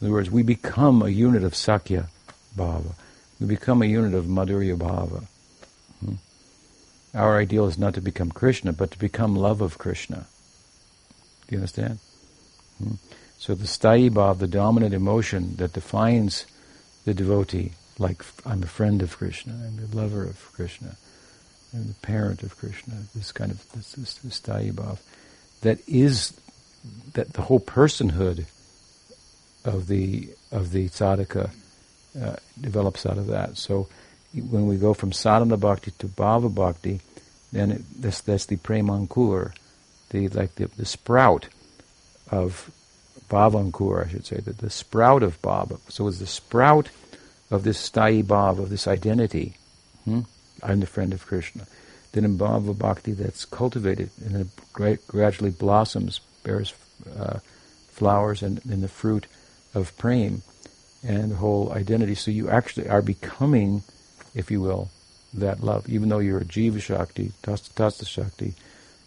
In 0.00 0.06
other 0.06 0.12
words, 0.12 0.30
we 0.30 0.42
become 0.42 1.02
a 1.02 1.08
unit 1.08 1.42
of 1.42 1.52
Sakhya 1.52 2.08
Bhava. 2.56 2.94
We 3.40 3.46
become 3.46 3.82
a 3.82 3.86
unit 3.86 4.14
of 4.14 4.26
Madhurya 4.26 4.76
Bhava. 4.76 5.24
Hmm. 6.04 6.14
Our 7.14 7.38
ideal 7.38 7.66
is 7.66 7.78
not 7.78 7.94
to 7.94 8.00
become 8.00 8.30
Krishna, 8.30 8.72
but 8.72 8.90
to 8.90 8.98
become 8.98 9.34
love 9.34 9.60
of 9.60 9.78
Krishna. 9.78 10.26
Do 11.46 11.54
you 11.54 11.58
understand? 11.58 11.98
So 13.38 13.54
the 13.54 13.64
sthayi 13.64 14.10
bhav, 14.10 14.38
the 14.38 14.46
dominant 14.46 14.94
emotion 14.94 15.56
that 15.56 15.72
defines 15.72 16.44
the 17.04 17.14
devotee, 17.14 17.72
like 17.98 18.24
I'm 18.46 18.62
a 18.62 18.66
friend 18.66 19.02
of 19.02 19.16
Krishna, 19.16 19.52
I'm 19.52 19.78
a 19.78 19.96
lover 19.96 20.22
of 20.24 20.52
Krishna, 20.52 20.96
I'm 21.74 21.88
the 21.88 21.94
parent 21.94 22.42
of 22.42 22.56
Krishna, 22.56 22.94
this 23.14 23.32
kind 23.32 23.50
of 23.50 23.72
this, 23.72 23.92
this, 23.92 24.14
this 24.14 24.40
sthayi 24.40 24.98
that 25.62 25.78
is 25.88 26.38
that 27.14 27.32
the 27.32 27.42
whole 27.42 27.60
personhood 27.60 28.46
of 29.64 29.88
the 29.88 30.28
of 30.52 30.70
the 30.70 30.88
sadhaka 30.88 31.50
uh, 32.20 32.36
develops 32.60 33.04
out 33.04 33.18
of 33.18 33.26
that. 33.26 33.56
So 33.56 33.88
when 34.32 34.66
we 34.66 34.76
go 34.76 34.94
from 34.94 35.12
sadhana 35.12 35.56
bhakti 35.56 35.90
to 35.98 36.06
bhava 36.06 36.54
bhakti, 36.54 37.00
then 37.52 37.72
it, 37.72 37.82
that's, 37.98 38.20
that's 38.20 38.46
the 38.46 38.56
premankur, 38.56 39.52
the 40.10 40.28
like 40.28 40.54
the, 40.54 40.66
the 40.66 40.86
sprout 40.86 41.48
of 42.30 42.70
bhavankur, 43.28 44.06
I 44.06 44.10
should 44.10 44.26
say, 44.26 44.36
that 44.36 44.58
the 44.58 44.70
sprout 44.70 45.22
of 45.22 45.40
bhava. 45.42 45.78
So 45.88 46.08
it's 46.08 46.18
the 46.18 46.26
sprout 46.26 46.90
of 47.50 47.64
this 47.64 47.88
sthayi 47.88 48.22
bhava, 48.24 48.60
of 48.60 48.70
this 48.70 48.86
identity. 48.86 49.54
Hmm? 50.04 50.20
I'm 50.62 50.80
the 50.80 50.86
friend 50.86 51.12
of 51.12 51.26
Krishna. 51.26 51.66
Then 52.12 52.24
in 52.24 52.38
bhava 52.38 52.76
bhakti, 52.76 53.12
that's 53.12 53.44
cultivated 53.44 54.10
and 54.24 54.36
it 54.36 54.46
gra- 54.72 54.98
gradually 55.06 55.50
blossoms, 55.50 56.20
bears 56.42 56.74
uh, 57.18 57.38
flowers 57.88 58.42
and 58.42 58.60
in 58.70 58.80
the 58.80 58.88
fruit 58.88 59.26
of 59.74 59.96
prem 59.98 60.42
and 61.06 61.32
the 61.32 61.36
whole 61.36 61.72
identity. 61.72 62.14
So 62.14 62.30
you 62.30 62.48
actually 62.48 62.88
are 62.88 63.02
becoming, 63.02 63.82
if 64.34 64.50
you 64.50 64.60
will, 64.60 64.90
that 65.34 65.62
love. 65.62 65.88
Even 65.88 66.08
though 66.08 66.18
you're 66.18 66.38
a 66.38 66.44
jiva 66.44 66.80
shakti, 66.80 67.32
tatastha 67.42 68.06
shakti, 68.06 68.54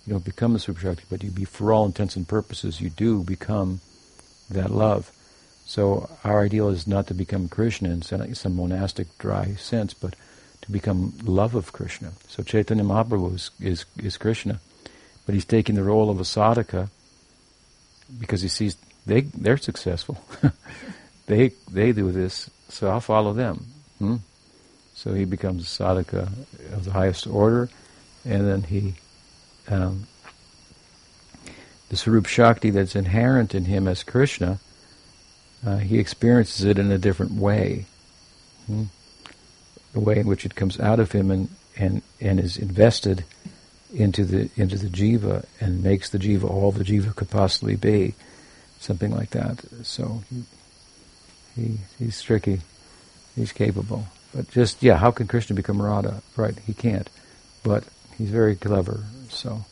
you 0.05 0.13
don't 0.13 0.25
become 0.25 0.55
a 0.55 0.59
super 0.59 0.81
shakti, 0.81 1.03
but 1.09 1.23
you 1.23 1.31
be, 1.31 1.45
for 1.45 1.71
all 1.71 1.85
intents 1.85 2.15
and 2.15 2.27
purposes, 2.27 2.81
you 2.81 2.89
do 2.89 3.23
become 3.23 3.81
that 4.49 4.71
love. 4.71 5.11
So 5.71 6.09
our 6.25 6.41
ideal 6.41 6.67
is 6.67 6.85
not 6.85 7.07
to 7.07 7.13
become 7.13 7.47
Krishna 7.47 7.91
in 7.91 8.01
some 8.01 8.57
monistic, 8.57 9.17
dry 9.17 9.53
sense, 9.53 9.93
but 9.93 10.17
to 10.63 10.69
become 10.69 11.13
love 11.23 11.55
of 11.55 11.71
Krishna. 11.71 12.11
So 12.27 12.43
Chaitanya 12.43 12.83
Mahaprabhu 12.83 13.35
is, 13.35 13.51
is, 13.61 13.85
is 13.95 14.17
Krishna, 14.17 14.59
but 15.25 15.33
he's 15.33 15.45
taking 15.45 15.75
the 15.75 15.83
role 15.83 16.09
of 16.09 16.19
a 16.19 16.23
sadhaka 16.23 16.89
because 18.19 18.41
he 18.41 18.49
sees 18.49 18.75
they 19.05 19.21
they're 19.21 19.55
successful. 19.55 20.21
they 21.27 21.53
they 21.71 21.93
do 21.93 22.11
this, 22.11 22.49
so 22.67 22.89
I'll 22.89 22.99
follow 22.99 23.31
them. 23.31 23.65
Hmm? 23.97 24.17
So 24.93 25.13
he 25.13 25.23
becomes 25.23 25.63
a 25.63 25.83
sadhaka 25.83 26.27
of 26.73 26.83
the 26.83 26.91
highest 26.91 27.27
order, 27.27 27.69
and 28.25 28.45
then 28.45 28.63
he 28.63 28.95
um, 29.69 30.05
the 31.87 31.95
Sarup 31.95 32.27
Shakti 32.27 32.71
that's 32.71 32.97
inherent 32.97 33.55
in 33.55 33.63
him 33.63 33.87
as 33.87 34.03
Krishna, 34.03 34.59
uh, 35.65 35.77
he 35.77 35.99
experiences 35.99 36.65
it 36.65 36.79
in 36.79 36.91
a 36.91 36.97
different 36.97 37.33
way. 37.33 37.85
Hmm? 38.67 38.85
The 39.93 39.99
way 39.99 40.17
in 40.19 40.27
which 40.27 40.45
it 40.45 40.55
comes 40.55 40.79
out 40.79 40.99
of 40.99 41.11
him 41.11 41.29
and, 41.29 41.49
and, 41.77 42.01
and 42.19 42.39
is 42.39 42.57
invested 42.57 43.25
into 43.93 44.23
the 44.23 44.49
into 44.55 44.77
the 44.77 44.87
jiva 44.87 45.45
and 45.59 45.83
makes 45.83 46.09
the 46.09 46.17
jiva 46.17 46.49
all 46.49 46.71
the 46.71 46.83
jiva 46.83 47.15
could 47.15 47.29
possibly 47.29 47.75
be, 47.75 48.13
something 48.79 49.11
like 49.11 49.31
that. 49.31 49.63
So 49.83 50.23
he, 50.29 50.43
he 51.55 51.77
he's 51.99 52.21
tricky, 52.21 52.61
he's 53.35 53.51
capable. 53.51 54.05
But 54.33 54.49
just 54.49 54.81
yeah, 54.81 54.97
how 54.97 55.11
can 55.11 55.27
Krishna 55.27 55.55
become 55.55 55.81
Radha? 55.81 56.21
Right, 56.37 56.57
he 56.65 56.73
can't, 56.73 57.09
but 57.63 57.83
he's 58.17 58.29
very 58.29 58.55
clever. 58.55 59.03
So 59.29 59.65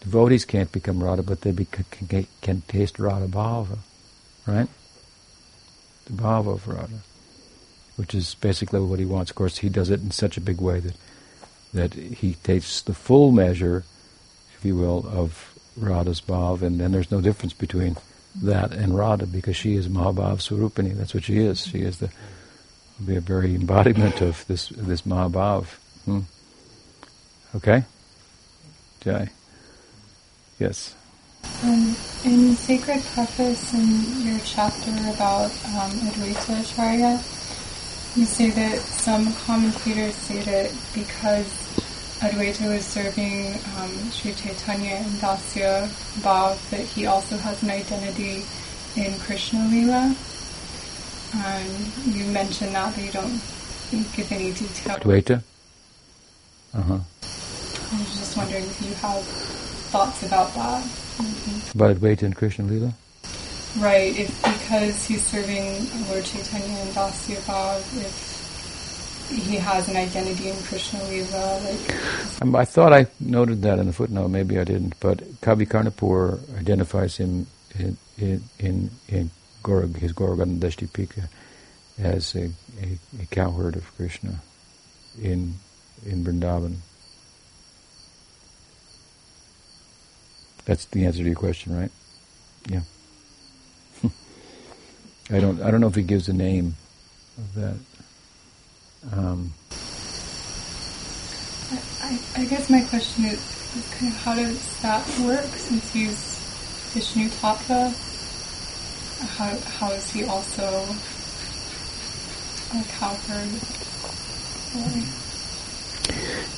devotees 0.00 0.44
can't 0.44 0.72
become 0.72 1.04
Radha, 1.04 1.22
but 1.22 1.42
they 1.42 1.52
can, 1.52 1.84
can, 1.90 2.26
can 2.40 2.62
taste 2.68 2.98
Radha 2.98 3.26
Bhava, 3.26 3.78
right? 4.46 4.68
The 6.08 6.22
Bhava 6.22 6.54
of 6.54 6.66
Radha, 6.66 7.00
which 7.96 8.14
is 8.14 8.34
basically 8.34 8.80
what 8.80 8.98
he 8.98 9.04
wants. 9.04 9.30
Of 9.30 9.36
course, 9.36 9.58
he 9.58 9.68
does 9.68 9.90
it 9.90 10.00
in 10.00 10.10
such 10.10 10.36
a 10.36 10.40
big 10.40 10.60
way 10.60 10.80
that 10.80 10.96
that 11.72 11.92
he 11.94 12.34
takes 12.42 12.80
the 12.80 12.94
full 12.94 13.30
measure, 13.30 13.84
if 14.56 14.64
you 14.64 14.74
will, 14.74 15.06
of 15.06 15.54
Radha's 15.76 16.20
bhava, 16.20 16.62
and 16.62 16.80
then 16.80 16.92
there's 16.92 17.10
no 17.10 17.20
difference 17.20 17.52
between 17.52 17.96
that 18.34 18.72
and 18.72 18.96
Radha 18.96 19.26
because 19.26 19.56
she 19.56 19.74
is 19.74 19.88
Mahabhav 19.88 20.38
Swarupini. 20.38 20.96
That's 20.96 21.14
what 21.14 21.24
she 21.24 21.38
is. 21.38 21.66
She 21.66 21.80
is 21.80 21.98
the 21.98 22.10
the 23.00 23.20
very 23.20 23.54
embodiment 23.54 24.20
of 24.20 24.46
this 24.46 24.68
this 24.70 25.02
Mahabhav. 25.02 25.66
Hmm. 26.04 26.20
Okay? 27.54 27.84
Jai. 29.00 29.30
Yes. 30.58 30.94
Um, 31.62 31.96
in 32.24 32.56
Sacred 32.56 33.02
Preface 33.04 33.74
in 33.74 34.26
your 34.26 34.40
chapter 34.40 34.90
about 35.14 35.50
um, 35.76 35.90
Advaita 36.08 36.60
Acharya, 36.60 37.22
you 38.16 38.24
say 38.24 38.50
that 38.50 38.80
some 38.80 39.32
commentators 39.34 40.14
say 40.16 40.40
that 40.40 40.72
because 40.94 41.46
Advaita 42.20 42.74
was 42.74 42.84
serving 42.84 43.54
um, 43.78 44.10
Sri 44.10 44.32
Chaitanya 44.32 44.96
and 44.96 45.12
Dasya 45.20 45.86
Bhav, 46.20 46.70
that 46.70 46.80
he 46.80 47.06
also 47.06 47.36
has 47.38 47.62
an 47.62 47.70
identity 47.70 48.44
in 48.96 49.16
Krishna 49.20 49.68
Lila. 49.68 50.14
Um, 51.34 51.92
you 52.06 52.24
mentioned 52.26 52.74
that, 52.74 52.94
but 52.94 53.04
you 53.04 53.12
don't 53.12 53.40
give 54.16 54.32
any 54.32 54.52
detail. 54.52 54.96
Advaita? 54.96 55.42
Uh-huh. 56.74 56.98
I 57.22 57.98
was 58.00 58.18
just 58.18 58.36
wondering 58.36 58.64
if 58.64 58.82
you 58.82 58.94
have 58.94 59.22
thoughts 59.92 60.22
about 60.24 60.52
that. 60.54 60.84
Mm-hmm. 61.18 61.78
About 61.78 61.96
Advaita 61.96 62.22
and 62.22 62.36
Krishna 62.36 62.64
Lila? 62.64 62.92
Right, 63.78 64.16
if 64.16 64.42
because 64.42 65.04
he's 65.04 65.24
serving 65.26 65.86
Lord 66.08 66.24
Chaitanya 66.24 66.78
and 66.78 66.94
Dasya 66.94 67.36
Bhav, 67.42 67.78
if 68.00 68.38
he 69.28 69.56
has 69.56 69.88
an 69.88 69.96
identity 69.96 70.48
in 70.48 70.56
Krishna 70.62 71.02
Lila, 71.04 71.60
like... 71.64 72.42
Um, 72.42 72.56
I 72.56 72.64
thought 72.64 72.92
I 72.92 73.06
noted 73.20 73.62
that 73.62 73.78
in 73.78 73.86
the 73.86 73.92
footnote, 73.92 74.28
maybe 74.28 74.58
I 74.58 74.64
didn't, 74.64 74.98
but 75.00 75.18
Kavi 75.42 75.66
Karnapur 75.66 76.38
identifies 76.58 77.16
him 77.18 77.46
in, 77.78 77.96
in, 78.16 78.42
in, 78.58 78.90
in 79.08 79.30
Gaurag, 79.62 79.96
his 79.96 80.12
Gaura-ganoddesha-dipika 80.12 81.28
as 81.98 82.34
a, 82.36 82.50
a, 82.80 82.98
a 83.22 83.26
cowherd 83.30 83.76
of 83.76 83.94
Krishna 83.96 84.40
in, 85.20 85.54
in 86.06 86.24
Vrindavan. 86.24 86.76
That's 90.68 90.84
the 90.84 91.06
answer 91.06 91.20
to 91.20 91.24
your 91.24 91.34
question, 91.34 91.74
right? 91.74 91.90
Yeah. 92.68 92.82
I 95.30 95.40
don't. 95.40 95.62
I 95.62 95.70
don't 95.70 95.80
know 95.80 95.86
if 95.88 95.94
he 95.94 96.02
gives 96.02 96.28
a 96.28 96.34
name 96.34 96.76
of 97.38 97.54
that. 97.54 97.76
Um, 99.16 99.54
I, 102.02 102.18
I, 102.36 102.44
guess 102.44 102.68
my 102.68 102.82
question 102.82 103.24
is, 103.24 103.40
is, 103.76 103.94
kind 103.94 104.12
of 104.12 104.18
how 104.18 104.34
does 104.34 104.82
that 104.82 105.08
work 105.20 105.46
since 105.56 105.90
he's 105.90 106.38
Vishnu 106.92 107.30
Tattva? 107.30 107.88
How 109.38 109.56
how 109.70 109.92
is 109.92 110.10
he 110.10 110.24
also 110.24 110.84
a 112.74 112.84
cowherd? 112.98 113.48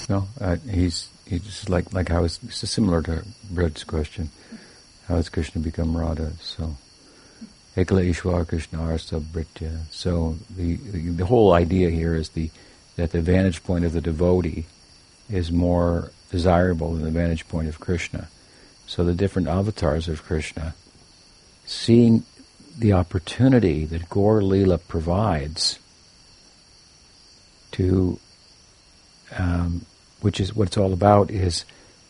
No, 0.08 0.26
uh, 0.40 0.56
he's 0.68 1.08
he's 1.38 1.68
like 1.68 1.92
like 1.92 2.08
how 2.08 2.24
is 2.24 2.38
similar 2.50 3.02
to 3.02 3.24
Brett's 3.50 3.84
question. 3.84 4.30
How 5.06 5.16
has 5.16 5.28
Krishna 5.28 5.60
become 5.60 5.96
Radha? 5.96 6.32
So. 6.40 6.76
Ekala 7.76 8.10
Ishwar 8.10 8.46
Krishna 8.48 8.80
Arsa 8.80 9.20
Britya. 9.20 9.78
So 9.90 10.36
the, 10.54 10.74
the, 10.74 11.10
the 11.10 11.26
whole 11.26 11.52
idea 11.52 11.88
here 11.90 12.16
is 12.16 12.30
the 12.30 12.50
that 12.96 13.12
the 13.12 13.22
vantage 13.22 13.62
point 13.62 13.84
of 13.84 13.92
the 13.92 14.00
devotee 14.00 14.66
is 15.30 15.52
more 15.52 16.10
desirable 16.30 16.94
than 16.94 17.04
the 17.04 17.10
vantage 17.10 17.46
point 17.48 17.68
of 17.68 17.80
Krishna. 17.80 18.28
So 18.86 19.04
the 19.04 19.14
different 19.14 19.48
avatars 19.48 20.08
of 20.08 20.24
Krishna, 20.24 20.74
seeing 21.64 22.24
the 22.76 22.92
opportunity 22.92 23.84
that 23.84 24.08
Gaur 24.08 24.40
Leela 24.40 24.80
provides 24.86 25.78
to, 27.72 28.18
um, 29.38 29.86
which 30.20 30.40
is 30.40 30.54
what 30.54 30.68
it's 30.68 30.76
all 30.76 30.92
about, 30.92 31.30
is 31.30 31.64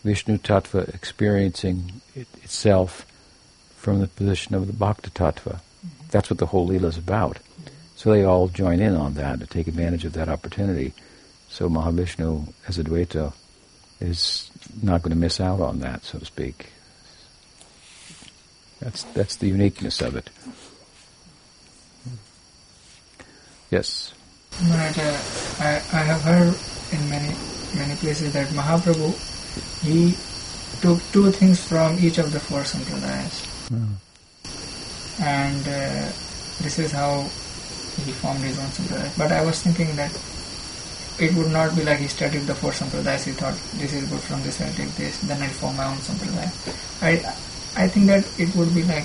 Vishnu 0.04 0.38
Tattva 0.38 0.92
experiencing 0.94 2.00
it 2.14 2.28
itself 2.42 3.06
from 3.76 4.00
the 4.00 4.06
position 4.06 4.54
of 4.54 4.66
the 4.66 4.72
Bhakta 4.72 5.10
Tattva. 5.10 5.56
Mm-hmm. 5.56 6.06
That's 6.10 6.30
what 6.30 6.38
the 6.38 6.46
whole 6.46 6.68
Leela 6.68 6.84
is 6.84 6.98
about. 6.98 7.38
So 7.96 8.10
they 8.10 8.24
all 8.24 8.48
join 8.48 8.80
in 8.80 8.96
on 8.96 9.14
that 9.14 9.40
to 9.40 9.46
take 9.46 9.68
advantage 9.68 10.04
of 10.04 10.14
that 10.14 10.28
opportunity. 10.28 10.94
So 11.48 11.68
Mahavishnu, 11.68 12.52
as 12.66 12.78
Advaita, 12.78 13.34
is 14.00 14.50
not 14.82 15.02
going 15.02 15.10
to 15.10 15.18
miss 15.18 15.40
out 15.40 15.60
on 15.60 15.80
that, 15.80 16.04
so 16.04 16.18
to 16.18 16.24
speak. 16.24 16.70
That's 18.80 19.02
that's 19.12 19.36
the 19.36 19.48
uniqueness 19.48 20.00
of 20.00 20.16
it. 20.16 20.30
Yes. 23.70 24.14
But 24.50 24.98
I, 25.60 25.82
I 25.92 26.02
have 26.02 26.22
heard 26.22 26.56
in 26.92 27.10
many 27.10 27.34
many 27.74 27.94
places 27.96 28.32
that 28.32 28.48
Mahaprabhu 28.48 29.14
he 29.82 30.16
took 30.80 31.00
two 31.12 31.30
things 31.32 31.62
from 31.62 31.98
each 31.98 32.18
of 32.18 32.32
the 32.32 32.40
four 32.40 32.60
sampradayas. 32.60 33.44
Mm. 33.68 33.94
And 35.20 35.62
uh, 35.68 36.08
this 36.62 36.78
is 36.78 36.92
how 36.92 37.22
he 38.04 38.12
formed 38.12 38.40
his 38.40 38.58
own 38.58 38.70
sampradaya. 38.72 39.18
But 39.18 39.32
I 39.32 39.44
was 39.44 39.62
thinking 39.62 39.94
that 39.96 40.12
it 41.20 41.34
would 41.34 41.52
not 41.52 41.76
be 41.76 41.84
like 41.84 41.98
he 41.98 42.08
studied 42.08 42.46
the 42.48 42.54
four 42.54 42.72
sampradayas. 42.72 43.24
He 43.24 43.32
thought 43.32 43.54
this 43.76 43.92
is 43.92 44.08
good 44.08 44.20
from 44.20 44.42
this. 44.42 44.60
I'll 44.60 44.72
take 44.72 44.94
this. 44.96 45.18
Then 45.18 45.42
I'll 45.42 45.56
form 45.60 45.76
my 45.76 45.86
own 45.86 45.98
sampradaya. 45.98 46.48
I 47.02 47.20
I 47.76 47.88
think 47.88 48.06
that 48.06 48.24
it 48.38 48.54
would 48.56 48.74
be 48.74 48.82
like 48.84 49.04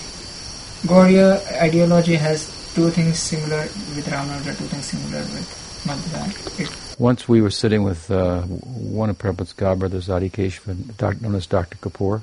Gauriya 0.88 1.42
ideology 1.62 2.16
has 2.16 2.48
two 2.74 2.90
things 2.90 3.20
similar 3.20 3.62
with 3.96 4.08
Ramanuja, 4.08 4.58
two 4.58 4.68
things 4.68 4.86
similar 4.86 5.22
with 5.34 5.48
Madhva. 5.86 6.85
Once 6.98 7.28
we 7.28 7.42
were 7.42 7.52
sitting 7.52 7.84
with 7.84 8.10
uh, 8.10 8.42
one 8.44 9.10
of 9.10 9.18
Prabhupada's 9.18 9.54
godbrothers, 9.54 10.14
Adi 10.14 10.30
Keshava, 10.30 11.22
known 11.22 11.36
as 11.36 11.46
Dr. 11.46 11.78
Kapoor. 11.78 12.22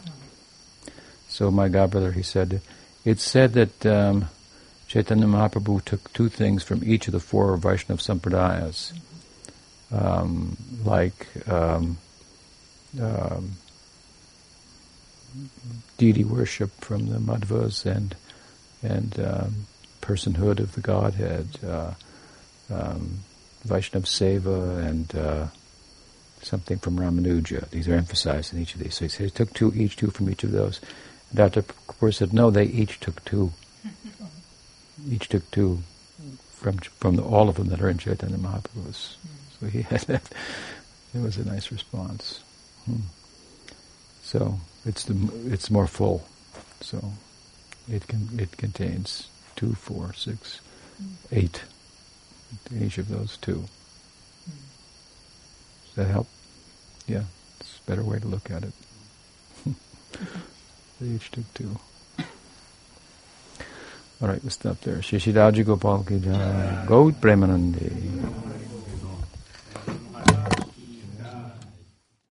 So 1.28 1.50
my 1.50 1.68
godbrother, 1.68 2.14
he 2.14 2.22
said, 2.22 2.62
it's 3.04 3.22
said 3.22 3.52
that 3.52 3.84
um, 3.84 4.28
Chaitanya 4.88 5.26
Mahaprabhu 5.26 5.84
took 5.84 6.12
two 6.12 6.28
things 6.28 6.62
from 6.62 6.82
each 6.84 7.06
of 7.06 7.12
the 7.12 7.20
four 7.20 7.56
Vaishnava 7.58 8.00
Sampradayas, 8.00 8.92
um, 9.90 10.56
like 10.84 11.26
um, 11.48 11.98
um, 13.00 13.52
deity 15.98 16.24
worship 16.24 16.70
from 16.80 17.08
the 17.08 17.18
Madhvas 17.18 17.84
and 17.84 18.16
and 18.82 19.20
um, 19.20 19.66
personhood 20.00 20.58
of 20.58 20.74
the 20.74 20.80
Godhead, 20.80 21.48
uh, 21.64 21.94
um, 22.70 23.20
Vaishnav 23.66 24.04
Seva, 24.04 24.86
and 24.86 25.14
uh, 25.14 25.46
something 26.42 26.78
from 26.78 26.96
Ramanuja. 26.96 27.68
These 27.70 27.88
are 27.88 27.94
emphasized 27.94 28.52
in 28.52 28.60
each 28.60 28.74
of 28.74 28.80
these. 28.80 28.94
So 28.94 29.04
he 29.04 29.08
said 29.08 29.24
he 29.24 29.30
took 29.30 29.52
two, 29.52 29.72
each 29.74 29.96
two 29.96 30.10
from 30.10 30.30
each 30.30 30.44
of 30.44 30.52
those. 30.52 30.80
And 31.30 31.38
Dr. 31.38 31.62
Kapoor 31.62 32.14
said, 32.14 32.32
no, 32.32 32.50
they 32.50 32.64
each 32.64 33.00
took 33.00 33.24
two. 33.24 33.52
each 35.08 35.28
took 35.28 35.48
two 35.50 35.82
from 36.62 36.78
from 36.78 37.16
the, 37.16 37.22
all 37.22 37.48
of 37.48 37.56
them 37.56 37.68
that 37.68 37.82
are 37.82 37.90
in 37.90 37.98
Chaitanya 37.98 38.38
Mahaprabhu's. 38.38 39.16
So 39.60 39.66
he 39.66 39.82
had 39.90 40.00
that. 40.02 40.22
It 41.14 41.20
was 41.20 41.36
a 41.36 41.44
nice 41.44 41.70
response. 41.70 42.40
Hmm. 42.86 43.00
So 44.22 44.60
it's 44.86 45.04
the 45.04 45.16
it's 45.46 45.70
more 45.70 45.86
full. 45.86 46.26
So 46.80 47.12
it 47.88 48.06
can 48.06 48.28
it 48.38 48.56
contains 48.56 49.28
two, 49.56 49.74
four, 49.74 50.14
six, 50.14 50.60
eight. 51.32 51.64
Each 52.80 52.98
of 52.98 53.08
those 53.08 53.36
two. 53.38 53.64
Does 55.86 55.94
that 55.96 56.10
help? 56.10 56.26
Yeah, 57.06 57.24
it's 57.60 57.80
a 57.84 57.90
better 57.90 58.02
way 58.02 58.18
to 58.18 58.26
look 58.26 58.50
at 58.50 58.64
it. 58.64 58.72
they 61.00 61.06
each 61.08 61.30
took 61.30 61.52
two. 61.54 61.78
All 64.20 64.28
right, 64.28 64.42
we'll 64.42 64.50
stop 64.50 64.80
there. 64.82 64.98
Shishiraji 64.98 65.66
Gopal 65.66 66.04
ki 66.04 66.20
jai. 66.20 66.84
Gaura 66.86 67.12
Premanande. 67.12 67.90